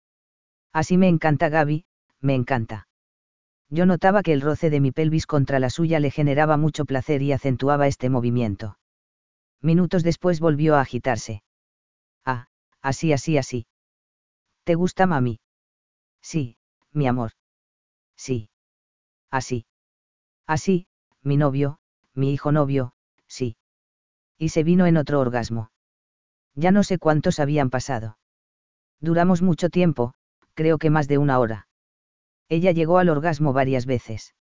Así 0.73 0.97
me 0.97 1.09
encanta 1.09 1.49
Gaby, 1.49 1.87
me 2.21 2.35
encanta. 2.35 2.87
Yo 3.71 3.87
notaba 3.87 4.23
que 4.23 4.33
el 4.33 4.41
roce 4.41 4.71
de 4.71 4.81
mi 4.81 4.93
pelvis 4.93 5.27
contra 5.27 5.59
la 5.59 5.71
suya 5.71 6.01
le 6.01 6.11
generaba 6.11 6.57
mucho 6.57 6.85
placer 6.85 7.23
y 7.23 7.33
acentuaba 7.33 7.87
este 7.87 8.11
movimiento. 8.11 8.79
Minutos 9.61 10.03
después 10.03 10.41
volvió 10.41 10.77
a 10.77 10.81
agitarse. 10.81 11.43
Ah, 12.25 12.49
así, 12.83 13.13
así, 13.13 13.39
así. 13.39 13.67
¿Te 14.65 14.75
gusta, 14.75 15.07
mami? 15.07 15.41
Sí, 16.21 16.57
mi 16.93 17.07
amor. 17.07 17.33
Sí. 18.17 18.51
Así. 19.31 19.67
Así, 20.47 20.87
mi 21.23 21.37
novio, 21.37 21.79
mi 22.15 22.33
hijo 22.33 22.53
novio, 22.53 22.93
sí. 23.27 23.57
Y 24.39 24.51
se 24.51 24.63
vino 24.63 24.87
en 24.87 24.97
otro 24.97 25.21
orgasmo. 25.21 25.71
Ya 26.55 26.71
no 26.71 26.83
sé 26.83 26.99
cuántos 26.99 27.41
habían 27.41 27.71
pasado. 27.71 28.19
Duramos 29.01 29.43
mucho 29.43 29.71
tiempo, 29.71 30.15
creo 30.55 30.79
que 30.79 30.91
más 30.91 31.09
de 31.09 31.19
una 31.19 31.39
hora. 31.39 31.67
Ella 32.49 32.73
llegó 32.73 32.99
al 32.99 33.09
orgasmo 33.09 33.53
varias 33.53 33.87
veces. 33.87 34.35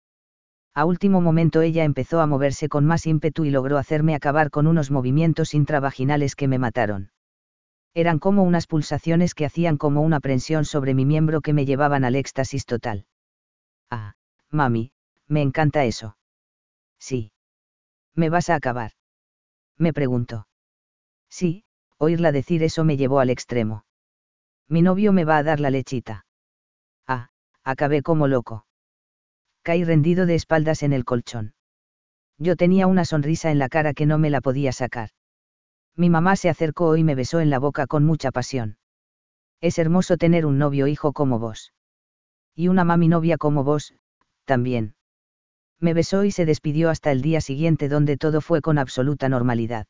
A 0.75 0.85
último 0.85 1.21
momento 1.21 1.61
ella 1.61 1.85
empezó 1.85 2.21
a 2.21 2.27
moverse 2.27 2.69
con 2.69 2.87
más 2.87 3.07
ímpetu 3.07 3.45
y 3.45 3.51
logró 3.51 3.79
hacerme 3.79 4.15
acabar 4.15 4.51
con 4.51 4.67
unos 4.67 4.91
movimientos 4.91 5.55
intravaginales 5.55 6.35
que 6.35 6.49
me 6.49 6.59
mataron. 6.59 7.11
Eran 7.95 8.19
como 8.19 8.43
unas 8.43 8.67
pulsaciones 8.67 9.35
que 9.35 9.45
hacían 9.45 9.77
como 9.77 10.01
una 10.01 10.21
prensión 10.21 10.65
sobre 10.65 10.95
mi 10.95 11.05
miembro 11.05 11.43
que 11.43 11.53
me 11.53 11.67
llevaban 11.67 12.05
al 12.05 12.17
éxtasis 12.17 12.65
total. 12.65 13.05
Ah, 13.91 14.15
mami, 14.51 14.93
me 15.29 15.43
encanta 15.43 15.85
eso. 15.85 16.17
Sí. 16.99 17.33
¿Me 18.15 18.31
vas 18.31 18.49
a 18.49 18.55
acabar? 18.55 18.93
Me 19.77 19.93
preguntó. 19.93 20.47
Sí, 21.29 21.65
oírla 21.99 22.33
decir 22.33 22.63
eso 22.63 22.85
me 22.85 22.97
llevó 22.97 23.21
al 23.21 23.29
extremo. 23.29 23.85
Mi 24.69 24.81
novio 24.81 25.13
me 25.13 25.25
va 25.25 25.37
a 25.37 25.43
dar 25.43 25.61
la 25.61 25.71
lechita. 25.71 26.25
Acabé 27.65 28.03
como 28.03 28.27
loco. 28.29 28.67
Caí 29.63 29.85
rendido 29.85 30.27
de 30.27 30.35
espaldas 30.35 30.83
en 30.83 30.93
el 30.93 31.05
colchón. 31.05 31.55
Yo 32.39 32.57
tenía 32.57 32.87
una 32.87 33.05
sonrisa 33.05 33.51
en 33.51 33.59
la 33.59 33.69
cara 33.69 33.95
que 33.95 34.07
no 34.07 34.19
me 34.19 34.31
la 34.31 34.41
podía 34.41 34.73
sacar. 34.73 35.11
Mi 35.97 36.11
mamá 36.11 36.37
se 36.37 36.49
acercó 36.49 36.97
y 36.97 37.05
me 37.05 37.15
besó 37.15 37.41
en 37.41 37.51
la 37.51 37.59
boca 37.59 37.87
con 37.87 38.05
mucha 38.05 38.33
pasión. 38.33 38.79
Es 39.61 39.79
hermoso 39.79 40.17
tener 40.17 40.47
un 40.47 40.59
novio 40.59 40.87
hijo 40.87 41.13
como 41.13 41.39
vos. 41.39 41.73
Y 42.57 42.69
una 42.69 42.85
mami 42.85 43.09
novia 43.09 43.39
como 43.39 43.63
vos, 43.63 43.95
también. 44.45 44.95
Me 45.79 45.95
besó 45.95 46.25
y 46.25 46.31
se 46.31 46.45
despidió 46.45 46.91
hasta 46.91 47.13
el 47.13 47.23
día 47.23 47.41
siguiente 47.41 47.89
donde 47.89 48.17
todo 48.17 48.41
fue 48.41 48.61
con 48.61 48.79
absoluta 48.79 49.29
normalidad. 49.29 49.87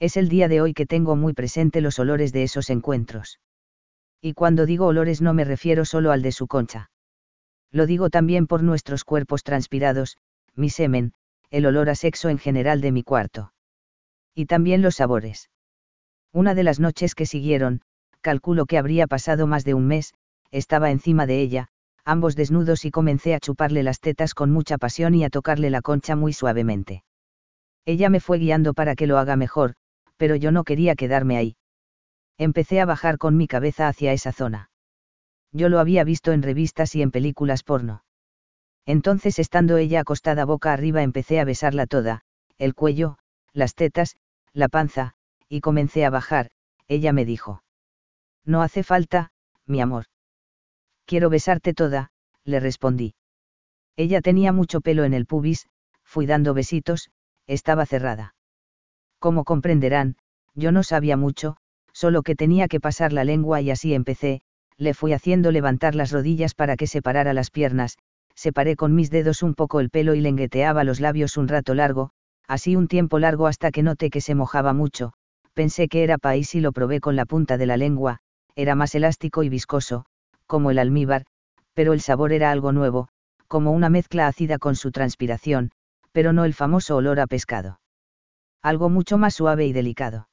Es 0.00 0.16
el 0.16 0.28
día 0.28 0.48
de 0.48 0.60
hoy 0.60 0.72
que 0.72 0.86
tengo 0.86 1.14
muy 1.14 1.34
presente 1.34 1.80
los 1.80 1.98
olores 1.98 2.32
de 2.32 2.42
esos 2.42 2.70
encuentros. 2.70 3.38
Y 4.20 4.34
cuando 4.34 4.66
digo 4.66 4.86
olores 4.86 5.22
no 5.22 5.32
me 5.34 5.44
refiero 5.44 5.84
solo 5.84 6.12
al 6.12 6.22
de 6.22 6.32
su 6.32 6.46
concha. 6.46 6.90
Lo 7.72 7.86
digo 7.86 8.10
también 8.10 8.46
por 8.46 8.62
nuestros 8.62 9.04
cuerpos 9.04 9.42
transpirados, 9.42 10.18
mi 10.54 10.70
semen, 10.70 11.12
el 11.50 11.66
olor 11.66 11.88
a 11.88 11.94
sexo 11.94 12.28
en 12.28 12.38
general 12.38 12.80
de 12.80 12.92
mi 12.92 13.02
cuarto. 13.02 13.52
Y 14.34 14.46
también 14.46 14.82
los 14.82 14.96
sabores. 14.96 15.50
Una 16.32 16.54
de 16.54 16.62
las 16.62 16.80
noches 16.80 17.14
que 17.14 17.26
siguieron, 17.26 17.80
calculo 18.20 18.66
que 18.66 18.78
habría 18.78 19.06
pasado 19.06 19.46
más 19.46 19.64
de 19.64 19.74
un 19.74 19.86
mes, 19.86 20.14
estaba 20.50 20.90
encima 20.90 21.26
de 21.26 21.40
ella, 21.40 21.68
ambos 22.04 22.36
desnudos 22.36 22.84
y 22.84 22.90
comencé 22.90 23.34
a 23.34 23.40
chuparle 23.40 23.82
las 23.82 24.00
tetas 24.00 24.34
con 24.34 24.50
mucha 24.50 24.78
pasión 24.78 25.14
y 25.14 25.24
a 25.24 25.30
tocarle 25.30 25.70
la 25.70 25.82
concha 25.82 26.16
muy 26.16 26.32
suavemente. 26.32 27.04
Ella 27.84 28.10
me 28.10 28.20
fue 28.20 28.38
guiando 28.38 28.74
para 28.74 28.94
que 28.94 29.06
lo 29.06 29.18
haga 29.18 29.36
mejor, 29.36 29.74
pero 30.16 30.36
yo 30.36 30.52
no 30.52 30.64
quería 30.64 30.94
quedarme 30.94 31.36
ahí. 31.36 31.56
Empecé 32.40 32.80
a 32.80 32.86
bajar 32.86 33.18
con 33.18 33.36
mi 33.36 33.46
cabeza 33.46 33.86
hacia 33.86 34.14
esa 34.14 34.32
zona. 34.32 34.70
Yo 35.52 35.68
lo 35.68 35.78
había 35.78 36.04
visto 36.04 36.32
en 36.32 36.42
revistas 36.42 36.94
y 36.94 37.02
en 37.02 37.10
películas 37.10 37.62
porno. 37.62 38.02
Entonces 38.86 39.38
estando 39.38 39.76
ella 39.76 40.00
acostada 40.00 40.46
boca 40.46 40.72
arriba 40.72 41.02
empecé 41.02 41.38
a 41.38 41.44
besarla 41.44 41.86
toda, 41.86 42.22
el 42.56 42.74
cuello, 42.74 43.18
las 43.52 43.74
tetas, 43.74 44.16
la 44.54 44.70
panza, 44.70 45.12
y 45.50 45.60
comencé 45.60 46.06
a 46.06 46.08
bajar, 46.08 46.50
ella 46.88 47.12
me 47.12 47.26
dijo. 47.26 47.62
No 48.46 48.62
hace 48.62 48.84
falta, 48.84 49.32
mi 49.66 49.82
amor. 49.82 50.06
Quiero 51.04 51.28
besarte 51.28 51.74
toda, 51.74 52.10
le 52.44 52.58
respondí. 52.58 53.16
Ella 53.96 54.22
tenía 54.22 54.54
mucho 54.54 54.80
pelo 54.80 55.04
en 55.04 55.12
el 55.12 55.26
pubis, 55.26 55.68
fui 56.04 56.24
dando 56.24 56.54
besitos, 56.54 57.10
estaba 57.46 57.84
cerrada. 57.84 58.34
Como 59.18 59.44
comprenderán, 59.44 60.16
yo 60.54 60.72
no 60.72 60.82
sabía 60.84 61.18
mucho, 61.18 61.58
solo 62.00 62.22
que 62.22 62.34
tenía 62.34 62.66
que 62.66 62.80
pasar 62.80 63.12
la 63.12 63.24
lengua 63.24 63.60
y 63.60 63.70
así 63.70 63.92
empecé, 63.92 64.40
le 64.78 64.94
fui 64.94 65.12
haciendo 65.12 65.52
levantar 65.52 65.94
las 65.94 66.10
rodillas 66.12 66.54
para 66.54 66.76
que 66.76 66.86
separara 66.86 67.34
las 67.34 67.50
piernas, 67.50 67.98
separé 68.34 68.74
con 68.74 68.94
mis 68.94 69.10
dedos 69.10 69.42
un 69.42 69.52
poco 69.52 69.80
el 69.80 69.90
pelo 69.90 70.14
y 70.14 70.22
lengueteaba 70.22 70.82
los 70.82 70.98
labios 70.98 71.36
un 71.36 71.46
rato 71.46 71.74
largo, 71.74 72.12
así 72.48 72.74
un 72.74 72.88
tiempo 72.88 73.18
largo 73.18 73.46
hasta 73.46 73.70
que 73.70 73.82
noté 73.82 74.08
que 74.08 74.22
se 74.22 74.34
mojaba 74.34 74.72
mucho, 74.72 75.12
pensé 75.52 75.88
que 75.88 76.02
era 76.02 76.16
país 76.16 76.54
y 76.54 76.62
lo 76.62 76.72
probé 76.72 77.00
con 77.00 77.16
la 77.16 77.26
punta 77.26 77.58
de 77.58 77.66
la 77.66 77.76
lengua, 77.76 78.20
era 78.54 78.74
más 78.74 78.94
elástico 78.94 79.42
y 79.42 79.50
viscoso, 79.50 80.06
como 80.46 80.70
el 80.70 80.78
almíbar, 80.78 81.26
pero 81.74 81.92
el 81.92 82.00
sabor 82.00 82.32
era 82.32 82.50
algo 82.50 82.72
nuevo, 82.72 83.08
como 83.46 83.72
una 83.72 83.90
mezcla 83.90 84.26
ácida 84.26 84.56
con 84.56 84.74
su 84.74 84.90
transpiración, 84.90 85.70
pero 86.12 86.32
no 86.32 86.46
el 86.46 86.54
famoso 86.54 86.96
olor 86.96 87.20
a 87.20 87.26
pescado. 87.26 87.78
Algo 88.62 88.88
mucho 88.88 89.18
más 89.18 89.34
suave 89.34 89.66
y 89.66 89.74
delicado. 89.74 90.29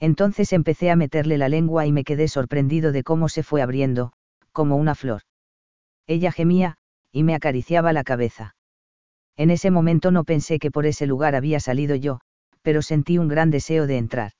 Entonces 0.00 0.52
empecé 0.52 0.90
a 0.90 0.96
meterle 0.96 1.38
la 1.38 1.48
lengua 1.48 1.86
y 1.86 1.92
me 1.92 2.04
quedé 2.04 2.28
sorprendido 2.28 2.92
de 2.92 3.02
cómo 3.02 3.28
se 3.28 3.42
fue 3.42 3.62
abriendo, 3.62 4.12
como 4.52 4.76
una 4.76 4.94
flor. 4.94 5.22
Ella 6.06 6.32
gemía, 6.32 6.76
y 7.12 7.24
me 7.24 7.34
acariciaba 7.34 7.92
la 7.92 8.04
cabeza. 8.04 8.54
En 9.36 9.50
ese 9.50 9.70
momento 9.70 10.10
no 10.10 10.24
pensé 10.24 10.58
que 10.58 10.70
por 10.70 10.86
ese 10.86 11.06
lugar 11.06 11.34
había 11.34 11.60
salido 11.60 11.94
yo, 11.96 12.20
pero 12.62 12.82
sentí 12.82 13.18
un 13.18 13.28
gran 13.28 13.50
deseo 13.50 13.86
de 13.86 13.98
entrar. 13.98 14.32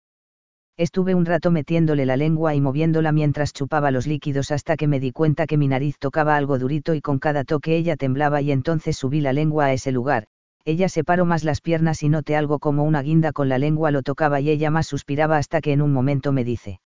Estuve 0.77 1.17
un 1.17 1.27
rato 1.27 1.51
metiéndole 1.51 2.07
la 2.07 2.17
lengua 2.17 2.55
y 2.55 2.61
moviéndola 2.61 3.11
mientras 3.11 3.53
chupaba 3.53 3.91
los 3.91 4.07
líquidos 4.07 4.53
hasta 4.53 4.77
que 4.77 4.87
me 4.87 5.01
di 5.01 5.11
cuenta 5.11 5.47
que 5.49 5.57
mi 5.57 5.67
nariz 5.67 5.99
tocaba 5.99 6.37
algo 6.37 6.57
durito 6.57 6.95
y 6.95 7.01
con 7.01 7.19
cada 7.19 7.43
toque 7.43 7.77
ella 7.77 7.97
temblaba 7.97 8.41
y 8.43 8.53
entonces 8.53 8.97
subí 8.97 9.21
la 9.21 9.33
lengua 9.33 9.67
a 9.67 9.73
ese 9.73 9.91
lugar. 9.91 10.29
Ella 10.69 10.91
separó 10.91 11.25
más 11.25 11.45
las 11.45 11.63
piernas 11.63 12.03
y 12.03 12.11
noté 12.11 12.37
algo 12.37 12.59
como 12.59 12.85
una 12.85 13.01
guinda 13.01 13.33
con 13.33 13.49
la 13.49 13.57
lengua 13.57 13.91
lo 13.91 14.03
tocaba 14.03 14.39
y 14.43 14.51
ella 14.51 14.71
más 14.71 14.87
suspiraba 14.87 15.39
hasta 15.39 15.63
que 15.63 15.73
en 15.73 15.81
un 15.81 15.95
momento 15.95 16.31
me 16.31 16.45
dice. 16.45 16.83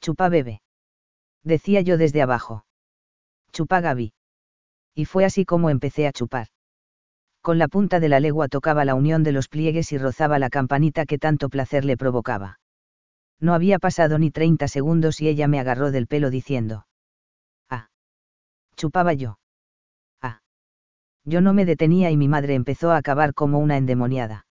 Chupa 0.00 0.28
bebé. 0.28 0.62
Decía 1.42 1.80
yo 1.80 1.98
desde 1.98 2.22
abajo. 2.22 2.64
Chupa 3.50 3.80
Gaby. 3.80 4.12
Y 4.94 5.06
fue 5.06 5.24
así 5.24 5.44
como 5.44 5.68
empecé 5.68 6.06
a 6.06 6.12
chupar. 6.12 6.46
Con 7.40 7.58
la 7.58 7.66
punta 7.66 7.98
de 7.98 8.08
la 8.08 8.20
legua 8.20 8.46
tocaba 8.46 8.84
la 8.84 8.94
unión 8.94 9.24
de 9.24 9.32
los 9.32 9.48
pliegues 9.48 9.90
y 9.90 9.98
rozaba 9.98 10.38
la 10.38 10.48
campanita 10.48 11.04
que 11.04 11.18
tanto 11.18 11.48
placer 11.48 11.84
le 11.84 11.96
provocaba. 11.96 12.60
No 13.40 13.52
había 13.52 13.80
pasado 13.80 14.20
ni 14.20 14.30
30 14.30 14.68
segundos 14.68 15.20
y 15.20 15.26
ella 15.26 15.48
me 15.48 15.58
agarró 15.58 15.90
del 15.90 16.06
pelo 16.06 16.30
diciendo. 16.30 16.86
Ah. 17.68 17.88
Chupaba 18.76 19.12
yo. 19.12 19.40
Yo 21.24 21.40
no 21.40 21.54
me 21.54 21.64
detenía 21.64 22.10
y 22.10 22.16
mi 22.16 22.28
madre 22.28 22.54
empezó 22.54 22.90
a 22.90 22.96
acabar 22.96 23.34
como 23.34 23.58
una 23.58 23.76
endemoniada. 23.76 24.46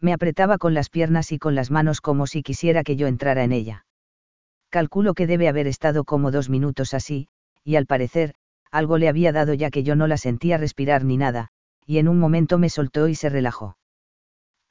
Me 0.00 0.12
apretaba 0.12 0.58
con 0.58 0.74
las 0.74 0.90
piernas 0.90 1.32
y 1.32 1.38
con 1.38 1.54
las 1.54 1.70
manos 1.70 2.00
como 2.00 2.26
si 2.26 2.42
quisiera 2.42 2.82
que 2.82 2.96
yo 2.96 3.06
entrara 3.06 3.44
en 3.44 3.52
ella. 3.52 3.86
Calculo 4.70 5.14
que 5.14 5.26
debe 5.26 5.48
haber 5.48 5.66
estado 5.66 6.04
como 6.04 6.30
dos 6.30 6.50
minutos 6.50 6.94
así, 6.94 7.28
y 7.62 7.76
al 7.76 7.86
parecer, 7.86 8.34
algo 8.70 8.98
le 8.98 9.08
había 9.08 9.32
dado 9.32 9.54
ya 9.54 9.70
que 9.70 9.84
yo 9.84 9.94
no 9.94 10.06
la 10.06 10.16
sentía 10.16 10.58
respirar 10.58 11.04
ni 11.04 11.16
nada, 11.16 11.48
y 11.86 11.98
en 11.98 12.08
un 12.08 12.18
momento 12.18 12.58
me 12.58 12.68
soltó 12.68 13.08
y 13.08 13.14
se 13.14 13.28
relajó 13.28 13.76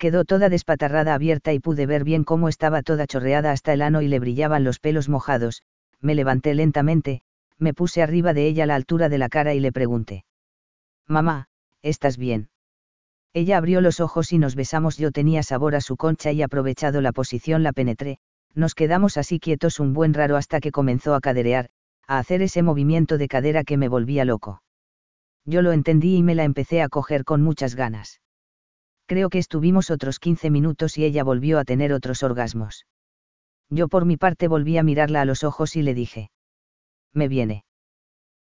quedó 0.04 0.26
toda 0.26 0.50
despatarrada 0.50 1.14
abierta 1.14 1.54
y 1.54 1.60
pude 1.60 1.86
ver 1.86 2.04
bien 2.04 2.26
cómo 2.26 2.50
estaba 2.50 2.82
toda 2.82 3.08
chorreada 3.08 3.54
hasta 3.54 3.72
el 3.72 3.82
ano 3.82 4.02
y 4.02 4.10
le 4.10 4.20
brillaban 4.20 4.66
los 4.66 4.80
pelos 4.80 5.08
mojados, 5.08 5.64
me 6.02 6.14
levanté 6.14 6.54
lentamente, 6.56 7.22
me 7.58 7.74
puse 7.74 8.02
arriba 8.02 8.34
de 8.34 8.46
ella 8.46 8.66
a 8.66 8.68
la 8.68 8.76
altura 8.76 9.08
de 9.08 9.18
la 9.18 9.30
cara 9.30 9.54
y 9.54 9.62
le 9.62 9.72
pregunté. 9.72 10.26
Mamá, 11.08 11.48
¿estás 11.82 12.18
bien? 12.18 12.50
Ella 13.34 13.58
abrió 13.58 13.82
los 13.82 14.00
ojos 14.00 14.32
y 14.32 14.38
nos 14.38 14.56
besamos, 14.56 14.98
yo 14.98 15.12
tenía 15.12 15.44
sabor 15.44 15.76
a 15.76 15.82
su 15.82 15.98
concha 15.98 16.32
y 16.32 16.42
aprovechado 16.42 17.02
la 17.02 17.12
posición 17.12 17.64
la 17.64 17.74
penetré, 17.74 18.20
nos 18.54 18.76
quedamos 18.76 19.18
así 19.18 19.40
quietos 19.40 19.80
un 19.80 19.94
buen 19.94 20.14
raro 20.14 20.38
hasta 20.38 20.60
que 20.60 20.72
comenzó 20.72 21.16
a 21.16 21.22
caderear, 21.22 21.70
a 22.08 22.20
hacer 22.20 22.42
ese 22.42 22.62
movimiento 22.62 23.18
de 23.18 23.28
cadera 23.28 23.64
que 23.64 23.78
me 23.78 23.90
volvía 23.90 24.26
loco. 24.26 24.62
Yo 25.46 25.62
lo 25.62 25.72
entendí 25.72 26.18
y 26.18 26.24
me 26.24 26.36
la 26.36 26.44
empecé 26.44 26.82
a 26.82 26.90
coger 26.90 27.26
con 27.26 27.42
muchas 27.42 27.76
ganas. 27.76 28.22
Creo 29.08 29.30
que 29.30 29.40
estuvimos 29.40 29.92
otros 29.92 30.20
15 30.20 30.50
minutos 30.50 30.98
y 30.98 31.04
ella 31.04 31.24
volvió 31.24 31.60
a 31.60 31.66
tener 31.66 31.92
otros 31.92 32.24
orgasmos. 32.24 32.86
Yo 33.70 33.88
por 33.88 34.06
mi 34.06 34.18
parte 34.18 34.48
volví 34.48 34.78
a 34.78 34.84
mirarla 34.84 35.22
a 35.22 35.26
los 35.26 35.44
ojos 35.44 35.76
y 35.76 35.82
le 35.82 35.94
dije. 35.94 36.30
Me 37.14 37.28
viene. 37.28 37.66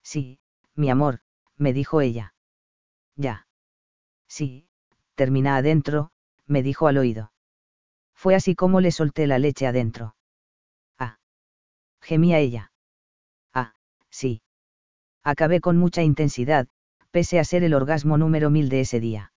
Sí, 0.02 0.40
mi 0.74 0.90
amor, 0.90 1.20
me 1.56 1.72
dijo 1.72 2.00
ella. 2.00 2.34
Ya. 3.16 3.46
Sí, 4.28 4.66
termina 5.14 5.56
adentro, 5.56 6.11
me 6.46 6.62
dijo 6.62 6.86
al 6.86 6.98
oído. 6.98 7.32
Fue 8.14 8.34
así 8.34 8.54
como 8.54 8.80
le 8.80 8.90
solté 8.90 9.26
la 9.26 9.38
leche 9.38 9.66
adentro. 9.66 10.14
Ah. 10.98 11.18
Gemía 12.00 12.38
ella. 12.38 12.72
Ah, 13.52 13.74
sí. 14.11 14.42
Acabé 15.22 15.61
con 15.61 15.76
mucha 15.76 16.02
intensidad, 16.02 16.68
pese 17.11 17.38
a 17.38 17.44
ser 17.44 17.64
el 17.64 17.74
orgasmo 17.74 18.18
número 18.18 18.50
mil 18.50 18.68
de 18.68 18.80
ese 18.80 19.00
día. 19.00 19.32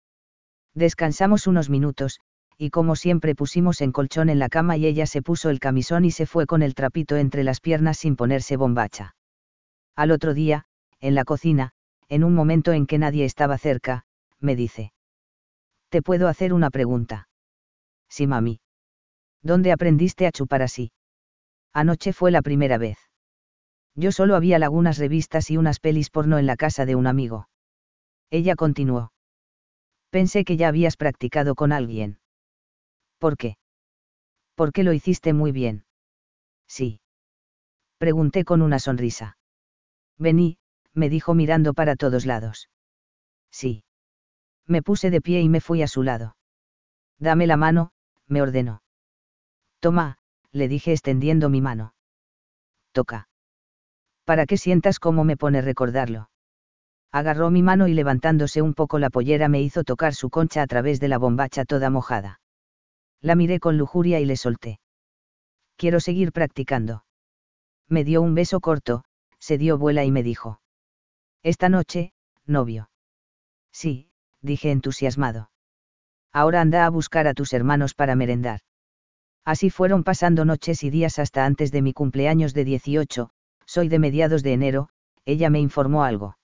Descansamos 0.73 1.47
unos 1.47 1.69
minutos, 1.69 2.19
y 2.57 2.69
como 2.69 2.95
siempre 2.95 3.33
pusimos 3.33 3.81
en 3.81 3.91
colchón 3.91 4.29
en 4.29 4.39
la 4.39 4.47
cama 4.47 4.77
y 4.77 4.85
ella 4.85 5.05
se 5.05 5.21
puso 5.21 5.49
el 5.49 5.59
camisón 5.59 6.05
y 6.05 6.11
se 6.11 6.25
fue 6.25 6.45
con 6.45 6.61
el 6.61 6.75
trapito 6.75 7.17
entre 7.17 7.43
las 7.43 7.59
piernas 7.59 7.97
sin 7.97 8.15
ponerse 8.15 8.55
bombacha. 8.55 9.15
Al 9.95 10.11
otro 10.11 10.33
día, 10.33 10.65
en 10.99 11.15
la 11.15 11.25
cocina, 11.25 11.73
en 12.11 12.25
un 12.25 12.35
momento 12.35 12.73
en 12.73 12.87
que 12.87 12.97
nadie 12.97 13.23
estaba 13.23 13.57
cerca, 13.57 14.03
me 14.41 14.57
dice. 14.57 14.91
¿Te 15.87 16.01
puedo 16.01 16.27
hacer 16.27 16.51
una 16.51 16.69
pregunta? 16.69 17.29
Sí, 18.09 18.27
mami. 18.27 18.59
¿Dónde 19.41 19.71
aprendiste 19.71 20.27
a 20.27 20.31
chupar 20.33 20.61
así? 20.61 20.91
Anoche 21.71 22.11
fue 22.11 22.29
la 22.31 22.41
primera 22.41 22.77
vez. 22.77 22.97
Yo 23.95 24.11
solo 24.11 24.35
había 24.35 24.59
lagunas 24.59 24.97
revistas 24.97 25.49
y 25.51 25.55
unas 25.55 25.79
pelis 25.79 26.09
porno 26.09 26.37
en 26.37 26.47
la 26.47 26.57
casa 26.57 26.85
de 26.85 26.95
un 26.95 27.07
amigo. 27.07 27.47
Ella 28.29 28.55
continuó. 28.55 29.13
Pensé 30.09 30.43
que 30.43 30.57
ya 30.57 30.67
habías 30.67 30.97
practicado 30.97 31.55
con 31.55 31.71
alguien. 31.71 32.19
¿Por 33.19 33.37
qué? 33.37 33.55
Porque 34.55 34.83
lo 34.83 34.91
hiciste 34.91 35.31
muy 35.31 35.53
bien. 35.53 35.85
Sí. 36.67 36.99
Pregunté 37.99 38.43
con 38.43 38.61
una 38.61 38.79
sonrisa. 38.79 39.37
Vení, 40.17 40.57
me 40.93 41.09
dijo 41.09 41.33
mirando 41.33 41.73
para 41.73 41.95
todos 41.95 42.25
lados. 42.25 42.69
Sí. 43.51 43.83
Me 44.67 44.81
puse 44.81 45.09
de 45.09 45.21
pie 45.21 45.41
y 45.41 45.49
me 45.49 45.61
fui 45.61 45.81
a 45.81 45.87
su 45.87 46.03
lado. 46.03 46.35
Dame 47.19 47.47
la 47.47 47.57
mano, 47.57 47.91
me 48.27 48.41
ordenó. 48.41 48.83
Toma, 49.79 50.17
le 50.51 50.67
dije 50.67 50.91
extendiendo 50.91 51.49
mi 51.49 51.61
mano. 51.61 51.93
Toca. 52.91 53.29
Para 54.25 54.45
que 54.45 54.57
sientas 54.57 54.99
cómo 54.99 55.23
me 55.23 55.37
pone 55.37 55.61
recordarlo 55.61 56.31
agarró 57.11 57.49
mi 57.49 57.61
mano 57.61 57.87
y 57.87 57.93
levantándose 57.93 58.61
un 58.61 58.73
poco 58.73 58.97
la 58.97 59.09
pollera 59.09 59.49
me 59.49 59.61
hizo 59.61 59.83
tocar 59.83 60.15
su 60.15 60.29
concha 60.29 60.61
a 60.61 60.67
través 60.67 60.99
de 60.99 61.09
la 61.09 61.17
bombacha 61.17 61.65
toda 61.65 61.89
mojada. 61.89 62.39
La 63.21 63.35
miré 63.35 63.59
con 63.59 63.77
lujuria 63.77 64.19
y 64.19 64.25
le 64.25 64.37
solté. 64.37 64.79
Quiero 65.75 65.99
seguir 65.99 66.31
practicando. 66.31 67.03
Me 67.87 68.03
dio 68.03 68.21
un 68.21 68.33
beso 68.33 68.61
corto, 68.61 69.03
se 69.39 69.57
dio 69.57 69.77
vuela 69.77 70.05
y 70.05 70.11
me 70.11 70.23
dijo. 70.23 70.61
Esta 71.43 71.69
noche, 71.69 72.13
novio. 72.45 72.91
Sí, 73.71 74.11
dije 74.41 74.69
entusiasmado. 74.69 75.49
Ahora 76.31 76.61
anda 76.61 76.85
a 76.85 76.89
buscar 76.89 77.27
a 77.27 77.33
tus 77.33 77.53
hermanos 77.53 77.95
para 77.95 78.15
merendar. 78.15 78.59
Así 79.43 79.71
fueron 79.71 80.03
pasando 80.03 80.45
noches 80.45 80.83
y 80.83 80.91
días 80.91 81.17
hasta 81.17 81.45
antes 81.45 81.71
de 81.71 81.81
mi 81.81 81.93
cumpleaños 81.93 82.53
de 82.53 82.63
18, 82.63 83.31
soy 83.65 83.89
de 83.89 83.97
mediados 83.97 84.43
de 84.43 84.53
enero, 84.53 84.89
ella 85.25 85.49
me 85.49 85.59
informó 85.59 86.03
algo. 86.03 86.37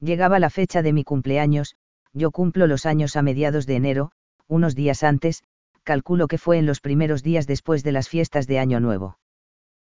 Llegaba 0.00 0.38
la 0.38 0.50
fecha 0.50 0.82
de 0.82 0.92
mi 0.92 1.02
cumpleaños, 1.02 1.76
yo 2.12 2.30
cumplo 2.30 2.66
los 2.66 2.84
años 2.84 3.16
a 3.16 3.22
mediados 3.22 3.66
de 3.66 3.76
enero, 3.76 4.12
unos 4.48 4.74
días 4.74 5.02
antes, 5.02 5.44
calculo 5.82 6.28
que 6.28 6.36
fue 6.36 6.58
en 6.58 6.66
los 6.66 6.80
primeros 6.80 7.22
días 7.22 7.46
después 7.46 7.82
de 7.84 7.92
las 7.92 8.08
fiestas 8.10 8.46
de 8.46 8.58
Año 8.58 8.80
Nuevo. 8.80 9.18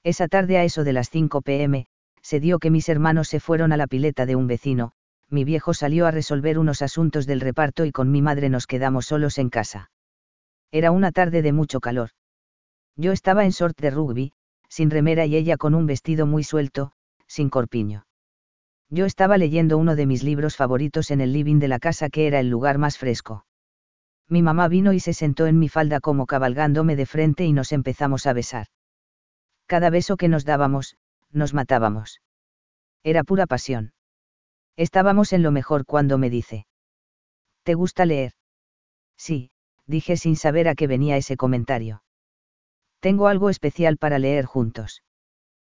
Esa 0.03 0.29
tarde 0.29 0.57
a 0.57 0.63
eso 0.63 0.85
de 0.85 0.93
las 0.93 1.09
5 1.09 1.41
pm, 1.41 1.87
se 2.23 2.39
dio 2.39 2.57
que 2.57 2.71
mis 2.71 2.89
hermanos 2.89 3.27
se 3.27 3.39
fueron 3.39 3.71
a 3.71 3.77
la 3.77 3.85
pileta 3.85 4.25
de 4.25 4.35
un 4.35 4.47
vecino, 4.47 4.93
mi 5.29 5.43
viejo 5.43 5.73
salió 5.73 6.07
a 6.07 6.11
resolver 6.11 6.57
unos 6.57 6.81
asuntos 6.81 7.27
del 7.27 7.41
reparto 7.41 7.85
y 7.85 7.91
con 7.91 8.11
mi 8.11 8.21
madre 8.21 8.49
nos 8.49 8.65
quedamos 8.65 9.07
solos 9.07 9.37
en 9.37 9.49
casa. 9.49 9.91
Era 10.71 10.91
una 10.91 11.11
tarde 11.11 11.41
de 11.41 11.51
mucho 11.51 11.79
calor. 11.79 12.09
Yo 12.95 13.11
estaba 13.11 13.43
en 13.43 13.51
short 13.51 13.79
de 13.79 13.91
rugby, 13.91 14.33
sin 14.69 14.89
remera 14.89 15.25
y 15.25 15.35
ella 15.35 15.57
con 15.57 15.75
un 15.75 15.85
vestido 15.85 16.25
muy 16.25 16.43
suelto, 16.43 16.93
sin 17.27 17.49
corpiño. 17.49 18.05
Yo 18.89 19.05
estaba 19.05 19.37
leyendo 19.37 19.77
uno 19.77 19.95
de 19.95 20.05
mis 20.05 20.23
libros 20.23 20.55
favoritos 20.55 21.11
en 21.11 21.19
el 21.19 21.33
living 21.33 21.59
de 21.59 21.67
la 21.67 21.79
casa 21.79 22.09
que 22.09 22.27
era 22.27 22.39
el 22.39 22.49
lugar 22.49 22.77
más 22.77 22.97
fresco. 22.97 23.45
Mi 24.29 24.41
mamá 24.41 24.67
vino 24.67 24.93
y 24.93 24.99
se 24.99 25.13
sentó 25.13 25.47
en 25.47 25.59
mi 25.59 25.67
falda 25.67 25.99
como 25.99 26.25
cabalgándome 26.25 26.95
de 26.95 27.05
frente 27.05 27.43
y 27.43 27.53
nos 27.53 27.71
empezamos 27.71 28.25
a 28.27 28.33
besar. 28.33 28.67
Cada 29.65 29.89
beso 29.89 30.17
que 30.17 30.27
nos 30.27 30.45
dábamos, 30.45 30.95
nos 31.33 31.53
matábamos. 31.53 32.21
Era 33.03 33.23
pura 33.23 33.45
pasión. 33.47 33.93
Estábamos 34.75 35.33
en 35.33 35.43
lo 35.43 35.51
mejor 35.51 35.85
cuando 35.85 36.17
me 36.17 36.29
dice. 36.29 36.65
¿Te 37.63 37.75
gusta 37.75 38.05
leer? 38.05 38.33
Sí, 39.17 39.51
dije 39.85 40.17
sin 40.17 40.35
saber 40.35 40.67
a 40.67 40.75
qué 40.75 40.87
venía 40.87 41.17
ese 41.17 41.37
comentario. 41.37 42.03
Tengo 42.99 43.27
algo 43.27 43.49
especial 43.49 43.97
para 43.97 44.19
leer 44.19 44.45
juntos. 44.45 45.03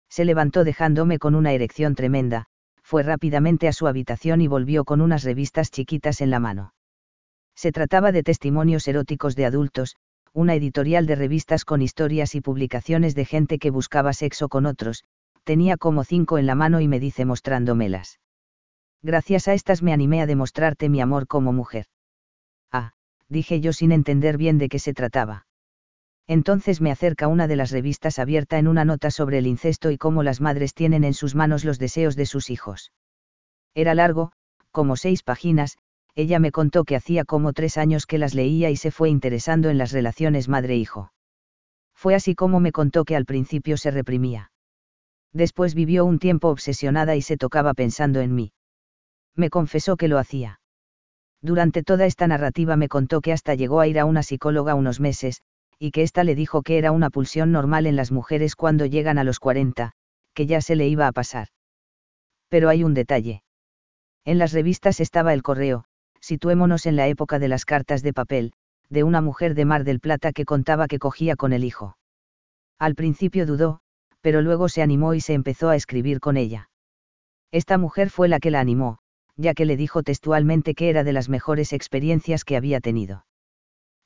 Se 0.09 0.25
levantó 0.25 0.63
dejándome 0.63 1.19
con 1.19 1.35
una 1.35 1.51
erección 1.51 1.95
tremenda, 1.95 2.45
fue 2.81 3.03
rápidamente 3.03 3.67
a 3.67 3.73
su 3.73 3.87
habitación 3.87 4.39
y 4.39 4.47
volvió 4.47 4.85
con 4.85 5.01
unas 5.01 5.23
revistas 5.23 5.71
chiquitas 5.71 6.21
en 6.21 6.29
la 6.29 6.39
mano. 6.39 6.73
Se 7.53 7.71
trataba 7.71 8.13
de 8.13 8.23
testimonios 8.23 8.87
eróticos 8.87 9.35
de 9.35 9.45
adultos, 9.45 9.97
una 10.31 10.55
editorial 10.55 11.05
de 11.05 11.15
revistas 11.15 11.65
con 11.65 11.81
historias 11.81 12.35
y 12.35 12.41
publicaciones 12.41 13.15
de 13.15 13.25
gente 13.25 13.59
que 13.59 13.71
buscaba 13.71 14.13
sexo 14.13 14.47
con 14.47 14.65
otros, 14.65 15.03
tenía 15.47 15.77
como 15.77 16.03
cinco 16.03 16.37
en 16.37 16.45
la 16.45 16.55
mano 16.55 16.81
y 16.81 16.89
me 16.89 16.99
dice 16.99 17.23
mostrándomelas. 17.23 18.19
Gracias 19.01 19.47
a 19.47 19.53
estas 19.53 19.81
me 19.81 19.93
animé 19.93 20.21
a 20.21 20.25
demostrarte 20.25 20.89
mi 20.89 20.99
amor 20.99 21.25
como 21.25 21.53
mujer. 21.53 21.85
Ah, 22.69 22.91
dije 23.29 23.61
yo 23.61 23.71
sin 23.71 23.93
entender 23.93 24.35
bien 24.35 24.57
de 24.57 24.67
qué 24.67 24.77
se 24.77 24.93
trataba. 24.93 25.47
Entonces 26.27 26.81
me 26.81 26.91
acerca 26.91 27.29
una 27.29 27.47
de 27.47 27.55
las 27.55 27.71
revistas 27.71 28.19
abierta 28.19 28.59
en 28.59 28.67
una 28.67 28.83
nota 28.83 29.09
sobre 29.09 29.37
el 29.37 29.47
incesto 29.47 29.89
y 29.89 29.97
cómo 29.97 30.21
las 30.21 30.41
madres 30.41 30.73
tienen 30.73 31.05
en 31.05 31.13
sus 31.13 31.33
manos 31.33 31.63
los 31.63 31.79
deseos 31.79 32.17
de 32.17 32.25
sus 32.25 32.49
hijos. 32.49 32.91
Era 33.73 33.95
largo, 33.95 34.33
como 34.71 34.97
seis 34.97 35.23
páginas, 35.23 35.77
ella 36.13 36.39
me 36.39 36.51
contó 36.51 36.83
que 36.83 36.97
hacía 36.97 37.23
como 37.23 37.53
tres 37.53 37.77
años 37.77 38.05
que 38.05 38.17
las 38.17 38.35
leía 38.35 38.69
y 38.69 38.75
se 38.75 38.91
fue 38.91 39.09
interesando 39.09 39.69
en 39.69 39.77
las 39.77 39.93
relaciones 39.93 40.49
madre-hijo. 40.49 41.13
Fue 41.95 42.15
así 42.15 42.35
como 42.35 42.59
me 42.59 42.73
contó 42.73 43.05
que 43.05 43.15
al 43.15 43.23
principio 43.23 43.77
se 43.77 43.91
reprimía. 43.91 44.51
Después 45.37 45.75
vivió 45.75 46.03
un 46.03 46.17
tiempo 46.17 46.49
obsesionada 46.49 47.15
y 47.15 47.21
se 47.21 47.37
tocaba 47.37 47.75
pensando 47.75 48.21
en 48.21 48.33
mí. 48.33 48.53
Me 49.35 49.51
confesó 49.51 49.95
que 49.95 50.07
lo 50.07 50.17
hacía. 50.17 50.59
Durante 51.43 51.83
toda 51.83 52.07
esta 52.07 52.25
narrativa 52.25 52.75
me 52.75 52.89
contó 52.89 53.21
que 53.21 53.33
hasta 53.33 53.53
llegó 53.53 53.79
a 53.79 53.85
ir 53.85 53.99
a 53.99 54.05
una 54.05 54.23
psicóloga 54.23 54.73
unos 54.73 54.99
meses, 54.99 55.43
y 55.77 55.91
que 55.91 56.01
ésta 56.01 56.23
le 56.23 56.33
dijo 56.33 56.63
que 56.63 56.79
era 56.79 56.91
una 56.91 57.11
pulsión 57.11 57.51
normal 57.51 57.85
en 57.85 57.95
las 57.95 58.11
mujeres 58.11 58.55
cuando 58.55 58.87
llegan 58.87 59.19
a 59.19 59.23
los 59.23 59.39
40, 59.39 59.91
que 60.33 60.47
ya 60.47 60.59
se 60.59 60.75
le 60.75 60.87
iba 60.87 61.05
a 61.05 61.11
pasar. 61.11 61.49
Pero 62.49 62.67
hay 62.67 62.83
un 62.83 62.95
detalle. 62.95 63.43
En 64.25 64.39
las 64.39 64.53
revistas 64.53 64.99
estaba 64.99 65.35
el 65.35 65.43
correo, 65.43 65.83
situémonos 66.19 66.87
en 66.87 66.95
la 66.95 67.07
época 67.09 67.37
de 67.37 67.47
las 67.47 67.63
cartas 67.63 68.01
de 68.01 68.11
papel, 68.11 68.53
de 68.89 69.03
una 69.03 69.21
mujer 69.21 69.53
de 69.53 69.65
Mar 69.65 69.83
del 69.83 69.99
Plata 69.99 70.31
que 70.31 70.45
contaba 70.45 70.87
que 70.87 70.97
cogía 70.97 71.35
con 71.35 71.53
el 71.53 71.63
hijo. 71.63 71.95
Al 72.79 72.95
principio 72.95 73.45
dudó, 73.45 73.81
pero 74.27 74.41
luego 74.41 74.67
se 74.67 74.81
animó 74.81 75.13
y 75.13 75.21
se 75.21 75.33
empezó 75.33 75.69
a 75.69 75.77
escribir 75.77 76.19
con 76.19 76.35
ella. 76.35 76.69
Esta 77.49 77.77
mujer 77.77 78.09
fue 78.09 78.27
la 78.27 78.41
que 78.41 78.51
la 78.51 78.59
animó, 78.59 78.97
ya 79.37 79.53
que 79.53 79.63
le 79.63 79.77
dijo 79.77 80.03
textualmente 80.03 80.75
que 80.75 80.89
era 80.89 81.05
de 81.05 81.13
las 81.13 81.29
mejores 81.29 81.71
experiencias 81.71 82.43
que 82.43 82.57
había 82.57 82.81
tenido. 82.81 83.25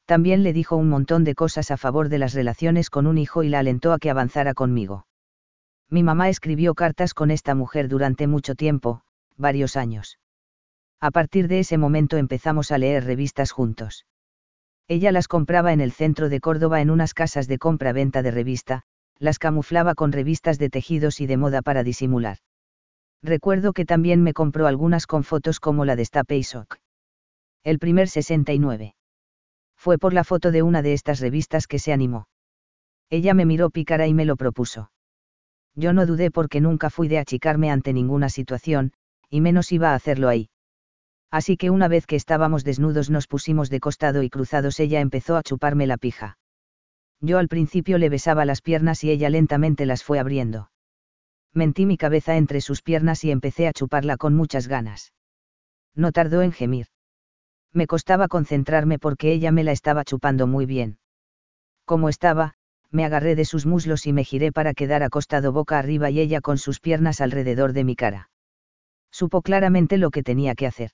También 0.05 0.43
le 0.43 0.53
dijo 0.53 0.75
un 0.75 0.89
montón 0.89 1.23
de 1.23 1.33
cosas 1.33 1.71
a 1.71 1.77
favor 1.77 2.07
de 2.07 2.19
las 2.19 2.35
relaciones 2.35 2.91
con 2.91 3.07
un 3.07 3.17
hijo 3.17 3.41
y 3.41 3.49
la 3.49 3.57
alentó 3.57 3.93
a 3.93 3.97
que 3.97 4.11
avanzara 4.11 4.53
conmigo. 4.53 5.07
Mi 5.89 6.03
mamá 6.03 6.29
escribió 6.29 6.75
cartas 6.75 7.15
con 7.15 7.31
esta 7.31 7.55
mujer 7.55 7.87
durante 7.87 8.27
mucho 8.27 8.53
tiempo, 8.53 9.01
varios 9.37 9.75
años. 9.75 10.19
A 10.99 11.09
partir 11.09 11.47
de 11.47 11.61
ese 11.61 11.79
momento 11.79 12.17
empezamos 12.17 12.71
a 12.71 12.77
leer 12.77 13.05
revistas 13.05 13.49
juntos. 13.49 14.05
Ella 14.87 15.11
las 15.11 15.27
compraba 15.27 15.73
en 15.73 15.81
el 15.81 15.91
centro 15.91 16.29
de 16.29 16.39
Córdoba 16.41 16.79
en 16.79 16.91
unas 16.91 17.15
casas 17.15 17.47
de 17.47 17.57
compra-venta 17.57 18.21
de 18.21 18.29
revista, 18.29 18.83
las 19.21 19.39
camuflaba 19.39 19.95
con 19.95 20.11
revistas 20.11 20.57
de 20.57 20.69
tejidos 20.69 21.21
y 21.21 21.27
de 21.27 21.37
moda 21.37 21.61
para 21.61 21.83
disimular. 21.83 22.37
Recuerdo 23.21 23.71
que 23.71 23.85
también 23.85 24.23
me 24.23 24.33
compró 24.33 24.65
algunas 24.65 25.05
con 25.05 25.23
fotos 25.23 25.59
como 25.59 25.85
la 25.85 25.95
de 25.95 26.03
Stape 26.05 26.41
El 27.63 27.77
primer 27.79 28.09
69 28.09 28.95
fue 29.81 29.97
por 29.97 30.13
la 30.13 30.23
foto 30.23 30.51
de 30.51 30.61
una 30.61 30.83
de 30.83 30.93
estas 30.93 31.19
revistas 31.19 31.65
que 31.65 31.79
se 31.79 31.91
animó. 31.91 32.27
Ella 33.09 33.33
me 33.33 33.47
miró 33.47 33.71
pícara 33.71 34.05
y 34.05 34.13
me 34.13 34.25
lo 34.25 34.35
propuso. 34.35 34.91
Yo 35.73 35.91
no 35.91 36.05
dudé 36.05 36.29
porque 36.29 36.61
nunca 36.61 36.91
fui 36.91 37.07
de 37.07 37.17
achicarme 37.17 37.71
ante 37.71 37.91
ninguna 37.91 38.29
situación, 38.29 38.93
y 39.27 39.41
menos 39.41 39.71
iba 39.71 39.89
a 39.89 39.95
hacerlo 39.95 40.29
ahí. 40.29 40.51
Así 41.31 41.57
que 41.57 41.71
una 41.71 41.87
vez 41.87 42.05
que 42.05 42.15
estábamos 42.15 42.63
desnudos 42.63 43.09
nos 43.09 43.25
pusimos 43.25 43.71
de 43.71 43.79
costado 43.79 44.21
y 44.21 44.29
cruzados 44.29 44.79
ella 44.79 44.99
empezó 44.99 45.35
a 45.35 45.41
chuparme 45.41 45.87
la 45.87 45.97
pija. 45.97 46.37
Yo 47.21 47.37
al 47.37 47.47
principio 47.47 47.97
le 47.97 48.09
besaba 48.09 48.43
las 48.45 48.61
piernas 48.61 49.03
y 49.03 49.11
ella 49.11 49.29
lentamente 49.29 49.85
las 49.85 50.03
fue 50.03 50.19
abriendo. 50.19 50.71
Mentí 51.53 51.85
mi 51.85 51.97
cabeza 51.97 52.35
entre 52.35 52.61
sus 52.61 52.81
piernas 52.81 53.23
y 53.23 53.31
empecé 53.31 53.67
a 53.67 53.73
chuparla 53.73 54.17
con 54.17 54.35
muchas 54.35 54.67
ganas. 54.67 55.13
No 55.95 56.11
tardó 56.11 56.41
en 56.41 56.51
gemir 56.51 56.87
me 57.73 57.87
costaba 57.87 58.27
concentrarme 58.27 58.99
porque 58.99 59.31
ella 59.31 59.51
me 59.51 59.63
la 59.63 59.71
estaba 59.71 60.03
chupando 60.03 60.47
muy 60.47 60.65
bien. 60.65 60.97
Como 61.85 62.09
estaba, 62.09 62.53
me 62.89 63.05
agarré 63.05 63.35
de 63.35 63.45
sus 63.45 63.65
muslos 63.65 64.05
y 64.05 64.13
me 64.13 64.25
giré 64.25 64.51
para 64.51 64.73
quedar 64.73 65.03
acostado 65.03 65.53
boca 65.53 65.79
arriba 65.79 66.09
y 66.09 66.19
ella 66.19 66.41
con 66.41 66.57
sus 66.57 66.79
piernas 66.79 67.21
alrededor 67.21 67.73
de 67.73 67.83
mi 67.83 67.95
cara. 67.95 68.29
Supo 69.11 69.41
claramente 69.41 69.97
lo 69.97 70.11
que 70.11 70.23
tenía 70.23 70.55
que 70.55 70.67
hacer. 70.67 70.91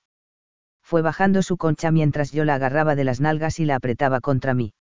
Fue 0.82 1.02
bajando 1.02 1.42
su 1.42 1.56
concha 1.56 1.90
mientras 1.90 2.30
yo 2.32 2.44
la 2.44 2.54
agarraba 2.54 2.94
de 2.94 3.04
las 3.04 3.20
nalgas 3.20 3.58
y 3.58 3.64
la 3.64 3.76
apretaba 3.76 4.20
contra 4.20 4.54
mí. 4.54 4.72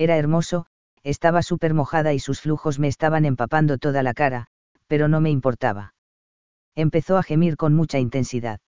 Era 0.00 0.16
hermoso, 0.16 0.64
estaba 1.02 1.42
súper 1.42 1.74
mojada 1.74 2.14
y 2.14 2.20
sus 2.20 2.40
flujos 2.40 2.78
me 2.78 2.88
estaban 2.88 3.26
empapando 3.26 3.76
toda 3.76 4.02
la 4.02 4.14
cara, 4.14 4.46
pero 4.86 5.08
no 5.08 5.20
me 5.20 5.28
importaba. 5.28 5.92
Empezó 6.74 7.18
a 7.18 7.22
gemir 7.22 7.58
con 7.58 7.74
mucha 7.74 7.98
intensidad. 7.98 8.60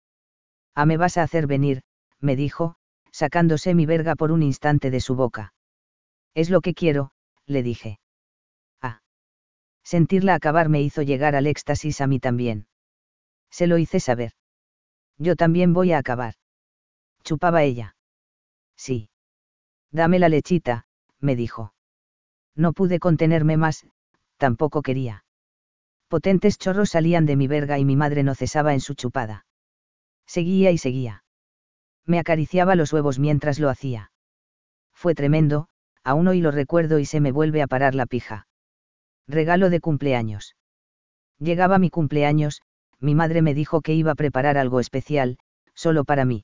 A 0.75 0.85
me 0.85 0.97
vas 0.97 1.15
a 1.15 1.23
hacer 1.23 1.47
venir, 1.47 1.83
me 2.19 2.35
dijo, 2.35 2.75
sacándose 3.13 3.73
mi 3.73 3.85
verga 3.85 4.15
por 4.15 4.33
un 4.33 4.43
instante 4.43 4.91
de 4.91 4.99
su 4.99 5.15
boca. 5.15 5.53
Es 6.33 6.49
lo 6.49 6.59
que 6.59 6.73
quiero, 6.73 7.11
le 7.45 7.63
dije. 7.63 8.01
Ah. 8.81 8.99
Sentirla 9.85 10.35
acabar 10.35 10.67
me 10.67 10.81
hizo 10.81 11.01
llegar 11.01 11.37
al 11.37 11.47
éxtasis 11.47 12.01
a 12.01 12.07
mí 12.07 12.19
también. 12.19 12.67
Se 13.49 13.67
lo 13.67 13.77
hice 13.77 14.01
saber. 14.01 14.33
Yo 15.17 15.37
también 15.37 15.71
voy 15.71 15.93
a 15.93 15.99
acabar. 15.99 16.33
Chupaba 17.23 17.63
ella. 17.63 17.95
Sí. 18.75 19.09
Dame 19.91 20.19
la 20.19 20.27
lechita, 20.27 20.87
me 21.21 21.35
dijo. 21.35 21.73
No 22.55 22.73
pude 22.73 22.99
contenerme 22.99 23.55
más, 23.55 23.85
tampoco 24.37 24.81
quería. 24.81 25.23
Potentes 26.09 26.57
chorros 26.57 26.89
salían 26.89 27.25
de 27.25 27.37
mi 27.37 27.47
verga 27.47 27.79
y 27.79 27.85
mi 27.85 27.95
madre 27.95 28.23
no 28.23 28.35
cesaba 28.35 28.73
en 28.73 28.81
su 28.81 28.95
chupada. 28.95 29.45
Seguía 30.25 30.71
y 30.71 30.77
seguía 30.77 31.23
me 32.05 32.19
acariciaba 32.19 32.75
los 32.75 32.91
huevos 32.93 33.19
mientras 33.19 33.59
lo 33.59 33.69
hacía. 33.69 34.11
Fue 34.93 35.15
tremendo, 35.15 35.67
aún 36.03 36.27
hoy 36.27 36.41
lo 36.41 36.51
recuerdo 36.51 36.99
y 36.99 37.05
se 37.05 37.19
me 37.19 37.31
vuelve 37.31 37.61
a 37.61 37.67
parar 37.67 37.95
la 37.95 38.05
pija. 38.05 38.47
Regalo 39.27 39.69
de 39.69 39.79
cumpleaños. 39.79 40.55
Llegaba 41.39 41.79
mi 41.79 41.89
cumpleaños, 41.89 42.61
mi 42.99 43.15
madre 43.15 43.41
me 43.41 43.53
dijo 43.53 43.81
que 43.81 43.93
iba 43.93 44.11
a 44.11 44.15
preparar 44.15 44.57
algo 44.57 44.79
especial, 44.79 45.37
solo 45.73 46.03
para 46.03 46.25
mí. 46.25 46.43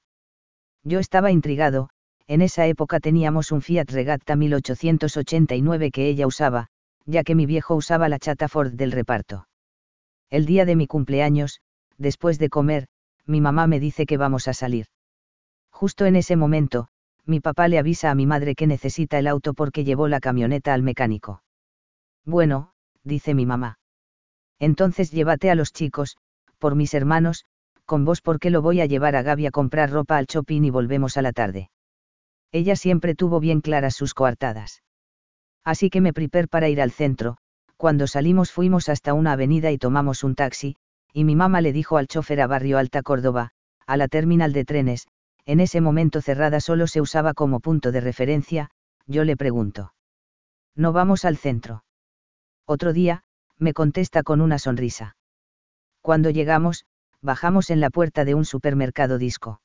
Yo 0.84 1.00
estaba 1.00 1.32
intrigado, 1.32 1.90
en 2.28 2.42
esa 2.42 2.68
época 2.68 3.00
teníamos 3.00 3.52
un 3.52 3.62
Fiat 3.62 3.90
Regatta 3.90 4.36
1889 4.36 5.92
que 5.92 6.08
ella 6.08 6.28
usaba, 6.28 6.68
ya 7.06 7.24
que 7.24 7.36
mi 7.36 7.46
viejo 7.46 7.76
usaba 7.76 8.10
la 8.10 8.20
chata 8.20 8.50
Ford 8.50 8.74
del 8.74 8.92
reparto. 8.92 9.48
El 10.30 10.46
día 10.46 10.66
de 10.66 10.76
mi 10.76 10.88
cumpleaños, 10.88 11.62
después 11.98 12.38
de 12.38 12.50
comer, 12.50 12.88
mi 13.26 13.40
mamá 13.40 13.66
me 13.68 13.80
dice 13.80 14.06
que 14.06 14.18
vamos 14.18 14.48
a 14.48 14.54
salir. 14.54 14.88
Justo 15.72 16.06
en 16.06 16.18
ese 16.18 16.36
momento, 16.36 16.90
mi 17.26 17.40
papá 17.40 17.68
le 17.68 17.80
avisa 17.80 18.12
a 18.12 18.16
mi 18.16 18.26
madre 18.26 18.56
que 18.56 18.68
necesita 18.68 19.20
el 19.20 19.28
auto 19.28 19.54
porque 19.54 19.84
llevó 19.86 20.08
la 20.08 20.20
camioneta 20.20 20.74
al 20.74 20.84
mecánico. 20.84 21.44
Bueno, 22.26 22.72
dice 23.04 23.34
mi 23.34 23.46
mamá. 23.46 23.80
Entonces 24.60 25.12
llévate 25.12 25.50
a 25.50 25.56
los 25.56 25.72
chicos, 25.72 26.18
por 26.58 26.76
mis 26.76 26.94
hermanos, 26.94 27.46
con 27.86 28.04
vos 28.04 28.22
porque 28.22 28.50
lo 28.50 28.62
voy 28.62 28.82
a 28.82 28.86
llevar 28.86 29.16
a 29.16 29.22
Gaby 29.22 29.46
a 29.46 29.52
comprar 29.52 29.92
ropa 29.92 30.18
al 30.18 30.26
shopping 30.26 30.64
y 30.64 30.70
volvemos 30.72 31.16
a 31.16 31.22
la 31.22 31.32
tarde. 31.32 31.70
Ella 32.52 32.76
siempre 32.76 33.16
tuvo 33.16 33.40
bien 33.40 33.62
claras 33.62 33.96
sus 33.96 34.14
coartadas. 34.14 34.84
Así 35.64 35.90
que 35.90 36.02
me 36.02 36.14
prepar 36.14 36.48
para 36.48 36.70
ir 36.70 36.82
al 36.82 36.92
centro, 36.92 37.38
cuando 37.76 38.08
salimos 38.08 38.52
fuimos 38.52 38.90
hasta 38.90 39.14
una 39.14 39.34
avenida 39.34 39.72
y 39.72 39.78
tomamos 39.78 40.24
un 40.24 40.36
taxi, 40.36 40.76
y 41.14 41.24
mi 41.24 41.36
mamá 41.36 41.62
le 41.62 41.74
dijo 41.74 41.98
al 41.98 42.08
chofer 42.08 42.42
a 42.42 42.48
Barrio 42.48 42.78
Alta 42.78 43.04
Córdoba, 43.04 43.52
a 43.86 43.98
la 43.98 44.08
terminal 44.08 44.54
de 44.54 44.66
trenes, 44.66 45.08
en 45.46 45.60
ese 45.60 45.82
momento 45.82 46.22
cerrada 46.22 46.60
solo 46.60 46.88
se 46.88 47.02
usaba 47.02 47.34
como 47.34 47.60
punto 47.60 47.92
de 47.92 48.02
referencia, 48.02 48.70
yo 49.06 49.24
le 49.24 49.38
pregunto. 49.38 49.94
No 50.76 50.94
vamos 50.94 51.26
al 51.26 51.38
centro. 51.38 51.84
Otro 52.66 52.94
día, 52.94 53.24
me 53.58 53.74
contesta 53.74 54.24
con 54.24 54.42
una 54.42 54.60
sonrisa. 54.60 55.16
Cuando 56.02 56.30
llegamos, 56.30 56.86
bajamos 57.22 57.70
en 57.70 57.80
la 57.80 57.90
puerta 57.90 58.26
de 58.26 58.36
un 58.36 58.46
supermercado 58.46 59.18
disco. 59.18 59.62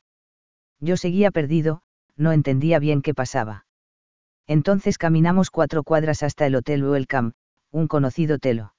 Yo 0.80 0.97
seguía 0.97 1.30
perdido, 1.30 1.83
no 2.16 2.32
entendía 2.32 2.78
bien 2.78 3.02
qué 3.02 3.14
pasaba. 3.14 3.66
Entonces 4.46 4.98
caminamos 4.98 5.50
cuatro 5.50 5.82
cuadras 5.82 6.22
hasta 6.22 6.46
el 6.46 6.54
Hotel 6.56 6.84
Welcome, 6.84 7.32
un 7.70 7.88
conocido 7.88 8.38
telo. 8.38 8.74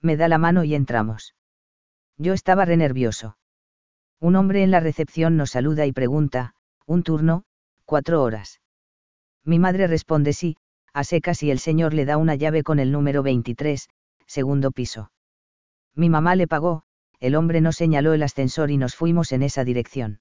Me 0.00 0.16
da 0.16 0.28
la 0.28 0.38
mano 0.38 0.64
y 0.64 0.74
entramos. 0.74 1.34
Yo 2.16 2.32
estaba 2.32 2.64
re 2.64 2.76
nervioso. 2.76 3.36
Un 4.20 4.36
hombre 4.36 4.62
en 4.62 4.70
la 4.70 4.80
recepción 4.80 5.36
nos 5.36 5.50
saluda 5.50 5.86
y 5.86 5.92
pregunta, 5.92 6.54
¿un 6.86 7.02
turno? 7.02 7.44
Cuatro 7.84 8.22
horas. 8.22 8.60
Mi 9.44 9.58
madre 9.58 9.86
responde 9.86 10.32
sí, 10.32 10.56
a 10.92 11.04
secas 11.04 11.42
y 11.42 11.50
el 11.50 11.58
señor 11.58 11.92
le 11.92 12.06
da 12.06 12.16
una 12.16 12.34
llave 12.34 12.62
con 12.62 12.78
el 12.78 12.90
número 12.90 13.22
23, 13.22 13.88
segundo 14.26 14.70
piso. 14.70 15.10
Mi 15.94 16.08
mamá 16.08 16.36
le 16.36 16.46
pagó, 16.46 16.84
el 17.20 17.34
hombre 17.34 17.60
nos 17.60 17.76
señaló 17.76 18.14
el 18.14 18.22
ascensor 18.22 18.70
y 18.70 18.76
nos 18.76 18.94
fuimos 18.94 19.32
en 19.32 19.42
esa 19.42 19.64
dirección. 19.64 20.20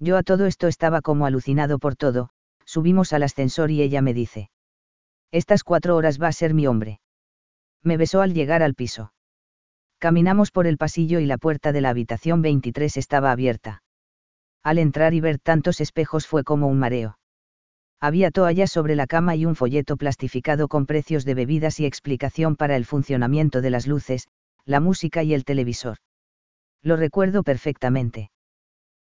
Yo 0.00 0.16
a 0.16 0.22
todo 0.22 0.46
esto 0.46 0.66
estaba 0.66 1.02
como 1.02 1.26
alucinado 1.26 1.78
por 1.78 1.94
todo, 1.94 2.30
subimos 2.64 3.12
al 3.12 3.22
ascensor 3.22 3.70
y 3.70 3.82
ella 3.82 4.00
me 4.00 4.14
dice. 4.14 4.50
Estas 5.30 5.62
cuatro 5.62 5.94
horas 5.94 6.20
va 6.20 6.28
a 6.28 6.32
ser 6.32 6.54
mi 6.54 6.66
hombre. 6.66 7.00
Me 7.82 7.98
besó 7.98 8.22
al 8.22 8.32
llegar 8.32 8.62
al 8.62 8.74
piso. 8.74 9.12
Caminamos 9.98 10.50
por 10.50 10.66
el 10.66 10.78
pasillo 10.78 11.20
y 11.20 11.26
la 11.26 11.36
puerta 11.36 11.72
de 11.72 11.82
la 11.82 11.90
habitación 11.90 12.40
23 12.40 12.96
estaba 12.96 13.30
abierta. 13.30 13.82
Al 14.62 14.78
entrar 14.78 15.12
y 15.12 15.20
ver 15.20 15.38
tantos 15.38 15.80
espejos 15.82 16.26
fue 16.26 16.42
como 16.42 16.68
un 16.68 16.78
mareo. 16.78 17.18
Había 18.00 18.30
toallas 18.30 18.72
sobre 18.72 18.96
la 18.96 19.06
cama 19.06 19.36
y 19.36 19.44
un 19.44 19.54
folleto 19.54 19.98
plastificado 19.98 20.68
con 20.68 20.86
precios 20.86 21.26
de 21.26 21.34
bebidas 21.34 21.80
y 21.80 21.84
explicación 21.84 22.56
para 22.56 22.76
el 22.76 22.86
funcionamiento 22.86 23.60
de 23.60 23.68
las 23.68 23.86
luces, 23.86 24.28
la 24.64 24.80
música 24.80 25.22
y 25.22 25.34
el 25.34 25.44
televisor. 25.44 25.98
Lo 26.82 26.96
recuerdo 26.96 27.42
perfectamente. 27.42 28.30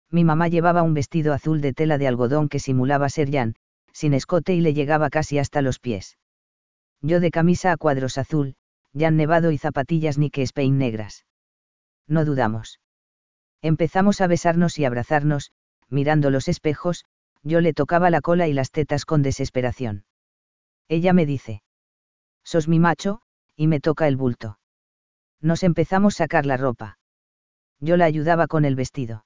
Mi 0.09 0.23
mamá 0.23 0.47
llevaba 0.47 0.83
un 0.83 0.93
vestido 0.93 1.33
azul 1.33 1.61
de 1.61 1.73
tela 1.73 1.97
de 1.97 2.07
algodón 2.07 2.49
que 2.49 2.59
simulaba 2.59 3.09
ser 3.09 3.31
Jan, 3.31 3.55
sin 3.91 4.13
escote 4.13 4.53
y 4.53 4.61
le 4.61 4.73
llegaba 4.73 5.09
casi 5.09 5.37
hasta 5.37 5.61
los 5.61 5.79
pies. 5.79 6.17
Yo 7.01 7.19
de 7.19 7.31
camisa 7.31 7.71
a 7.71 7.77
cuadros 7.77 8.17
azul, 8.17 8.55
Jan 8.97 9.17
nevado 9.17 9.51
y 9.51 9.57
zapatillas 9.57 10.17
Nike 10.17 10.43
Spain 10.43 10.77
negras. 10.77 11.25
No 12.07 12.25
dudamos. 12.25 12.79
Empezamos 13.61 14.21
a 14.21 14.27
besarnos 14.27 14.79
y 14.79 14.85
abrazarnos, 14.85 15.51
mirando 15.89 16.29
los 16.29 16.47
espejos, 16.47 17.05
yo 17.43 17.61
le 17.61 17.73
tocaba 17.73 18.09
la 18.09 18.21
cola 18.21 18.47
y 18.47 18.53
las 18.53 18.71
tetas 18.71 19.05
con 19.05 19.21
desesperación. 19.21 20.05
Ella 20.87 21.13
me 21.13 21.25
dice. 21.25 21.63
Sos 22.43 22.67
mi 22.67 22.79
macho, 22.79 23.21
y 23.55 23.67
me 23.67 23.79
toca 23.79 24.07
el 24.07 24.15
bulto. 24.15 24.57
Nos 25.41 25.63
empezamos 25.63 26.15
a 26.15 26.17
sacar 26.23 26.45
la 26.45 26.57
ropa. 26.57 26.97
Yo 27.79 27.97
la 27.97 28.05
ayudaba 28.05 28.47
con 28.47 28.65
el 28.65 28.75
vestido. 28.75 29.25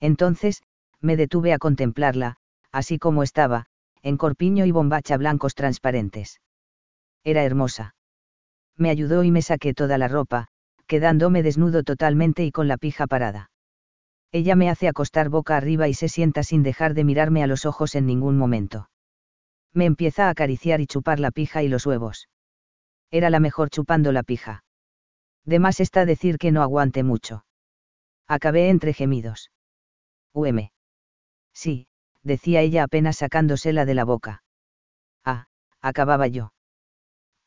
Entonces, 0.00 0.62
me 1.00 1.16
detuve 1.16 1.52
a 1.52 1.58
contemplarla, 1.58 2.36
así 2.72 2.98
como 2.98 3.22
estaba, 3.22 3.66
en 4.02 4.16
corpiño 4.16 4.64
y 4.66 4.70
bombacha 4.70 5.16
blancos 5.16 5.54
transparentes. 5.54 6.40
Era 7.24 7.44
hermosa. 7.44 7.94
Me 8.76 8.90
ayudó 8.90 9.24
y 9.24 9.30
me 9.30 9.42
saqué 9.42 9.74
toda 9.74 9.98
la 9.98 10.08
ropa, 10.08 10.48
quedándome 10.86 11.42
desnudo 11.42 11.82
totalmente 11.82 12.44
y 12.44 12.50
con 12.50 12.66
la 12.66 12.78
pija 12.78 13.06
parada. 13.06 13.50
Ella 14.32 14.56
me 14.56 14.70
hace 14.70 14.88
acostar 14.88 15.28
boca 15.28 15.56
arriba 15.56 15.88
y 15.88 15.94
se 15.94 16.08
sienta 16.08 16.42
sin 16.42 16.62
dejar 16.62 16.94
de 16.94 17.04
mirarme 17.04 17.42
a 17.42 17.46
los 17.46 17.66
ojos 17.66 17.94
en 17.94 18.06
ningún 18.06 18.38
momento. 18.38 18.88
Me 19.72 19.84
empieza 19.84 20.26
a 20.26 20.30
acariciar 20.30 20.80
y 20.80 20.86
chupar 20.86 21.20
la 21.20 21.30
pija 21.30 21.62
y 21.62 21.68
los 21.68 21.84
huevos. 21.84 22.28
Era 23.10 23.28
la 23.28 23.40
mejor 23.40 23.70
chupando 23.70 24.12
la 24.12 24.22
pija. 24.22 24.64
De 25.44 25.58
más 25.58 25.80
está 25.80 26.06
decir 26.06 26.38
que 26.38 26.52
no 26.52 26.62
aguante 26.62 27.02
mucho. 27.02 27.44
Acabé 28.26 28.68
entre 28.68 28.92
gemidos. 28.92 29.50
UM. 30.32 30.70
Sí, 31.52 31.88
decía 32.22 32.60
ella 32.60 32.84
apenas 32.84 33.18
sacándosela 33.18 33.84
de 33.84 33.94
la 33.94 34.04
boca. 34.04 34.42
Ah, 35.24 35.46
acababa 35.80 36.26
yo. 36.26 36.52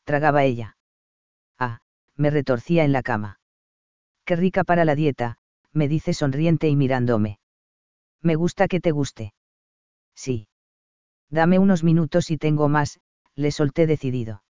Tragaba 0.04 0.44
ella. 0.44 0.76
Ah, 1.58 1.80
me 2.16 2.30
retorcía 2.30 2.84
en 2.84 2.92
la 2.92 3.02
cama. 3.02 3.40
Qué 4.24 4.36
rica 4.36 4.64
para 4.64 4.84
la 4.84 4.94
dieta, 4.94 5.38
me 5.72 5.88
dice 5.88 6.14
sonriente 6.14 6.68
y 6.68 6.76
mirándome. 6.76 7.38
Me 8.22 8.36
gusta 8.36 8.68
que 8.68 8.80
te 8.80 8.90
guste. 8.90 9.34
Sí. 10.14 10.48
Dame 11.30 11.58
unos 11.58 11.82
minutos 11.82 12.30
y 12.30 12.38
tengo 12.38 12.68
más, 12.68 13.00
le 13.34 13.50
solté 13.50 13.86
decidido. 13.86 14.42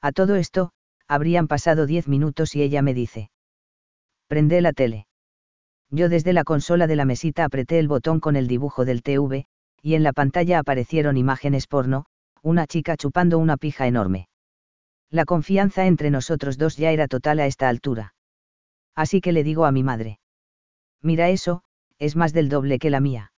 A 0.00 0.12
todo 0.12 0.36
esto, 0.36 0.72
habrían 1.06 1.46
pasado 1.46 1.86
diez 1.86 2.08
minutos 2.08 2.54
y 2.54 2.62
ella 2.62 2.82
me 2.82 2.94
dice. 2.94 3.30
Prende 4.28 4.60
la 4.60 4.72
tele. 4.72 5.06
Yo 5.90 6.08
desde 6.08 6.32
la 6.32 6.44
consola 6.44 6.86
de 6.86 6.96
la 6.96 7.04
mesita 7.04 7.44
apreté 7.44 7.78
el 7.78 7.88
botón 7.88 8.20
con 8.20 8.36
el 8.36 8.46
dibujo 8.46 8.84
del 8.84 9.02
TV, 9.02 9.46
y 9.82 9.94
en 9.94 10.02
la 10.02 10.12
pantalla 10.12 10.60
aparecieron 10.60 11.16
imágenes 11.16 11.66
porno, 11.66 12.06
una 12.42 12.66
chica 12.66 12.96
chupando 12.96 13.38
una 13.38 13.56
pija 13.56 13.86
enorme. 13.86 14.28
La 15.10 15.24
confianza 15.24 15.86
entre 15.86 16.10
nosotros 16.10 16.56
dos 16.56 16.76
ya 16.76 16.92
era 16.92 17.08
total 17.08 17.40
a 17.40 17.46
esta 17.46 17.68
altura. 17.68 18.14
Así 18.94 19.20
que 19.20 19.32
le 19.32 19.42
digo 19.42 19.64
a 19.64 19.72
mi 19.72 19.82
madre. 19.82 20.20
Mira 21.02 21.28
eso, 21.28 21.62
es 21.98 22.14
más 22.14 22.32
del 22.32 22.48
doble 22.48 22.78
que 22.78 22.90
la 22.90 23.00
mía. 23.00 23.32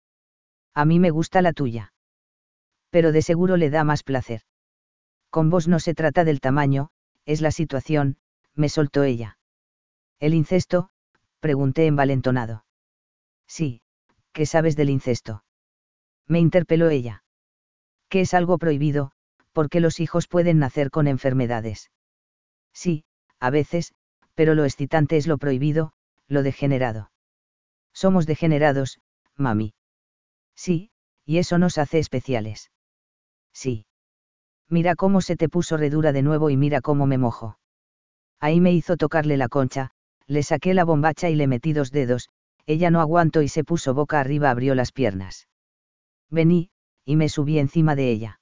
A 0.73 0.85
mí 0.85 0.99
me 0.99 1.09
gusta 1.09 1.41
la 1.41 1.53
tuya. 1.53 1.93
Pero 2.89 3.11
de 3.11 3.21
seguro 3.21 3.55
le 3.55 3.69
da 3.69 3.83
más 3.83 4.03
placer. 4.03 4.41
Con 5.29 5.49
vos 5.49 5.67
no 5.67 5.79
se 5.79 5.93
trata 5.93 6.25
del 6.25 6.41
tamaño, 6.41 6.89
es 7.25 7.39
la 7.39 7.51
situación, 7.51 8.17
me 8.53 8.67
soltó 8.67 9.03
ella. 9.03 9.37
El 10.19 10.33
incesto, 10.33 10.89
pregunté 11.41 11.87
envalentonado. 11.87 12.63
Sí, 13.47 13.81
¿qué 14.31 14.45
sabes 14.45 14.77
del 14.77 14.89
incesto? 14.89 15.43
Me 16.27 16.39
interpeló 16.39 16.89
ella. 16.89 17.23
Que 18.07 18.21
es 18.21 18.33
algo 18.33 18.57
prohibido, 18.57 19.11
porque 19.51 19.81
los 19.81 19.99
hijos 19.99 20.27
pueden 20.27 20.59
nacer 20.59 20.89
con 20.89 21.07
enfermedades. 21.07 21.91
Sí, 22.73 23.03
a 23.39 23.49
veces, 23.49 23.93
pero 24.35 24.55
lo 24.55 24.63
excitante 24.63 25.17
es 25.17 25.27
lo 25.27 25.37
prohibido, 25.37 25.91
lo 26.27 26.43
degenerado. 26.43 27.11
Somos 27.93 28.25
degenerados, 28.25 29.01
mami. 29.35 29.73
Sí, 30.55 30.91
y 31.25 31.39
eso 31.39 31.57
nos 31.57 31.77
hace 31.77 31.99
especiales. 31.99 32.71
Sí. 33.53 33.85
Mira 34.69 34.95
cómo 34.95 35.19
se 35.19 35.35
te 35.35 35.49
puso 35.49 35.75
redura 35.75 36.13
de 36.13 36.21
nuevo 36.21 36.49
y 36.49 36.55
mira 36.55 36.79
cómo 36.79 37.05
me 37.07 37.17
mojo. 37.17 37.57
Ahí 38.39 38.61
me 38.61 38.71
hizo 38.71 38.95
tocarle 38.95 39.35
la 39.35 39.49
concha, 39.49 39.91
le 40.31 40.43
saqué 40.43 40.73
la 40.73 40.85
bombacha 40.85 41.29
y 41.29 41.35
le 41.35 41.45
metí 41.45 41.73
dos 41.73 41.91
dedos, 41.91 42.29
ella 42.65 42.89
no 42.89 43.01
aguantó 43.01 43.41
y 43.41 43.49
se 43.49 43.65
puso 43.65 43.93
boca 43.93 44.21
arriba, 44.21 44.49
abrió 44.49 44.75
las 44.75 44.93
piernas. 44.93 45.49
Vení, 46.29 46.69
y 47.03 47.17
me 47.17 47.27
subí 47.27 47.59
encima 47.59 47.95
de 47.95 48.09
ella. 48.09 48.39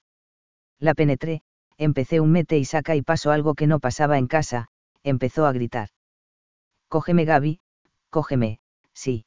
La 0.78 0.94
penetré, 0.94 1.42
empecé 1.78 2.20
un 2.20 2.32
mete 2.32 2.60
y 2.60 2.66
saca 2.66 2.96
y 2.96 3.02
paso 3.02 3.32
algo 3.32 3.56
que 3.56 3.66
no 3.66 3.80
pasaba 3.80 4.20
en 4.20 4.28
casa, 4.28 4.68
empezó 5.02 5.48
a 5.48 5.52
gritar. 5.52 5.90
Cógeme 6.90 7.26
Gaby, 7.26 7.60
cógeme, 8.12 8.60
sí. 8.94 9.26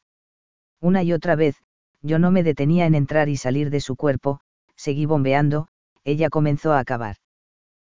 Una 0.81 1.03
y 1.03 1.13
otra 1.13 1.35
vez, 1.35 1.57
yo 2.01 2.21
no 2.21 2.31
me 2.31 2.45
detenía 2.45 2.87
en 2.87 2.95
entrar 2.95 3.29
y 3.29 3.37
salir 3.37 3.71
de 3.71 3.81
su 3.81 3.97
cuerpo, 3.97 4.41
seguí 4.77 5.05
bombeando, 5.05 5.67
ella 6.05 6.31
comenzó 6.31 6.73
a 6.73 6.79
acabar. 6.79 7.17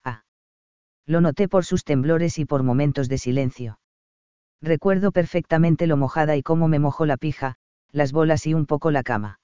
Ah. 0.04 0.24
Lo 1.04 1.20
noté 1.20 1.48
por 1.48 1.66
sus 1.66 1.84
temblores 1.84 2.38
y 2.38 2.46
por 2.46 2.62
momentos 2.62 3.10
de 3.10 3.18
silencio. 3.18 3.78
Recuerdo 4.64 5.12
perfectamente 5.12 5.86
lo 5.86 5.98
mojada 5.98 6.36
y 6.36 6.42
cómo 6.42 6.68
me 6.68 6.78
mojó 6.78 7.04
la 7.04 7.18
pija, 7.18 7.56
las 7.92 8.12
bolas 8.12 8.46
y 8.46 8.54
un 8.54 8.64
poco 8.64 8.90
la 8.90 9.02
cama. 9.02 9.38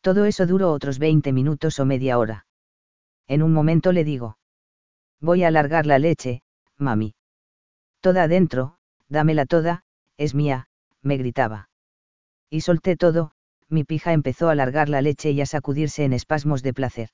Todo 0.00 0.24
eso 0.24 0.46
duró 0.46 0.72
otros 0.72 0.98
20 0.98 1.30
minutos 1.34 1.78
o 1.78 1.84
media 1.84 2.16
hora. 2.16 2.46
En 3.28 3.42
un 3.42 3.52
momento 3.52 3.92
le 3.92 4.02
digo. 4.02 4.38
Voy 5.20 5.44
a 5.44 5.48
alargar 5.48 5.84
la 5.84 5.98
leche, 5.98 6.42
mami. 6.78 7.14
Toda 8.00 8.22
adentro, 8.22 8.76
dámela 9.10 9.44
toda, 9.44 9.84
es 10.16 10.34
mía, 10.34 10.68
me 11.02 11.18
gritaba. 11.18 11.68
Y 12.48 12.62
solté 12.62 12.96
todo, 12.96 13.32
mi 13.68 13.84
pija 13.84 14.14
empezó 14.14 14.48
a 14.48 14.52
alargar 14.52 14.88
la 14.88 15.02
leche 15.02 15.32
y 15.32 15.42
a 15.42 15.46
sacudirse 15.46 16.04
en 16.04 16.14
espasmos 16.14 16.62
de 16.62 16.72
placer. 16.72 17.10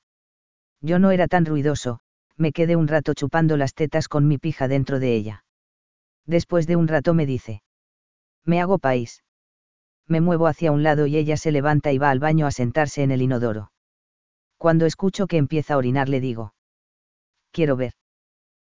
Yo 0.80 1.00
no 1.00 1.10
era 1.10 1.26
tan 1.26 1.44
ruidoso, 1.44 1.98
me 2.36 2.52
quedé 2.52 2.76
un 2.76 2.86
rato 2.86 3.14
chupando 3.14 3.56
las 3.56 3.74
tetas 3.74 4.06
con 4.06 4.28
mi 4.28 4.38
pija 4.38 4.68
dentro 4.68 5.00
de 5.00 5.16
ella. 5.16 5.42
Después 6.26 6.66
de 6.66 6.76
un 6.76 6.88
rato 6.88 7.14
me 7.14 7.26
dice. 7.26 7.62
Me 8.44 8.60
hago 8.60 8.78
país. 8.78 9.22
Me 10.08 10.20
muevo 10.20 10.46
hacia 10.46 10.72
un 10.72 10.82
lado 10.82 11.06
y 11.06 11.16
ella 11.16 11.36
se 11.36 11.52
levanta 11.52 11.92
y 11.92 11.98
va 11.98 12.10
al 12.10 12.20
baño 12.20 12.46
a 12.46 12.50
sentarse 12.50 13.02
en 13.02 13.10
el 13.10 13.22
inodoro. 13.22 13.72
Cuando 14.56 14.86
escucho 14.86 15.26
que 15.26 15.36
empieza 15.36 15.74
a 15.74 15.76
orinar 15.78 16.08
le 16.08 16.20
digo. 16.20 16.54
Quiero 17.52 17.76
ver. 17.76 17.94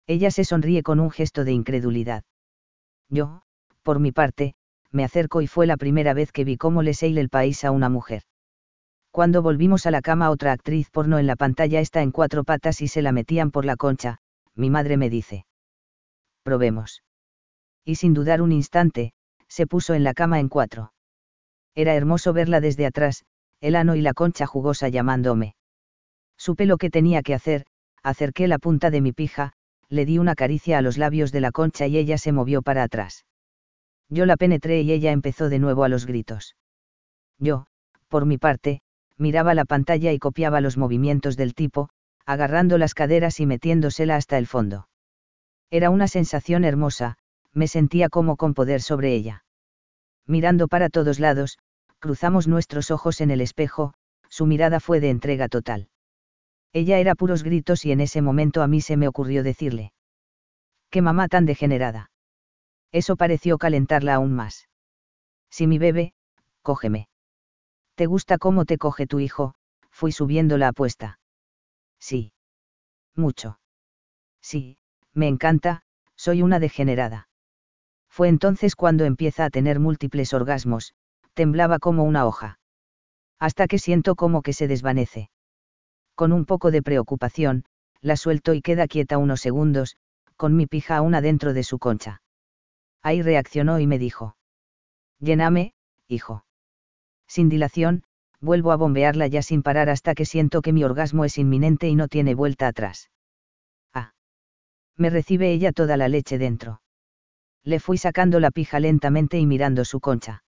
Ella 0.07 0.31
se 0.31 0.43
sonríe 0.45 0.83
con 0.83 0.99
un 0.99 1.11
gesto 1.11 1.43
de 1.43 1.51
incredulidad. 1.51 2.23
Yo, 3.09 3.41
por 3.83 3.99
mi 3.99 4.11
parte, 4.11 4.55
me 4.91 5.03
acerco 5.03 5.41
y 5.41 5.47
fue 5.47 5.67
la 5.67 5.77
primera 5.77 6.13
vez 6.13 6.31
que 6.31 6.43
vi 6.43 6.57
cómo 6.57 6.83
le 6.83 6.93
seile 6.93 7.21
el 7.21 7.29
país 7.29 7.63
a 7.65 7.71
una 7.71 7.89
mujer. 7.89 8.23
Cuando 9.11 9.41
volvimos 9.41 9.85
a 9.85 9.91
la 9.91 10.01
cama 10.01 10.29
otra 10.29 10.51
actriz 10.51 10.89
porno 10.89 11.19
en 11.19 11.27
la 11.27 11.35
pantalla 11.35 11.79
está 11.79 12.01
en 12.01 12.11
cuatro 12.11 12.43
patas 12.43 12.81
y 12.81 12.87
se 12.87 13.01
la 13.01 13.11
metían 13.11 13.51
por 13.51 13.65
la 13.65 13.75
concha, 13.75 14.19
mi 14.55 14.69
madre 14.69 14.97
me 14.97 15.09
dice. 15.09 15.45
Probemos. 16.43 17.01
Y 17.86 17.95
sin 17.95 18.13
dudar 18.13 18.41
un 18.41 18.51
instante, 18.51 19.13
se 19.47 19.67
puso 19.67 19.93
en 19.93 20.03
la 20.03 20.13
cama 20.13 20.39
en 20.39 20.49
cuatro. 20.49 20.91
Era 21.75 21.93
hermoso 21.93 22.33
verla 22.33 22.59
desde 22.59 22.86
atrás, 22.86 23.23
el 23.61 23.75
ano 23.75 23.95
y 23.95 24.01
la 24.01 24.13
concha 24.13 24.47
jugosa 24.47 24.89
llamándome. 24.89 25.55
Supe 26.38 26.65
lo 26.65 26.77
que 26.77 26.89
tenía 26.89 27.21
que 27.21 27.33
hacer, 27.33 27.65
acerqué 28.03 28.47
la 28.47 28.59
punta 28.59 28.89
de 28.89 29.01
mi 29.01 29.11
pija, 29.11 29.53
le 29.88 30.05
di 30.05 30.17
una 30.17 30.36
caricia 30.36 30.79
a 30.79 30.81
los 30.81 30.97
labios 30.97 31.31
de 31.31 31.41
la 31.41 31.51
concha 31.51 31.88
y 31.88 31.97
ella 31.97 32.17
se 32.17 32.31
movió 32.31 32.61
para 32.61 32.83
atrás. 32.83 33.25
Yo 34.09 34.25
la 34.25 34.36
penetré 34.36 34.81
y 34.81 34.91
ella 34.91 35.11
empezó 35.11 35.49
de 35.49 35.59
nuevo 35.59 35.83
a 35.83 35.89
los 35.89 36.05
gritos. 36.05 36.55
Yo, 37.39 37.67
por 38.07 38.25
mi 38.25 38.38
parte, 38.38 38.81
miraba 39.17 39.53
la 39.53 39.65
pantalla 39.65 40.11
y 40.11 40.19
copiaba 40.19 40.61
los 40.61 40.77
movimientos 40.77 41.38
del 41.38 41.53
tipo, 41.53 41.89
agarrando 42.25 42.77
las 42.77 42.93
caderas 42.93 43.39
y 43.39 43.45
metiéndosela 43.45 44.15
hasta 44.15 44.38
el 44.38 44.47
fondo. 44.47 44.88
Era 45.69 45.89
una 45.89 46.07
sensación 46.07 46.63
hermosa, 46.63 47.17
me 47.55 47.67
sentía 47.67 48.09
como 48.09 48.35
con 48.35 48.53
poder 48.53 48.81
sobre 48.81 49.15
ella. 49.15 49.43
Mirando 50.27 50.67
para 50.67 50.89
todos 50.89 51.19
lados, 51.19 51.57
cruzamos 51.99 52.47
nuestros 52.47 52.91
ojos 52.91 53.21
en 53.21 53.31
el 53.31 53.41
espejo, 53.41 53.93
su 54.29 54.45
mirada 54.45 54.79
fue 54.79 54.99
de 54.99 55.09
entrega 55.09 55.47
total. 55.47 55.89
Ella 56.73 56.99
era 56.99 57.15
puros 57.15 57.43
gritos 57.43 57.85
y 57.85 57.91
en 57.91 58.01
ese 58.01 58.21
momento 58.21 58.61
a 58.61 58.67
mí 58.67 58.81
se 58.81 58.97
me 58.97 59.07
ocurrió 59.07 59.43
decirle. 59.43 59.93
¡Qué 60.89 61.01
mamá 61.01 61.29
tan 61.29 61.45
degenerada! 61.45 62.11
Eso 62.91 63.15
pareció 63.15 63.57
calentarla 63.57 64.15
aún 64.15 64.33
más. 64.33 64.67
Si 65.49 65.67
mi 65.67 65.77
bebé, 65.77 66.13
cógeme. 66.61 67.07
¿Te 67.95 68.07
gusta 68.07 68.37
cómo 68.37 68.65
te 68.65 68.77
coge 68.77 69.07
tu 69.07 69.19
hijo? 69.19 69.55
Fui 69.89 70.11
subiendo 70.11 70.57
la 70.57 70.67
apuesta. 70.69 71.19
Sí. 71.97 72.33
Mucho. 73.15 73.59
Sí, 74.41 74.77
me 75.13 75.29
encanta, 75.29 75.83
soy 76.17 76.41
una 76.41 76.59
degenerada. 76.59 77.29
Fue 78.16 78.30
entonces 78.30 78.78
cuando 78.78 79.03
empieza 79.03 79.43
a 79.43 79.49
tener 79.49 79.82
múltiples 79.82 80.34
orgasmos, 80.34 80.93
temblaba 81.34 81.80
como 81.80 82.05
una 82.05 82.26
hoja. 82.26 82.59
Hasta 83.39 83.68
que 83.68 83.78
siento 83.78 84.16
como 84.16 84.41
que 84.41 84.53
se 84.53 84.70
desvanece. 84.70 85.30
Con 86.16 86.32
un 86.32 86.45
poco 86.45 86.72
de 86.72 86.82
preocupación, 86.82 87.66
la 87.99 88.16
suelto 88.16 88.53
y 88.53 88.61
queda 88.61 88.88
quieta 88.88 89.18
unos 89.18 89.41
segundos, 89.41 89.97
con 90.38 90.55
mi 90.55 90.66
pija 90.66 90.95
aún 90.95 91.13
adentro 91.13 91.51
de 91.51 91.63
su 91.63 91.78
concha. 91.78 92.22
Ahí 93.01 93.22
reaccionó 93.22 93.82
y 93.82 93.86
me 93.86 93.99
dijo. 93.99 94.38
Lléname, 95.20 95.74
hijo. 96.07 96.45
Sin 97.28 97.49
dilación, 97.49 98.03
vuelvo 98.39 98.72
a 98.72 98.78
bombearla 98.78 99.28
ya 99.28 99.41
sin 99.41 99.61
parar 99.61 99.89
hasta 99.89 100.16
que 100.16 100.24
siento 100.24 100.61
que 100.61 100.72
mi 100.72 100.86
orgasmo 100.86 101.26
es 101.26 101.38
inminente 101.38 101.89
y 101.89 101.95
no 101.95 102.07
tiene 102.07 102.34
vuelta 102.34 102.70
atrás. 102.70 103.09
Ah. 103.93 104.13
Me 104.95 105.09
recibe 105.09 105.51
ella 105.51 105.74
toda 105.74 105.97
la 105.97 106.07
leche 106.07 106.38
dentro. 106.38 106.80
Le 107.66 107.80
fui 107.80 107.97
sacando 107.97 108.39
la 108.39 108.51
pija 108.51 108.80
lentamente 108.80 109.39
y 109.39 109.47
mirando 109.47 109.84
su 109.86 109.99
concha. 109.99 110.43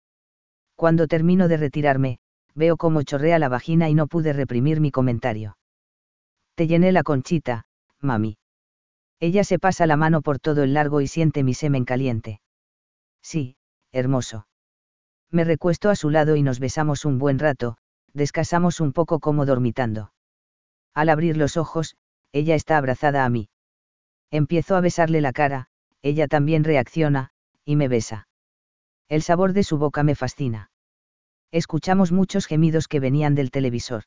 Cuando 0.76 1.08
termino 1.08 1.48
de 1.48 1.58
retirarme, 1.58 2.18
veo 2.56 2.76
cómo 2.76 3.04
chorrea 3.04 3.38
la 3.38 3.50
vagina 3.50 3.88
y 3.88 3.94
no 3.94 4.08
pude 4.08 4.34
reprimir 4.34 4.82
mi 4.82 4.90
comentario. 4.92 5.56
Te 6.56 6.66
llené 6.66 6.92
la 6.92 7.04
conchita, 7.04 7.66
mami. 8.00 8.38
Ella 9.20 9.44
se 9.44 9.60
pasa 9.60 9.86
la 9.86 9.96
mano 9.96 10.22
por 10.22 10.40
todo 10.40 10.64
el 10.64 10.74
largo 10.74 11.02
y 11.02 11.08
siente 11.08 11.44
mi 11.44 11.54
semen 11.54 11.86
caliente. 11.86 12.42
Sí, 13.22 13.58
hermoso. 13.92 14.48
Me 15.30 15.44
recuesto 15.44 15.90
a 15.90 15.96
su 15.96 16.10
lado 16.10 16.36
y 16.36 16.42
nos 16.42 16.60
besamos 16.60 17.06
un 17.06 17.20
buen 17.20 17.40
rato, 17.40 17.78
descasamos 18.14 18.80
un 18.80 18.92
poco 18.92 19.20
como 19.20 19.46
dormitando. 19.46 20.14
Al 20.94 21.10
abrir 21.10 21.38
los 21.38 21.58
ojos, 21.58 21.96
ella 22.32 22.56
está 22.56 22.78
abrazada 22.78 23.24
a 23.24 23.30
mí. 23.30 23.50
Empiezo 24.32 24.76
a 24.76 24.82
besarle 24.82 25.22
la 25.22 25.32
cara, 25.32 25.70
ella 26.04 26.28
también 26.28 26.64
reacciona, 26.64 27.32
y 27.66 27.76
me 27.76 27.88
besa. 27.88 28.28
El 29.10 29.24
sabor 29.24 29.54
de 29.54 29.64
su 29.64 29.78
boca 29.80 30.04
me 30.04 30.16
fascina. 30.16 30.70
Escuchamos 31.52 32.12
muchos 32.12 32.46
gemidos 32.46 32.88
que 32.88 33.00
venían 33.00 33.36
del 33.36 33.52
televisor. 33.52 34.04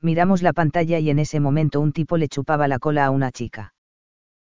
Miramos 0.00 0.42
la 0.42 0.52
pantalla 0.52 0.98
y 0.98 1.08
en 1.08 1.18
ese 1.18 1.40
momento 1.40 1.80
un 1.80 1.92
tipo 1.92 2.16
le 2.16 2.28
chupaba 2.28 2.68
la 2.68 2.78
cola 2.78 3.06
a 3.06 3.10
una 3.10 3.32
chica. 3.32 3.74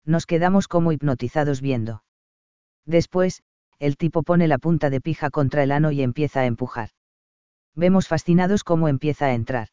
Nos 0.04 0.26
quedamos 0.26 0.68
como 0.68 0.92
hipnotizados 0.92 1.62
viendo. 1.62 2.04
Después, 2.86 3.44
el 3.80 3.98
tipo 3.98 4.24
pone 4.24 4.48
la 4.48 4.58
punta 4.58 4.90
de 4.90 5.02
pija 5.02 5.30
contra 5.30 5.64
el 5.64 5.72
ano 5.72 5.92
y 5.92 6.02
empieza 6.02 6.42
a 6.42 6.46
empujar. 6.46 6.90
Vemos 7.76 8.08
fascinados 8.08 8.64
cómo 8.64 8.88
empieza 8.88 9.26
a 9.28 9.34
entrar. 9.34 9.70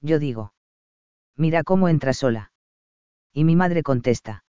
Yo 0.00 0.18
digo. 0.18 0.52
Mira 1.36 1.62
cómo 1.62 1.88
entra 1.88 2.12
sola. 2.12 2.52
Y 3.32 3.44
mi 3.44 3.56
madre 3.56 3.82
contesta. 3.82 4.44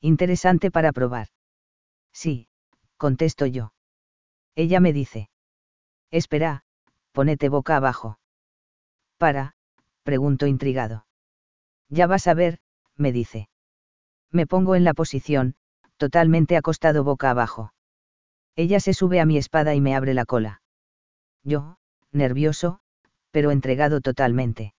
Interesante 0.00 0.70
para 0.70 0.92
probar. 0.92 1.28
Sí, 2.12 2.48
contesto 2.96 3.46
yo. 3.46 3.72
Ella 4.54 4.80
me 4.80 4.92
dice. 4.92 5.30
Espera, 6.10 6.64
ponete 7.12 7.48
boca 7.48 7.76
abajo. 7.76 8.18
Para, 9.18 9.54
pregunto 10.02 10.46
intrigado. 10.46 11.06
Ya 11.88 12.06
vas 12.06 12.26
a 12.26 12.34
ver, 12.34 12.60
me 12.96 13.12
dice. 13.12 13.48
Me 14.30 14.46
pongo 14.46 14.74
en 14.74 14.84
la 14.84 14.94
posición, 14.94 15.56
totalmente 15.96 16.56
acostado 16.56 17.04
boca 17.04 17.30
abajo. 17.30 17.72
Ella 18.56 18.80
se 18.80 18.94
sube 18.94 19.20
a 19.20 19.26
mi 19.26 19.36
espada 19.36 19.74
y 19.74 19.80
me 19.80 19.94
abre 19.94 20.14
la 20.14 20.24
cola. 20.24 20.62
Yo, 21.44 21.78
nervioso, 22.12 22.80
pero 23.30 23.50
entregado 23.50 24.00
totalmente. 24.00 24.74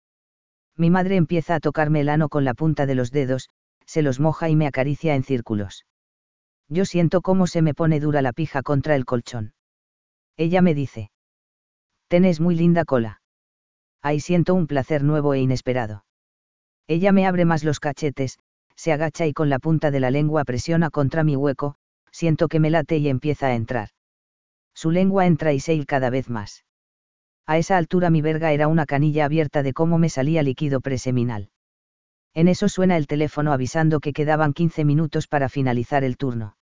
Mi 0.76 0.90
madre 0.90 1.16
empieza 1.16 1.54
a 1.54 1.60
tocarme 1.60 2.00
el 2.00 2.08
ano 2.08 2.28
con 2.28 2.44
la 2.44 2.54
punta 2.54 2.86
de 2.86 2.94
los 2.94 3.10
dedos, 3.10 3.50
se 3.88 4.02
los 4.02 4.20
moja 4.20 4.50
y 4.50 4.54
me 4.54 4.66
acaricia 4.66 5.14
en 5.14 5.22
círculos. 5.22 5.86
Yo 6.68 6.84
siento 6.84 7.22
cómo 7.22 7.46
se 7.46 7.62
me 7.62 7.72
pone 7.72 8.00
dura 8.00 8.20
la 8.20 8.34
pija 8.34 8.62
contra 8.62 8.94
el 8.94 9.06
colchón. 9.06 9.54
Ella 10.36 10.60
me 10.60 10.74
dice. 10.74 11.10
Tenés 12.08 12.38
muy 12.38 12.54
linda 12.54 12.84
cola. 12.84 13.22
Ahí 14.02 14.20
siento 14.20 14.54
un 14.54 14.66
placer 14.66 15.02
nuevo 15.02 15.32
e 15.32 15.40
inesperado. 15.40 16.04
Ella 16.86 17.12
me 17.12 17.26
abre 17.26 17.46
más 17.46 17.64
los 17.64 17.80
cachetes, 17.80 18.38
se 18.76 18.92
agacha 18.92 19.26
y 19.26 19.32
con 19.32 19.48
la 19.48 19.58
punta 19.58 19.90
de 19.90 20.00
la 20.00 20.10
lengua 20.10 20.44
presiona 20.44 20.90
contra 20.90 21.24
mi 21.24 21.34
hueco, 21.34 21.76
siento 22.12 22.48
que 22.48 22.60
me 22.60 22.68
late 22.68 22.98
y 22.98 23.08
empieza 23.08 23.46
a 23.46 23.54
entrar. 23.54 23.88
Su 24.74 24.90
lengua 24.90 25.26
entra 25.26 25.54
y 25.54 25.60
se 25.60 25.82
cada 25.86 26.10
vez 26.10 26.28
más. 26.28 26.64
A 27.46 27.56
esa 27.56 27.78
altura 27.78 28.10
mi 28.10 28.20
verga 28.20 28.52
era 28.52 28.68
una 28.68 28.84
canilla 28.84 29.24
abierta 29.24 29.62
de 29.62 29.72
cómo 29.72 29.96
me 29.96 30.10
salía 30.10 30.42
líquido 30.42 30.82
preseminal. 30.82 31.50
En 32.38 32.46
eso 32.46 32.68
suena 32.68 32.96
el 32.96 33.08
teléfono 33.08 33.52
avisando 33.52 33.98
que 33.98 34.12
quedaban 34.12 34.52
15 34.52 34.84
minutos 34.84 35.26
para 35.26 35.48
finalizar 35.48 36.04
el 36.04 36.16
turno. 36.16 36.56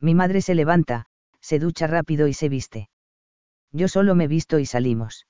Mi 0.00 0.14
madre 0.14 0.42
se 0.42 0.54
levanta, 0.54 1.06
se 1.40 1.58
ducha 1.58 1.86
rápido 1.86 2.26
y 2.26 2.34
se 2.34 2.48
viste 2.48 2.88
yo 3.72 3.88
solo 3.88 4.14
me 4.14 4.28
visto 4.28 4.58
y 4.58 4.66
salimos. 4.66 5.26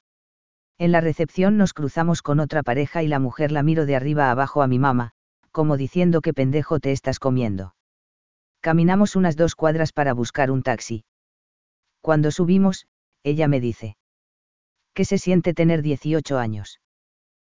En 0.78 0.92
la 0.92 1.00
recepción 1.00 1.56
nos 1.56 1.72
cruzamos 1.72 2.22
con 2.22 2.40
otra 2.40 2.62
pareja 2.62 3.02
y 3.02 3.08
la 3.08 3.18
mujer 3.18 3.50
la 3.50 3.62
miro 3.62 3.84
de 3.84 3.96
arriba 3.96 4.30
abajo 4.30 4.62
a 4.62 4.68
mi 4.68 4.78
mamá, 4.78 5.12
como 5.50 5.76
diciendo 5.76 6.20
qué 6.20 6.32
pendejo 6.32 6.78
te 6.78 6.92
estás 6.92 7.18
comiendo. 7.18 7.74
Caminamos 8.60 9.16
unas 9.16 9.36
dos 9.36 9.54
cuadras 9.54 9.92
para 9.92 10.14
buscar 10.14 10.50
un 10.50 10.62
taxi. 10.62 11.04
Cuando 12.00 12.30
subimos, 12.30 12.86
ella 13.24 13.48
me 13.48 13.60
dice. 13.60 13.96
¿Qué 14.94 15.04
se 15.04 15.18
siente 15.18 15.52
tener 15.52 15.82
18 15.82 16.38
años? 16.38 16.80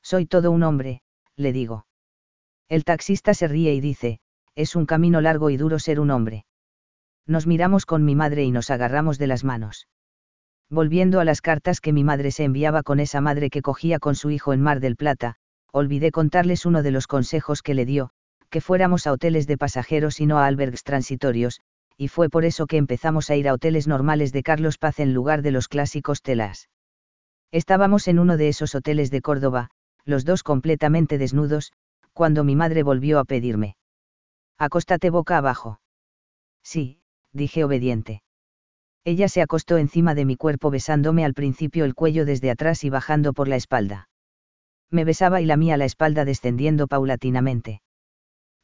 Soy 0.03 0.27
todo 0.27 0.51
un 0.51 0.63
hombre, 0.63 1.03
le 1.37 1.53
digo. 1.53 1.87
El 2.69 2.85
taxista 2.85 3.35
se 3.35 3.49
ríe 3.49 3.75
y 3.75 3.81
dice, 3.81 4.21
es 4.55 4.77
un 4.77 4.87
camino 4.87 5.21
largo 5.21 5.51
y 5.51 5.57
duro 5.57 5.79
ser 5.79 6.01
un 6.01 6.11
hombre. 6.11 6.45
Nos 7.27 7.47
miramos 7.47 7.87
con 7.87 8.05
mi 8.05 8.15
madre 8.15 8.45
y 8.45 8.51
nos 8.51 8.71
agarramos 8.71 9.19
de 9.19 9.27
las 9.27 9.45
manos 9.45 9.87
volviendo 10.71 11.19
a 11.21 11.25
las 11.25 11.41
cartas 11.41 11.81
que 11.81 11.93
mi 11.93 12.05
madre 12.05 12.31
se 12.31 12.45
enviaba 12.45 12.83
con 12.83 13.01
esa 13.01 13.21
madre 13.21 13.49
que 13.49 13.63
cogía 13.63 13.99
con 13.99 14.15
su 14.15 14.31
hijo 14.31 14.53
en 14.53 14.61
Mar 14.61 14.81
del 14.81 14.97
Plata, 14.97 15.37
olvidé 15.73 16.11
contarles 16.11 16.67
uno 16.67 16.83
de 16.83 16.91
los 16.91 17.07
consejos 17.07 17.63
que 17.63 17.75
le 17.75 17.87
dio, 17.87 18.11
que 18.51 18.61
fuéramos 18.61 19.07
a 19.07 19.13
hoteles 19.13 19.47
de 19.47 19.57
pasajeros 19.57 20.21
y 20.21 20.27
no 20.27 20.39
a 20.39 20.47
albergues 20.47 20.85
transitorios, 20.85 21.61
y 21.97 22.09
fue 22.09 22.29
por 22.29 22.45
eso 22.45 22.67
que 22.67 22.77
empezamos 22.77 23.31
a 23.31 23.37
ir 23.37 23.49
a 23.49 23.55
hoteles 23.55 23.89
normales 23.89 24.33
de 24.33 24.43
Carlos 24.43 24.79
Paz 24.79 25.01
en 25.01 25.15
lugar 25.15 25.43
de 25.43 25.53
los 25.53 25.69
clásicos 25.69 26.23
telas. 26.23 26.69
Estábamos 27.51 28.07
en 28.09 28.19
uno 28.19 28.37
de 28.37 28.49
esos 28.49 28.75
hoteles 28.75 29.11
de 29.11 29.23
Córdoba, 29.23 29.71
los 30.05 30.25
dos 30.25 30.43
completamente 30.43 31.17
desnudos, 31.17 31.73
cuando 32.19 32.43
mi 32.43 32.57
madre 32.57 32.83
volvió 32.83 33.21
a 33.21 33.25
pedirme. 33.25 33.77
Acóstate 34.59 35.09
boca 35.09 35.39
abajo. 35.39 35.79
Sí, 36.65 37.01
dije 37.33 37.63
obediente. 37.63 38.25
Ella 39.05 39.29
se 39.29 39.41
acostó 39.41 39.79
encima 39.79 40.17
de 40.17 40.25
mi 40.25 40.35
cuerpo 40.35 40.69
besándome 40.69 41.25
al 41.25 41.33
principio 41.33 41.85
el 41.85 41.95
cuello 41.95 42.25
desde 42.25 42.51
atrás 42.51 42.83
y 42.83 42.91
bajando 42.91 43.33
por 43.35 43.47
la 43.47 43.55
espalda. 43.55 44.09
Me 44.91 45.05
besaba 45.05 45.41
y 45.41 45.47
lamía 45.47 45.77
la 45.77 45.85
espalda 45.85 46.25
descendiendo 46.25 46.89
paulatinamente. 46.89 47.83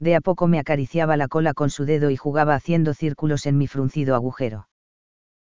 De 0.00 0.16
a 0.16 0.20
poco 0.20 0.48
me 0.48 0.59
acariciaba 0.59 1.16
la 1.16 1.28
cola 1.28 1.55
con 1.55 1.70
su 1.70 1.84
dedo 1.84 2.11
y 2.11 2.16
jugaba 2.16 2.57
haciendo 2.57 2.92
círculos 2.92 3.46
en 3.46 3.57
mi 3.57 3.68
fruncido 3.68 4.16
agujero. 4.16 4.66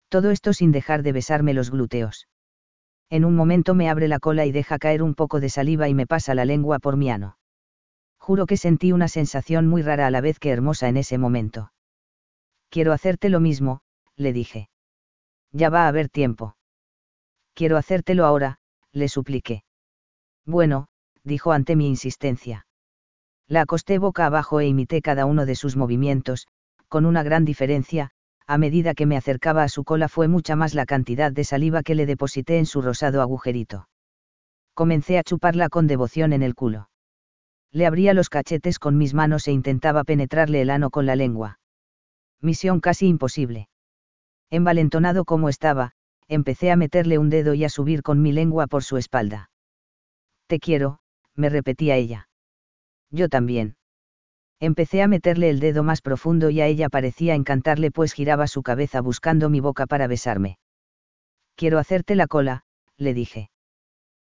Todo 0.09 0.31
esto 0.31 0.55
sin 0.55 0.73
dejar 0.73 1.03
de 1.03 1.13
besarme 1.13 1.53
los 1.53 1.71
glúteos. 1.71 2.27
En 3.11 3.27
un 3.27 3.37
momento 3.37 3.75
me 3.75 3.91
abre 3.91 4.09
la 4.09 4.19
cola 4.19 4.47
y 4.47 4.53
deja 4.53 4.79
caer 4.79 5.03
un 5.03 5.15
poco 5.15 5.41
de 5.41 5.51
saliva 5.51 5.91
y 5.91 5.95
me 5.95 6.07
pasa 6.07 6.35
la 6.35 6.47
lengua 6.47 6.79
por 6.79 6.97
mi 6.97 7.11
ano. 7.11 7.37
Juro 8.29 8.45
que 8.45 8.59
sentí 8.59 8.93
una 8.93 9.09
sensación 9.09 9.67
muy 9.69 9.81
rara 9.81 10.07
a 10.07 10.11
la 10.11 10.21
vez 10.21 10.39
que 10.39 10.51
hermosa 10.51 10.87
en 10.91 10.99
ese 10.99 11.17
momento. 11.17 11.73
Quiero 12.69 12.93
hacerte 12.93 13.31
lo 13.31 13.41
mismo, 13.41 13.81
le 14.17 14.35
dije. 14.35 14.69
Ya 15.51 15.71
va 15.71 15.85
a 15.87 15.89
haber 15.89 16.11
tiempo. 16.11 16.55
Quiero 17.55 17.79
hacértelo 17.79 18.27
ahora, 18.27 18.59
le 18.93 19.09
supliqué. 19.09 19.65
Bueno, 20.45 20.89
dijo 21.25 21.53
ante 21.53 21.75
mi 21.75 21.89
insistencia. 21.89 22.67
La 23.47 23.63
acosté 23.63 23.99
boca 23.99 24.27
abajo 24.27 24.61
e 24.61 24.67
imité 24.67 25.01
cada 25.01 25.25
uno 25.25 25.47
de 25.47 25.55
sus 25.55 25.77
movimientos, 25.77 26.49
con 26.89 27.07
una 27.07 27.23
gran 27.23 27.47
diferencia, 27.47 28.11
a 28.47 28.59
medida 28.59 28.93
que 28.93 29.07
me 29.07 29.17
acercaba 29.17 29.63
a 29.63 29.71
su 29.71 29.85
cola 29.85 30.07
fue 30.07 30.29
mucha 30.29 30.55
más 30.55 30.75
la 30.75 30.85
cantidad 30.85 31.33
de 31.33 31.45
saliva 31.45 31.83
que 31.83 31.95
le 31.95 32.05
deposité 32.05 32.59
en 32.59 32.67
su 32.67 32.83
rosado 32.83 33.23
agujerito. 33.23 33.89
Comencé 34.75 35.17
a 35.17 35.23
chuparla 35.23 35.71
con 35.71 35.87
devoción 35.87 36.35
en 36.35 36.43
el 36.43 36.55
culo. 36.55 36.91
Le 37.73 37.87
abría 37.87 38.15
los 38.15 38.31
cachetes 38.31 38.79
con 38.79 38.97
mis 38.97 39.15
manos 39.15 39.47
e 39.49 39.53
intentaba 39.53 40.05
penetrarle 40.05 40.63
el 40.63 40.71
ano 40.71 40.91
con 40.91 41.07
la 41.07 41.17
lengua. 41.17 41.61
Misión 42.41 42.81
casi 42.81 43.07
imposible. 43.07 43.69
Envalentonado 44.51 45.25
como 45.25 45.49
estaba, 45.49 45.93
empecé 46.29 46.71
a 46.71 46.77
meterle 46.77 47.19
un 47.19 47.29
dedo 47.29 47.55
y 47.55 47.65
a 47.65 47.69
subir 47.69 48.03
con 48.03 48.23
mi 48.23 48.33
lengua 48.33 48.67
por 48.67 48.85
su 48.85 48.97
espalda. 48.97 49.51
Te 50.47 50.59
quiero, 50.59 51.01
me 51.35 51.51
repetía 51.51 51.97
ella. 51.97 52.29
Yo 53.11 53.29
también. 53.29 53.77
Empecé 54.61 55.03
a 55.03 55.09
meterle 55.09 55.51
el 55.51 55.61
dedo 55.61 55.83
más 55.83 56.01
profundo 56.01 56.51
y 56.51 56.61
a 56.61 56.67
ella 56.67 56.89
parecía 56.89 57.35
encantarle 57.35 57.91
pues 57.91 58.13
giraba 58.13 58.47
su 58.49 58.63
cabeza 58.63 59.01
buscando 59.01 59.51
mi 59.51 59.61
boca 59.61 59.87
para 59.87 60.07
besarme. 60.07 60.59
Quiero 61.55 61.79
hacerte 61.79 62.15
la 62.17 62.27
cola, 62.27 62.65
le 62.97 63.15
dije. 63.15 63.51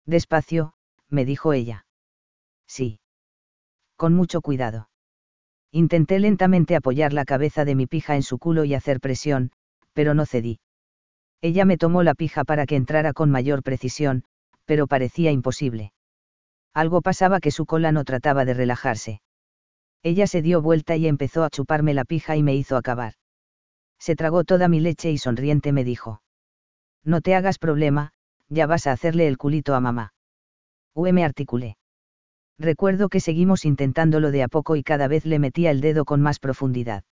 Despacio, 0.06 0.74
me 1.08 1.24
dijo 1.24 1.52
ella. 1.52 1.86
Sí. 2.66 3.01
Con 4.02 4.14
mucho 4.14 4.40
cuidado. 4.40 4.88
Intenté 5.70 6.18
lentamente 6.18 6.74
apoyar 6.74 7.12
la 7.12 7.24
cabeza 7.24 7.64
de 7.64 7.76
mi 7.76 7.86
pija 7.86 8.16
en 8.16 8.24
su 8.24 8.36
culo 8.36 8.64
y 8.64 8.74
hacer 8.74 8.98
presión, 8.98 9.52
pero 9.92 10.12
no 10.12 10.26
cedí. 10.26 10.58
Ella 11.40 11.64
me 11.64 11.78
tomó 11.78 12.02
la 12.02 12.14
pija 12.16 12.42
para 12.42 12.66
que 12.66 12.74
entrara 12.74 13.12
con 13.12 13.30
mayor 13.30 13.62
precisión, 13.62 14.24
pero 14.64 14.88
parecía 14.88 15.30
imposible. 15.30 15.92
Algo 16.74 17.00
pasaba 17.00 17.38
que 17.38 17.52
su 17.52 17.64
cola 17.64 17.92
no 17.92 18.02
trataba 18.02 18.44
de 18.44 18.54
relajarse. 18.54 19.22
Ella 20.02 20.26
se 20.26 20.42
dio 20.42 20.60
vuelta 20.60 20.96
y 20.96 21.06
empezó 21.06 21.44
a 21.44 21.50
chuparme 21.50 21.94
la 21.94 22.04
pija 22.04 22.34
y 22.34 22.42
me 22.42 22.56
hizo 22.56 22.76
acabar. 22.76 23.12
Se 24.00 24.16
tragó 24.16 24.42
toda 24.42 24.66
mi 24.66 24.80
leche 24.80 25.12
y 25.12 25.18
sonriente 25.18 25.70
me 25.70 25.84
dijo. 25.84 26.22
No 27.04 27.20
te 27.20 27.36
hagas 27.36 27.60
problema, 27.60 28.10
ya 28.48 28.66
vas 28.66 28.88
a 28.88 28.92
hacerle 28.92 29.28
el 29.28 29.38
culito 29.38 29.76
a 29.76 29.80
mamá. 29.80 30.12
Ue 30.92 31.12
me 31.12 31.24
articulé. 31.24 31.76
Recuerdo 32.58 33.08
que 33.08 33.20
seguimos 33.20 33.64
intentándolo 33.64 34.30
de 34.30 34.42
a 34.42 34.48
poco 34.48 34.76
y 34.76 34.82
cada 34.82 35.08
vez 35.08 35.24
le 35.24 35.38
metía 35.38 35.70
el 35.70 35.80
dedo 35.80 36.04
con 36.04 36.20
más 36.20 36.38
profundidad. 36.38 37.04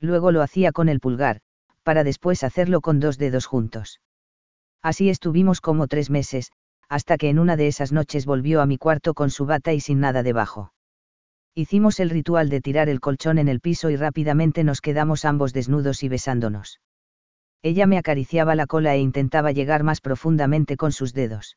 Luego 0.00 0.32
lo 0.32 0.42
hacía 0.42 0.72
con 0.72 0.88
el 0.88 1.00
pulgar, 1.00 1.40
para 1.82 2.04
después 2.04 2.42
hacerlo 2.42 2.80
con 2.80 3.00
dos 3.00 3.18
dedos 3.18 3.46
juntos. 3.46 4.00
Así 4.82 5.08
estuvimos 5.08 5.60
como 5.60 5.86
tres 5.86 6.10
meses, 6.10 6.50
hasta 6.88 7.16
que 7.16 7.28
en 7.28 7.38
una 7.38 7.56
de 7.56 7.68
esas 7.68 7.92
noches 7.92 8.26
volvió 8.26 8.60
a 8.60 8.66
mi 8.66 8.78
cuarto 8.78 9.14
con 9.14 9.30
su 9.30 9.46
bata 9.46 9.72
y 9.72 9.80
sin 9.80 10.00
nada 10.00 10.22
debajo. 10.22 10.72
Hicimos 11.54 12.00
el 12.00 12.10
ritual 12.10 12.48
de 12.48 12.60
tirar 12.60 12.88
el 12.88 13.00
colchón 13.00 13.38
en 13.38 13.48
el 13.48 13.60
piso 13.60 13.88
y 13.90 13.96
rápidamente 13.96 14.64
nos 14.64 14.80
quedamos 14.80 15.24
ambos 15.24 15.52
desnudos 15.52 16.02
y 16.02 16.08
besándonos. 16.08 16.80
Ella 17.62 17.86
me 17.86 17.96
acariciaba 17.96 18.54
la 18.54 18.66
cola 18.66 18.94
e 18.94 18.98
intentaba 18.98 19.52
llegar 19.52 19.84
más 19.84 20.00
profundamente 20.00 20.76
con 20.76 20.92
sus 20.92 21.14
dedos. 21.14 21.56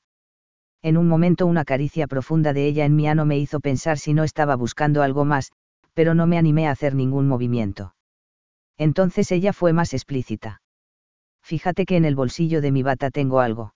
En 0.87 0.97
un 0.97 1.07
momento 1.07 1.45
una 1.45 1.65
caricia 1.65 2.07
profunda 2.07 2.53
de 2.53 2.65
ella 2.67 2.85
en 2.85 2.95
mi 2.95 3.07
ano 3.07 3.25
me 3.25 3.37
hizo 3.37 3.59
pensar 3.59 3.97
si 3.97 4.13
no 4.13 4.23
estaba 4.23 4.55
buscando 4.55 5.03
algo 5.03 5.25
más, 5.25 5.51
pero 5.93 6.13
no 6.13 6.27
me 6.27 6.37
animé 6.37 6.67
a 6.67 6.71
hacer 6.71 6.95
ningún 6.95 7.27
movimiento. 7.27 7.93
Entonces 8.77 9.31
ella 9.31 9.53
fue 9.53 9.73
más 9.73 9.93
explícita. 9.93 10.61
Fíjate 11.43 11.85
que 11.85 11.97
en 11.97 12.05
el 12.05 12.15
bolsillo 12.15 12.61
de 12.61 12.71
mi 12.71 12.83
bata 12.83 13.11
tengo 13.11 13.41
algo. 13.41 13.73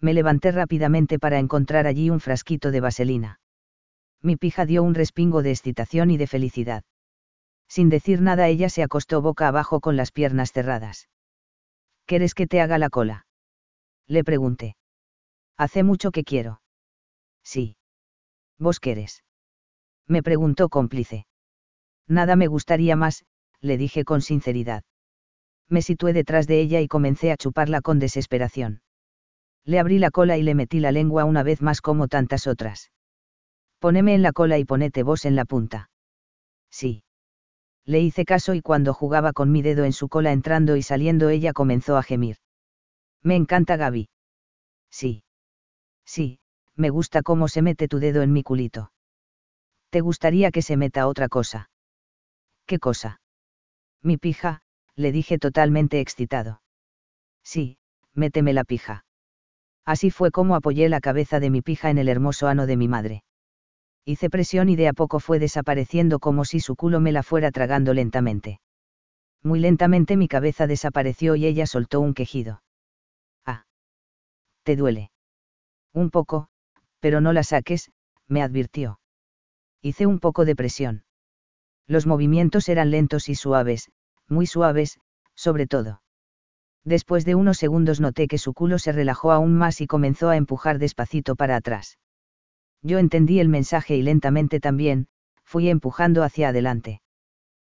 Me 0.00 0.14
levanté 0.14 0.52
rápidamente 0.52 1.18
para 1.18 1.38
encontrar 1.38 1.86
allí 1.86 2.10
un 2.10 2.20
frasquito 2.20 2.70
de 2.70 2.80
vaselina 2.80 3.40
mi 4.22 4.36
pija 4.36 4.66
dio 4.66 4.82
un 4.82 4.94
respingo 4.94 5.42
de 5.42 5.50
excitación 5.50 6.10
y 6.10 6.16
de 6.16 6.26
felicidad. 6.26 6.84
Sin 7.68 7.88
decir 7.88 8.20
nada 8.20 8.48
ella 8.48 8.68
se 8.68 8.82
acostó 8.82 9.22
boca 9.22 9.48
abajo 9.48 9.80
con 9.80 9.96
las 9.96 10.12
piernas 10.12 10.52
cerradas. 10.52 11.08
¿Quieres 12.04 12.34
que 12.34 12.46
te 12.46 12.60
haga 12.60 12.78
la 12.78 12.90
cola? 12.90 13.26
Le 14.06 14.24
pregunté. 14.24 14.76
Hace 15.60 15.82
mucho 15.82 16.10
que 16.10 16.24
quiero. 16.24 16.62
Sí. 17.44 17.76
¿Vos 18.58 18.80
querés? 18.80 19.22
Me 20.08 20.22
preguntó 20.22 20.70
cómplice. 20.70 21.26
Nada 22.08 22.34
me 22.34 22.46
gustaría 22.46 22.96
más, 22.96 23.26
le 23.60 23.76
dije 23.76 24.04
con 24.04 24.22
sinceridad. 24.22 24.84
Me 25.68 25.82
situé 25.82 26.14
detrás 26.14 26.46
de 26.46 26.62
ella 26.62 26.80
y 26.80 26.88
comencé 26.88 27.30
a 27.30 27.36
chuparla 27.36 27.82
con 27.82 27.98
desesperación. 27.98 28.80
Le 29.66 29.78
abrí 29.78 29.98
la 29.98 30.10
cola 30.10 30.38
y 30.38 30.42
le 30.42 30.54
metí 30.54 30.80
la 30.80 30.92
lengua 30.92 31.26
una 31.26 31.42
vez 31.42 31.60
más 31.60 31.82
como 31.82 32.08
tantas 32.08 32.46
otras. 32.46 32.90
Poneme 33.80 34.14
en 34.14 34.22
la 34.22 34.32
cola 34.32 34.56
y 34.56 34.64
ponete 34.64 35.02
vos 35.02 35.26
en 35.26 35.36
la 35.36 35.44
punta. 35.44 35.90
Sí. 36.70 37.04
Le 37.84 38.00
hice 38.00 38.24
caso 38.24 38.54
y 38.54 38.62
cuando 38.62 38.94
jugaba 38.94 39.34
con 39.34 39.52
mi 39.52 39.60
dedo 39.60 39.84
en 39.84 39.92
su 39.92 40.08
cola 40.08 40.32
entrando 40.32 40.76
y 40.76 40.82
saliendo 40.82 41.28
ella 41.28 41.52
comenzó 41.52 41.98
a 41.98 42.02
gemir. 42.02 42.38
Me 43.22 43.36
encanta 43.36 43.76
Gaby. 43.76 44.08
Sí. 44.88 45.22
Sí, 46.14 46.40
me 46.76 46.90
gusta 46.90 47.22
cómo 47.22 47.46
se 47.48 47.62
mete 47.62 47.86
tu 47.88 47.98
dedo 47.98 48.22
en 48.22 48.32
mi 48.32 48.42
culito. 48.42 48.92
¿Te 49.90 50.00
gustaría 50.00 50.50
que 50.50 50.62
se 50.62 50.76
meta 50.76 51.06
otra 51.06 51.28
cosa? 51.28 51.70
¿Qué 52.66 52.78
cosa? 52.78 53.20
Mi 54.02 54.16
pija, 54.16 54.62
le 54.96 55.12
dije 55.12 55.38
totalmente 55.38 56.00
excitado. 56.00 56.62
Sí, 57.44 57.78
méteme 58.14 58.52
la 58.52 58.64
pija. 58.64 59.04
Así 59.84 60.10
fue 60.10 60.30
como 60.30 60.54
apoyé 60.56 60.88
la 60.88 61.00
cabeza 61.00 61.38
de 61.38 61.50
mi 61.50 61.62
pija 61.62 61.90
en 61.90 61.98
el 61.98 62.08
hermoso 62.08 62.48
ano 62.48 62.66
de 62.66 62.76
mi 62.76 62.88
madre 62.88 63.22
hice 64.10 64.30
presión 64.30 64.68
y 64.68 64.76
de 64.76 64.88
a 64.88 64.92
poco 64.92 65.20
fue 65.20 65.38
desapareciendo 65.38 66.18
como 66.18 66.44
si 66.44 66.60
su 66.60 66.76
culo 66.76 67.00
me 67.00 67.12
la 67.12 67.22
fuera 67.22 67.50
tragando 67.50 67.94
lentamente. 67.94 68.60
Muy 69.42 69.60
lentamente 69.60 70.16
mi 70.16 70.28
cabeza 70.28 70.66
desapareció 70.66 71.36
y 71.36 71.46
ella 71.46 71.66
soltó 71.66 72.00
un 72.00 72.14
quejido. 72.14 72.62
Ah. 73.46 73.64
¿Te 74.64 74.76
duele? 74.76 75.10
Un 75.92 76.10
poco, 76.10 76.48
pero 77.00 77.20
no 77.20 77.32
la 77.32 77.42
saques, 77.42 77.90
me 78.28 78.42
advirtió. 78.42 79.00
Hice 79.82 80.06
un 80.06 80.20
poco 80.20 80.44
de 80.44 80.54
presión. 80.54 81.04
Los 81.86 82.06
movimientos 82.06 82.68
eran 82.68 82.90
lentos 82.90 83.28
y 83.28 83.34
suaves, 83.34 83.90
muy 84.28 84.46
suaves, 84.46 85.00
sobre 85.34 85.66
todo. 85.66 86.02
Después 86.84 87.24
de 87.24 87.34
unos 87.34 87.58
segundos 87.58 88.00
noté 88.00 88.28
que 88.28 88.38
su 88.38 88.54
culo 88.54 88.78
se 88.78 88.92
relajó 88.92 89.32
aún 89.32 89.54
más 89.54 89.80
y 89.80 89.86
comenzó 89.86 90.28
a 90.28 90.36
empujar 90.36 90.78
despacito 90.78 91.36
para 91.36 91.56
atrás. 91.56 91.98
Yo 92.82 92.98
entendí 92.98 93.40
el 93.40 93.48
mensaje 93.48 93.96
y 93.96 94.02
lentamente 94.02 94.60
también, 94.60 95.08
fui 95.44 95.68
empujando 95.68 96.22
hacia 96.22 96.50
adelante. 96.50 97.02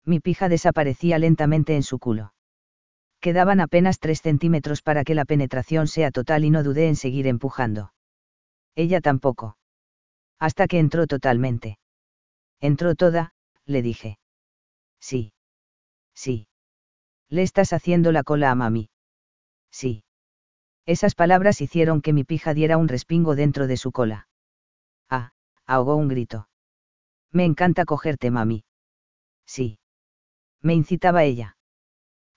Mi 0.05 0.19
pija 0.19 0.49
desaparecía 0.49 1.17
lentamente 1.19 1.75
en 1.75 1.83
su 1.83 1.99
culo. 1.99 2.33
Quedaban 3.19 3.59
apenas 3.59 3.99
tres 3.99 4.21
centímetros 4.21 4.81
para 4.81 5.03
que 5.03 5.15
la 5.15 5.25
penetración 5.25 5.87
sea 5.87 6.11
total 6.11 6.43
y 6.43 6.49
no 6.49 6.63
dudé 6.63 6.87
en 6.87 6.95
seguir 6.95 7.27
empujando. 7.27 7.93
Ella 8.75 9.01
tampoco. 9.01 9.57
Hasta 10.39 10.67
que 10.67 10.79
entró 10.79 11.07
totalmente. 11.07 11.77
Entró 12.59 12.95
toda, 12.95 13.33
le 13.65 13.81
dije. 13.81 14.17
Sí. 14.99 15.33
Sí. 16.13 16.47
Le 17.29 17.43
estás 17.43 17.73
haciendo 17.73 18.11
la 18.11 18.23
cola 18.23 18.51
a 18.51 18.55
mami. 18.55 18.89
Sí. 19.71 20.03
Esas 20.85 21.15
palabras 21.15 21.61
hicieron 21.61 22.01
que 22.01 22.13
mi 22.13 22.23
pija 22.23 22.53
diera 22.53 22.77
un 22.77 22.87
respingo 22.87 23.35
dentro 23.35 23.67
de 23.67 23.77
su 23.77 23.91
cola 23.91 24.27
ahogó 25.71 25.95
un 25.95 26.09
grito. 26.09 26.49
Me 27.31 27.45
encanta 27.45 27.85
cogerte, 27.85 28.29
mami. 28.29 28.65
Sí. 29.45 29.79
Me 30.61 30.73
incitaba 30.73 31.23
ella. 31.23 31.55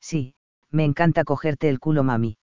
Sí, 0.01 0.35
me 0.71 0.85
encanta 0.85 1.25
cogerte 1.25 1.69
el 1.69 1.81
culo, 1.81 2.05
mami. 2.05 2.37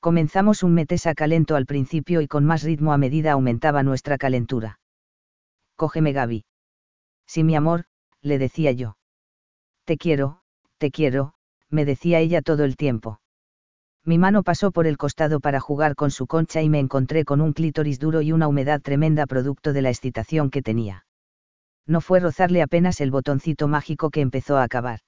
Comenzamos 0.00 0.62
un 0.62 0.74
metesa 0.74 1.14
calento 1.14 1.56
al 1.56 1.66
principio 1.66 2.20
y 2.20 2.28
con 2.28 2.44
más 2.44 2.62
ritmo 2.62 2.92
a 2.92 2.98
medida 2.98 3.32
aumentaba 3.32 3.82
nuestra 3.82 4.18
calentura. 4.18 4.78
Cógeme, 5.76 6.12
Gaby. 6.12 6.44
Sí, 7.26 7.44
mi 7.44 7.56
amor, 7.56 7.84
le 8.22 8.38
decía 8.38 8.72
yo. 8.72 8.96
Te 9.84 9.96
quiero, 9.96 10.40
te 10.78 10.90
quiero, 10.90 11.34
me 11.70 11.84
decía 11.84 12.20
ella 12.20 12.42
todo 12.42 12.64
el 12.64 12.76
tiempo. 12.76 13.20
Mi 14.04 14.18
mano 14.18 14.44
pasó 14.44 14.70
por 14.70 14.86
el 14.86 14.96
costado 14.96 15.40
para 15.40 15.58
jugar 15.58 15.96
con 15.96 16.12
su 16.12 16.28
concha 16.28 16.62
y 16.62 16.68
me 16.68 16.78
encontré 16.78 17.24
con 17.24 17.40
un 17.40 17.52
clítoris 17.52 17.98
duro 17.98 18.22
y 18.22 18.30
una 18.30 18.46
humedad 18.46 18.80
tremenda 18.80 19.26
producto 19.26 19.72
de 19.72 19.82
la 19.82 19.90
excitación 19.90 20.50
que 20.50 20.62
tenía. 20.62 21.06
No 21.86 22.00
fue 22.00 22.20
rozarle 22.20 22.62
apenas 22.62 23.00
el 23.00 23.10
botoncito 23.10 23.66
mágico 23.66 24.10
que 24.10 24.20
empezó 24.20 24.56
a 24.56 24.62
acabar. 24.62 25.00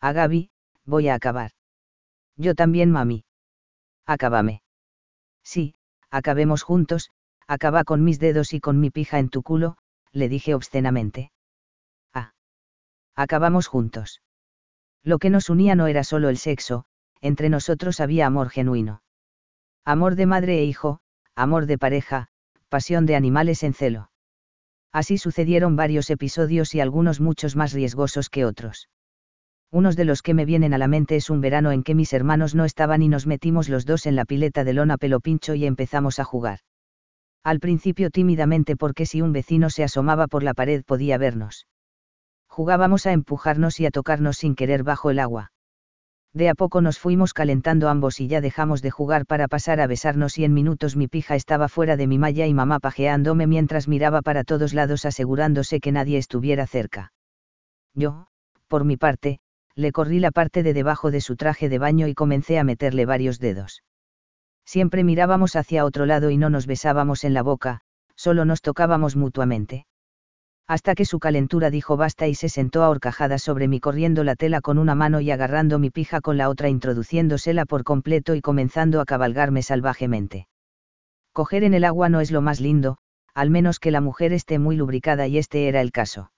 A 0.00 0.12
Gaby, 0.12 0.50
voy 0.84 1.08
a 1.08 1.14
acabar. 1.14 1.50
Yo 2.36 2.54
también, 2.54 2.90
mami. 2.90 3.24
Acábame. 4.06 4.62
Sí, 5.42 5.74
acabemos 6.10 6.62
juntos, 6.62 7.10
acaba 7.46 7.84
con 7.84 8.04
mis 8.04 8.18
dedos 8.18 8.52
y 8.52 8.60
con 8.60 8.80
mi 8.80 8.90
pija 8.90 9.18
en 9.18 9.28
tu 9.28 9.42
culo, 9.42 9.76
le 10.12 10.28
dije 10.28 10.54
obscenamente. 10.54 11.32
Ah. 12.12 12.32
Acabamos 13.14 13.66
juntos. 13.66 14.22
Lo 15.02 15.18
que 15.18 15.30
nos 15.30 15.50
unía 15.50 15.74
no 15.74 15.86
era 15.86 16.04
solo 16.04 16.28
el 16.28 16.38
sexo, 16.38 16.84
entre 17.20 17.48
nosotros 17.48 18.00
había 18.00 18.26
amor 18.26 18.50
genuino. 18.50 19.02
Amor 19.84 20.14
de 20.14 20.26
madre 20.26 20.58
e 20.58 20.64
hijo, 20.64 21.00
amor 21.34 21.66
de 21.66 21.78
pareja, 21.78 22.28
pasión 22.68 23.06
de 23.06 23.16
animales 23.16 23.62
en 23.62 23.74
celo. 23.74 24.10
Así 24.92 25.18
sucedieron 25.18 25.74
varios 25.74 26.10
episodios 26.10 26.74
y 26.74 26.80
algunos 26.80 27.20
muchos 27.20 27.56
más 27.56 27.72
riesgosos 27.72 28.28
que 28.28 28.44
otros. 28.44 28.88
Unos 29.72 29.96
de 29.96 30.04
los 30.04 30.20
que 30.20 30.34
me 30.34 30.44
vienen 30.44 30.74
a 30.74 30.78
la 30.78 30.86
mente 30.86 31.16
es 31.16 31.30
un 31.30 31.40
verano 31.40 31.72
en 31.72 31.82
que 31.82 31.94
mis 31.94 32.12
hermanos 32.12 32.54
no 32.54 32.66
estaban 32.66 33.00
y 33.00 33.08
nos 33.08 33.26
metimos 33.26 33.70
los 33.70 33.86
dos 33.86 34.04
en 34.04 34.16
la 34.16 34.26
pileta 34.26 34.64
de 34.64 34.74
lona 34.74 34.98
pelo 34.98 35.18
pincho 35.18 35.54
y 35.54 35.64
empezamos 35.64 36.18
a 36.18 36.24
jugar. 36.24 36.58
Al 37.42 37.58
principio 37.58 38.10
tímidamente 38.10 38.76
porque 38.76 39.06
si 39.06 39.22
un 39.22 39.32
vecino 39.32 39.70
se 39.70 39.82
asomaba 39.82 40.26
por 40.26 40.42
la 40.42 40.52
pared 40.52 40.84
podía 40.84 41.16
vernos. 41.16 41.66
Jugábamos 42.48 43.06
a 43.06 43.12
empujarnos 43.12 43.80
y 43.80 43.86
a 43.86 43.90
tocarnos 43.90 44.36
sin 44.36 44.56
querer 44.56 44.82
bajo 44.82 45.10
el 45.10 45.18
agua. 45.18 45.52
De 46.34 46.50
a 46.50 46.54
poco 46.54 46.82
nos 46.82 46.98
fuimos 46.98 47.32
calentando 47.32 47.88
ambos 47.88 48.20
y 48.20 48.28
ya 48.28 48.42
dejamos 48.42 48.82
de 48.82 48.90
jugar 48.90 49.24
para 49.24 49.48
pasar 49.48 49.80
a 49.80 49.86
besarnos 49.86 50.36
y 50.36 50.44
en 50.44 50.52
minutos 50.52 50.96
mi 50.96 51.08
pija 51.08 51.34
estaba 51.34 51.70
fuera 51.70 51.96
de 51.96 52.06
mi 52.06 52.18
malla 52.18 52.46
y 52.46 52.52
mamá 52.52 52.78
pajeándome 52.78 53.46
mientras 53.46 53.88
miraba 53.88 54.20
para 54.20 54.44
todos 54.44 54.74
lados 54.74 55.06
asegurándose 55.06 55.80
que 55.80 55.92
nadie 55.92 56.18
estuviera 56.18 56.66
cerca. 56.66 57.14
Yo, 57.94 58.26
por 58.68 58.84
mi 58.84 58.98
parte, 58.98 59.40
le 59.74 59.92
corrí 59.92 60.20
la 60.20 60.30
parte 60.30 60.62
de 60.62 60.74
debajo 60.74 61.10
de 61.10 61.20
su 61.20 61.36
traje 61.36 61.68
de 61.68 61.78
baño 61.78 62.08
y 62.08 62.14
comencé 62.14 62.58
a 62.58 62.64
meterle 62.64 63.06
varios 63.06 63.38
dedos. 63.38 63.82
Siempre 64.64 65.04
mirábamos 65.04 65.56
hacia 65.56 65.84
otro 65.84 66.06
lado 66.06 66.30
y 66.30 66.36
no 66.36 66.50
nos 66.50 66.66
besábamos 66.66 67.24
en 67.24 67.34
la 67.34 67.42
boca, 67.42 67.80
solo 68.14 68.44
nos 68.44 68.62
tocábamos 68.62 69.16
mutuamente 69.16 69.86
hasta 70.72 70.94
que 70.94 71.04
su 71.04 71.18
calentura 71.18 71.68
dijo 71.68 71.98
basta 71.98 72.28
y 72.28 72.34
se 72.34 72.48
sentó 72.48 72.82
a 72.82 72.88
horcajadas 72.88 73.42
sobre 73.42 73.68
mí 73.68 73.78
corriendo 73.78 74.24
la 74.24 74.36
tela 74.36 74.62
con 74.62 74.78
una 74.78 74.94
mano 74.94 75.20
y 75.20 75.30
agarrando 75.30 75.78
mi 75.78 75.90
pija 75.90 76.22
con 76.22 76.38
la 76.38 76.48
otra 76.48 76.70
introduciéndosela 76.70 77.66
por 77.66 77.84
completo 77.84 78.34
y 78.34 78.40
comenzando 78.40 79.00
a 79.00 79.04
cabalgarme 79.04 79.62
salvajemente. 79.62 80.48
Coger 81.34 81.64
en 81.64 81.74
el 81.74 81.84
agua 81.84 82.08
no 82.08 82.20
es 82.22 82.30
lo 82.30 82.40
más 82.40 82.58
lindo, 82.58 82.96
al 83.34 83.50
menos 83.50 83.80
que 83.80 83.90
la 83.90 84.00
mujer 84.00 84.32
esté 84.32 84.58
muy 84.58 84.76
lubricada 84.76 85.26
y 85.26 85.36
este 85.36 85.68
era 85.68 85.82
el 85.82 85.92
caso. 85.92 86.32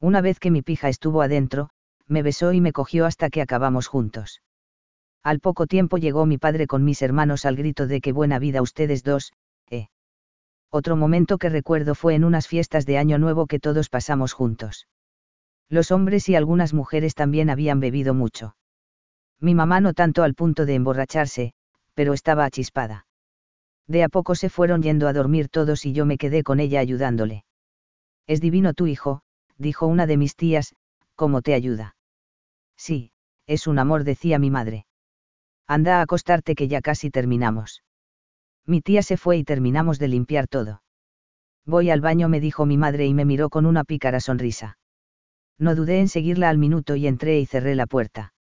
Una 0.00 0.20
vez 0.20 0.38
que 0.38 0.52
mi 0.52 0.62
pija 0.62 0.88
estuvo 0.88 1.22
adentro, 1.22 1.70
me 2.08 2.22
besó 2.22 2.52
y 2.52 2.60
me 2.60 2.72
cogió 2.72 3.06
hasta 3.06 3.30
que 3.30 3.42
acabamos 3.42 3.86
juntos. 3.86 4.42
Al 5.22 5.40
poco 5.40 5.66
tiempo 5.66 5.98
llegó 5.98 6.26
mi 6.26 6.38
padre 6.38 6.66
con 6.66 6.84
mis 6.84 7.02
hermanos 7.02 7.44
al 7.44 7.56
grito 7.56 7.86
de 7.86 8.00
que 8.00 8.12
buena 8.12 8.38
vida 8.38 8.62
ustedes 8.62 9.02
dos, 9.04 9.32
eh. 9.70 9.88
Otro 10.70 10.96
momento 10.96 11.38
que 11.38 11.48
recuerdo 11.48 11.94
fue 11.94 12.14
en 12.14 12.24
unas 12.24 12.46
fiestas 12.46 12.86
de 12.86 12.98
Año 12.98 13.18
Nuevo 13.18 13.46
que 13.46 13.60
todos 13.60 13.88
pasamos 13.88 14.32
juntos. 14.32 14.88
Los 15.68 15.90
hombres 15.90 16.28
y 16.28 16.34
algunas 16.34 16.72
mujeres 16.72 17.14
también 17.14 17.50
habían 17.50 17.80
bebido 17.80 18.14
mucho. 18.14 18.56
Mi 19.40 19.54
mamá 19.54 19.80
no 19.80 19.92
tanto 19.92 20.22
al 20.22 20.34
punto 20.34 20.66
de 20.66 20.74
emborracharse, 20.74 21.52
pero 21.94 22.12
estaba 22.14 22.44
achispada. 22.44 23.06
De 23.86 24.02
a 24.02 24.08
poco 24.08 24.34
se 24.34 24.50
fueron 24.50 24.82
yendo 24.82 25.08
a 25.08 25.12
dormir 25.12 25.48
todos 25.48 25.84
y 25.84 25.92
yo 25.92 26.06
me 26.06 26.18
quedé 26.18 26.42
con 26.42 26.60
ella 26.60 26.80
ayudándole. 26.80 27.44
Es 28.26 28.40
divino 28.40 28.74
tu 28.74 28.86
hijo, 28.86 29.22
dijo 29.56 29.86
una 29.86 30.06
de 30.06 30.16
mis 30.16 30.36
tías, 30.36 30.74
¿cómo 31.16 31.42
te 31.42 31.54
ayuda? 31.54 31.96
Sí, 32.78 33.10
es 33.46 33.66
un 33.66 33.78
amor, 33.78 34.04
decía 34.04 34.38
mi 34.38 34.50
madre. 34.50 34.86
Anda 35.66 35.98
a 35.98 36.02
acostarte 36.02 36.54
que 36.54 36.68
ya 36.68 36.80
casi 36.80 37.10
terminamos. 37.10 37.82
Mi 38.64 38.80
tía 38.80 39.02
se 39.02 39.16
fue 39.16 39.36
y 39.36 39.44
terminamos 39.44 39.98
de 39.98 40.08
limpiar 40.08 40.46
todo. 40.46 40.82
Voy 41.66 41.90
al 41.90 42.00
baño, 42.00 42.28
me 42.30 42.40
dijo 42.40 42.64
mi 42.64 42.78
madre 42.78 43.06
y 43.06 43.12
me 43.12 43.26
miró 43.26 43.50
con 43.50 43.66
una 43.66 43.84
pícara 43.84 44.20
sonrisa. 44.20 44.78
No 45.58 45.74
dudé 45.74 46.00
en 46.00 46.08
seguirla 46.08 46.48
al 46.48 46.56
minuto 46.56 46.96
y 46.96 47.06
entré 47.06 47.40
y 47.40 47.46
cerré 47.46 47.74
la 47.74 47.86
puerta. 47.86 48.32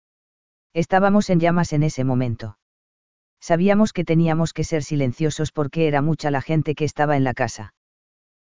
Estábamos 0.74 1.30
en 1.30 1.40
llamas 1.40 1.74
en 1.74 1.84
ese 1.84 2.04
momento. 2.04 2.58
Sabíamos 3.42 3.92
que 3.92 4.06
teníamos 4.06 4.54
que 4.54 4.64
ser 4.64 4.84
silenciosos 4.84 5.52
porque 5.52 5.88
era 5.88 6.02
mucha 6.02 6.32
la 6.32 6.42
gente 6.42 6.76
que 6.76 6.86
estaba 6.86 7.18
en 7.18 7.24
la 7.24 7.34
casa. 7.34 7.74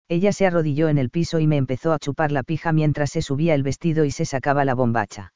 Ella 0.09 0.33
se 0.33 0.47
arrodilló 0.47 0.89
en 0.89 0.99
el 0.99 1.11
piso 1.11 1.41
y 1.41 1.47
me 1.47 1.57
empezó 1.57 1.93
a 1.93 1.99
chupar 1.99 2.33
la 2.33 2.43
pija 2.43 2.73
mientras 2.73 3.11
se 3.11 3.23
subía 3.23 3.55
el 3.55 3.63
vestido 3.63 4.05
y 4.05 4.11
se 4.11 4.25
sacaba 4.25 4.65
la 4.65 4.75
bombacha. 4.75 5.33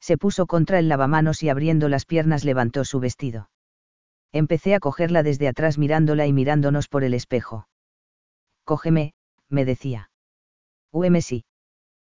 Se 0.00 0.18
puso 0.18 0.46
contra 0.46 0.78
el 0.78 0.88
lavamanos 0.88 1.42
y 1.42 1.48
abriendo 1.48 1.88
las 1.88 2.04
piernas 2.04 2.44
levantó 2.44 2.84
su 2.84 3.00
vestido. 3.00 3.50
Empecé 4.32 4.74
a 4.74 4.80
cogerla 4.80 5.22
desde 5.22 5.48
atrás 5.48 5.78
mirándola 5.78 6.26
y 6.26 6.32
mirándonos 6.32 6.88
por 6.88 7.04
el 7.04 7.14
espejo. 7.14 7.68
Cógeme, 8.64 9.14
me 9.48 9.64
decía. 9.64 10.10
Ueme 10.92 11.22
sí. 11.22 11.44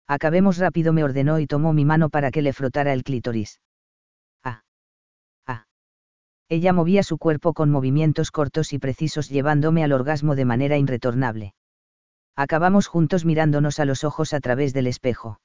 Acabemos 0.08 0.58
rápido, 0.58 0.94
me 0.94 1.04
ordenó 1.04 1.40
y 1.40 1.48
tomó 1.48 1.74
mi 1.74 1.84
mano 1.84 2.10
para 2.10 2.32
que 2.32 2.42
le 2.42 2.54
frotara 2.54 2.94
el 2.94 3.04
clítoris. 3.04 3.60
Ah. 4.44 4.64
Ah. 5.46 5.66
Ella 6.48 6.72
movía 6.72 7.04
su 7.04 7.18
cuerpo 7.18 7.54
con 7.54 7.70
movimientos 7.70 8.32
cortos 8.32 8.72
y 8.72 8.80
precisos 8.80 9.30
llevándome 9.30 9.84
al 9.84 9.92
orgasmo 9.92 10.36
de 10.36 10.46
manera 10.46 10.78
irretornable. 10.78 11.54
Acabamos 12.36 12.88
juntos 12.88 13.26
mirándonos 13.26 13.80
a 13.80 13.86
los 13.86 14.04
ojos 14.04 14.34
a 14.34 14.40
través 14.40 14.74
del 14.74 14.88
espejo. 14.88 15.40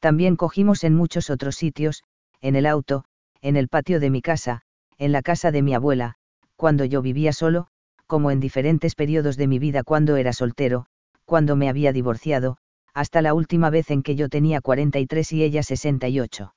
También 0.00 0.36
cogimos 0.36 0.82
en 0.82 0.94
muchos 0.94 1.30
otros 1.30 1.56
sitios, 1.56 2.02
en 2.40 2.56
el 2.56 2.66
auto, 2.66 3.04
en 3.42 3.56
el 3.56 3.68
patio 3.68 4.00
de 4.00 4.10
mi 4.10 4.22
casa, 4.22 4.62
en 4.98 5.12
la 5.12 5.22
casa 5.22 5.50
de 5.50 5.62
mi 5.62 5.74
abuela, 5.74 6.16
cuando 6.56 6.84
yo 6.84 7.02
vivía 7.02 7.32
solo, 7.32 7.68
como 8.06 8.30
en 8.30 8.40
diferentes 8.40 8.94
periodos 8.94 9.36
de 9.36 9.46
mi 9.46 9.58
vida 9.58 9.82
cuando 9.82 10.16
era 10.16 10.32
soltero, 10.32 10.86
cuando 11.24 11.54
me 11.54 11.68
había 11.68 11.92
divorciado, 11.92 12.56
hasta 12.92 13.22
la 13.22 13.34
última 13.34 13.70
vez 13.70 13.90
en 13.90 14.02
que 14.02 14.16
yo 14.16 14.28
tenía 14.28 14.60
43 14.60 15.32
y 15.32 15.42
ella 15.44 15.62
68. 15.62 16.54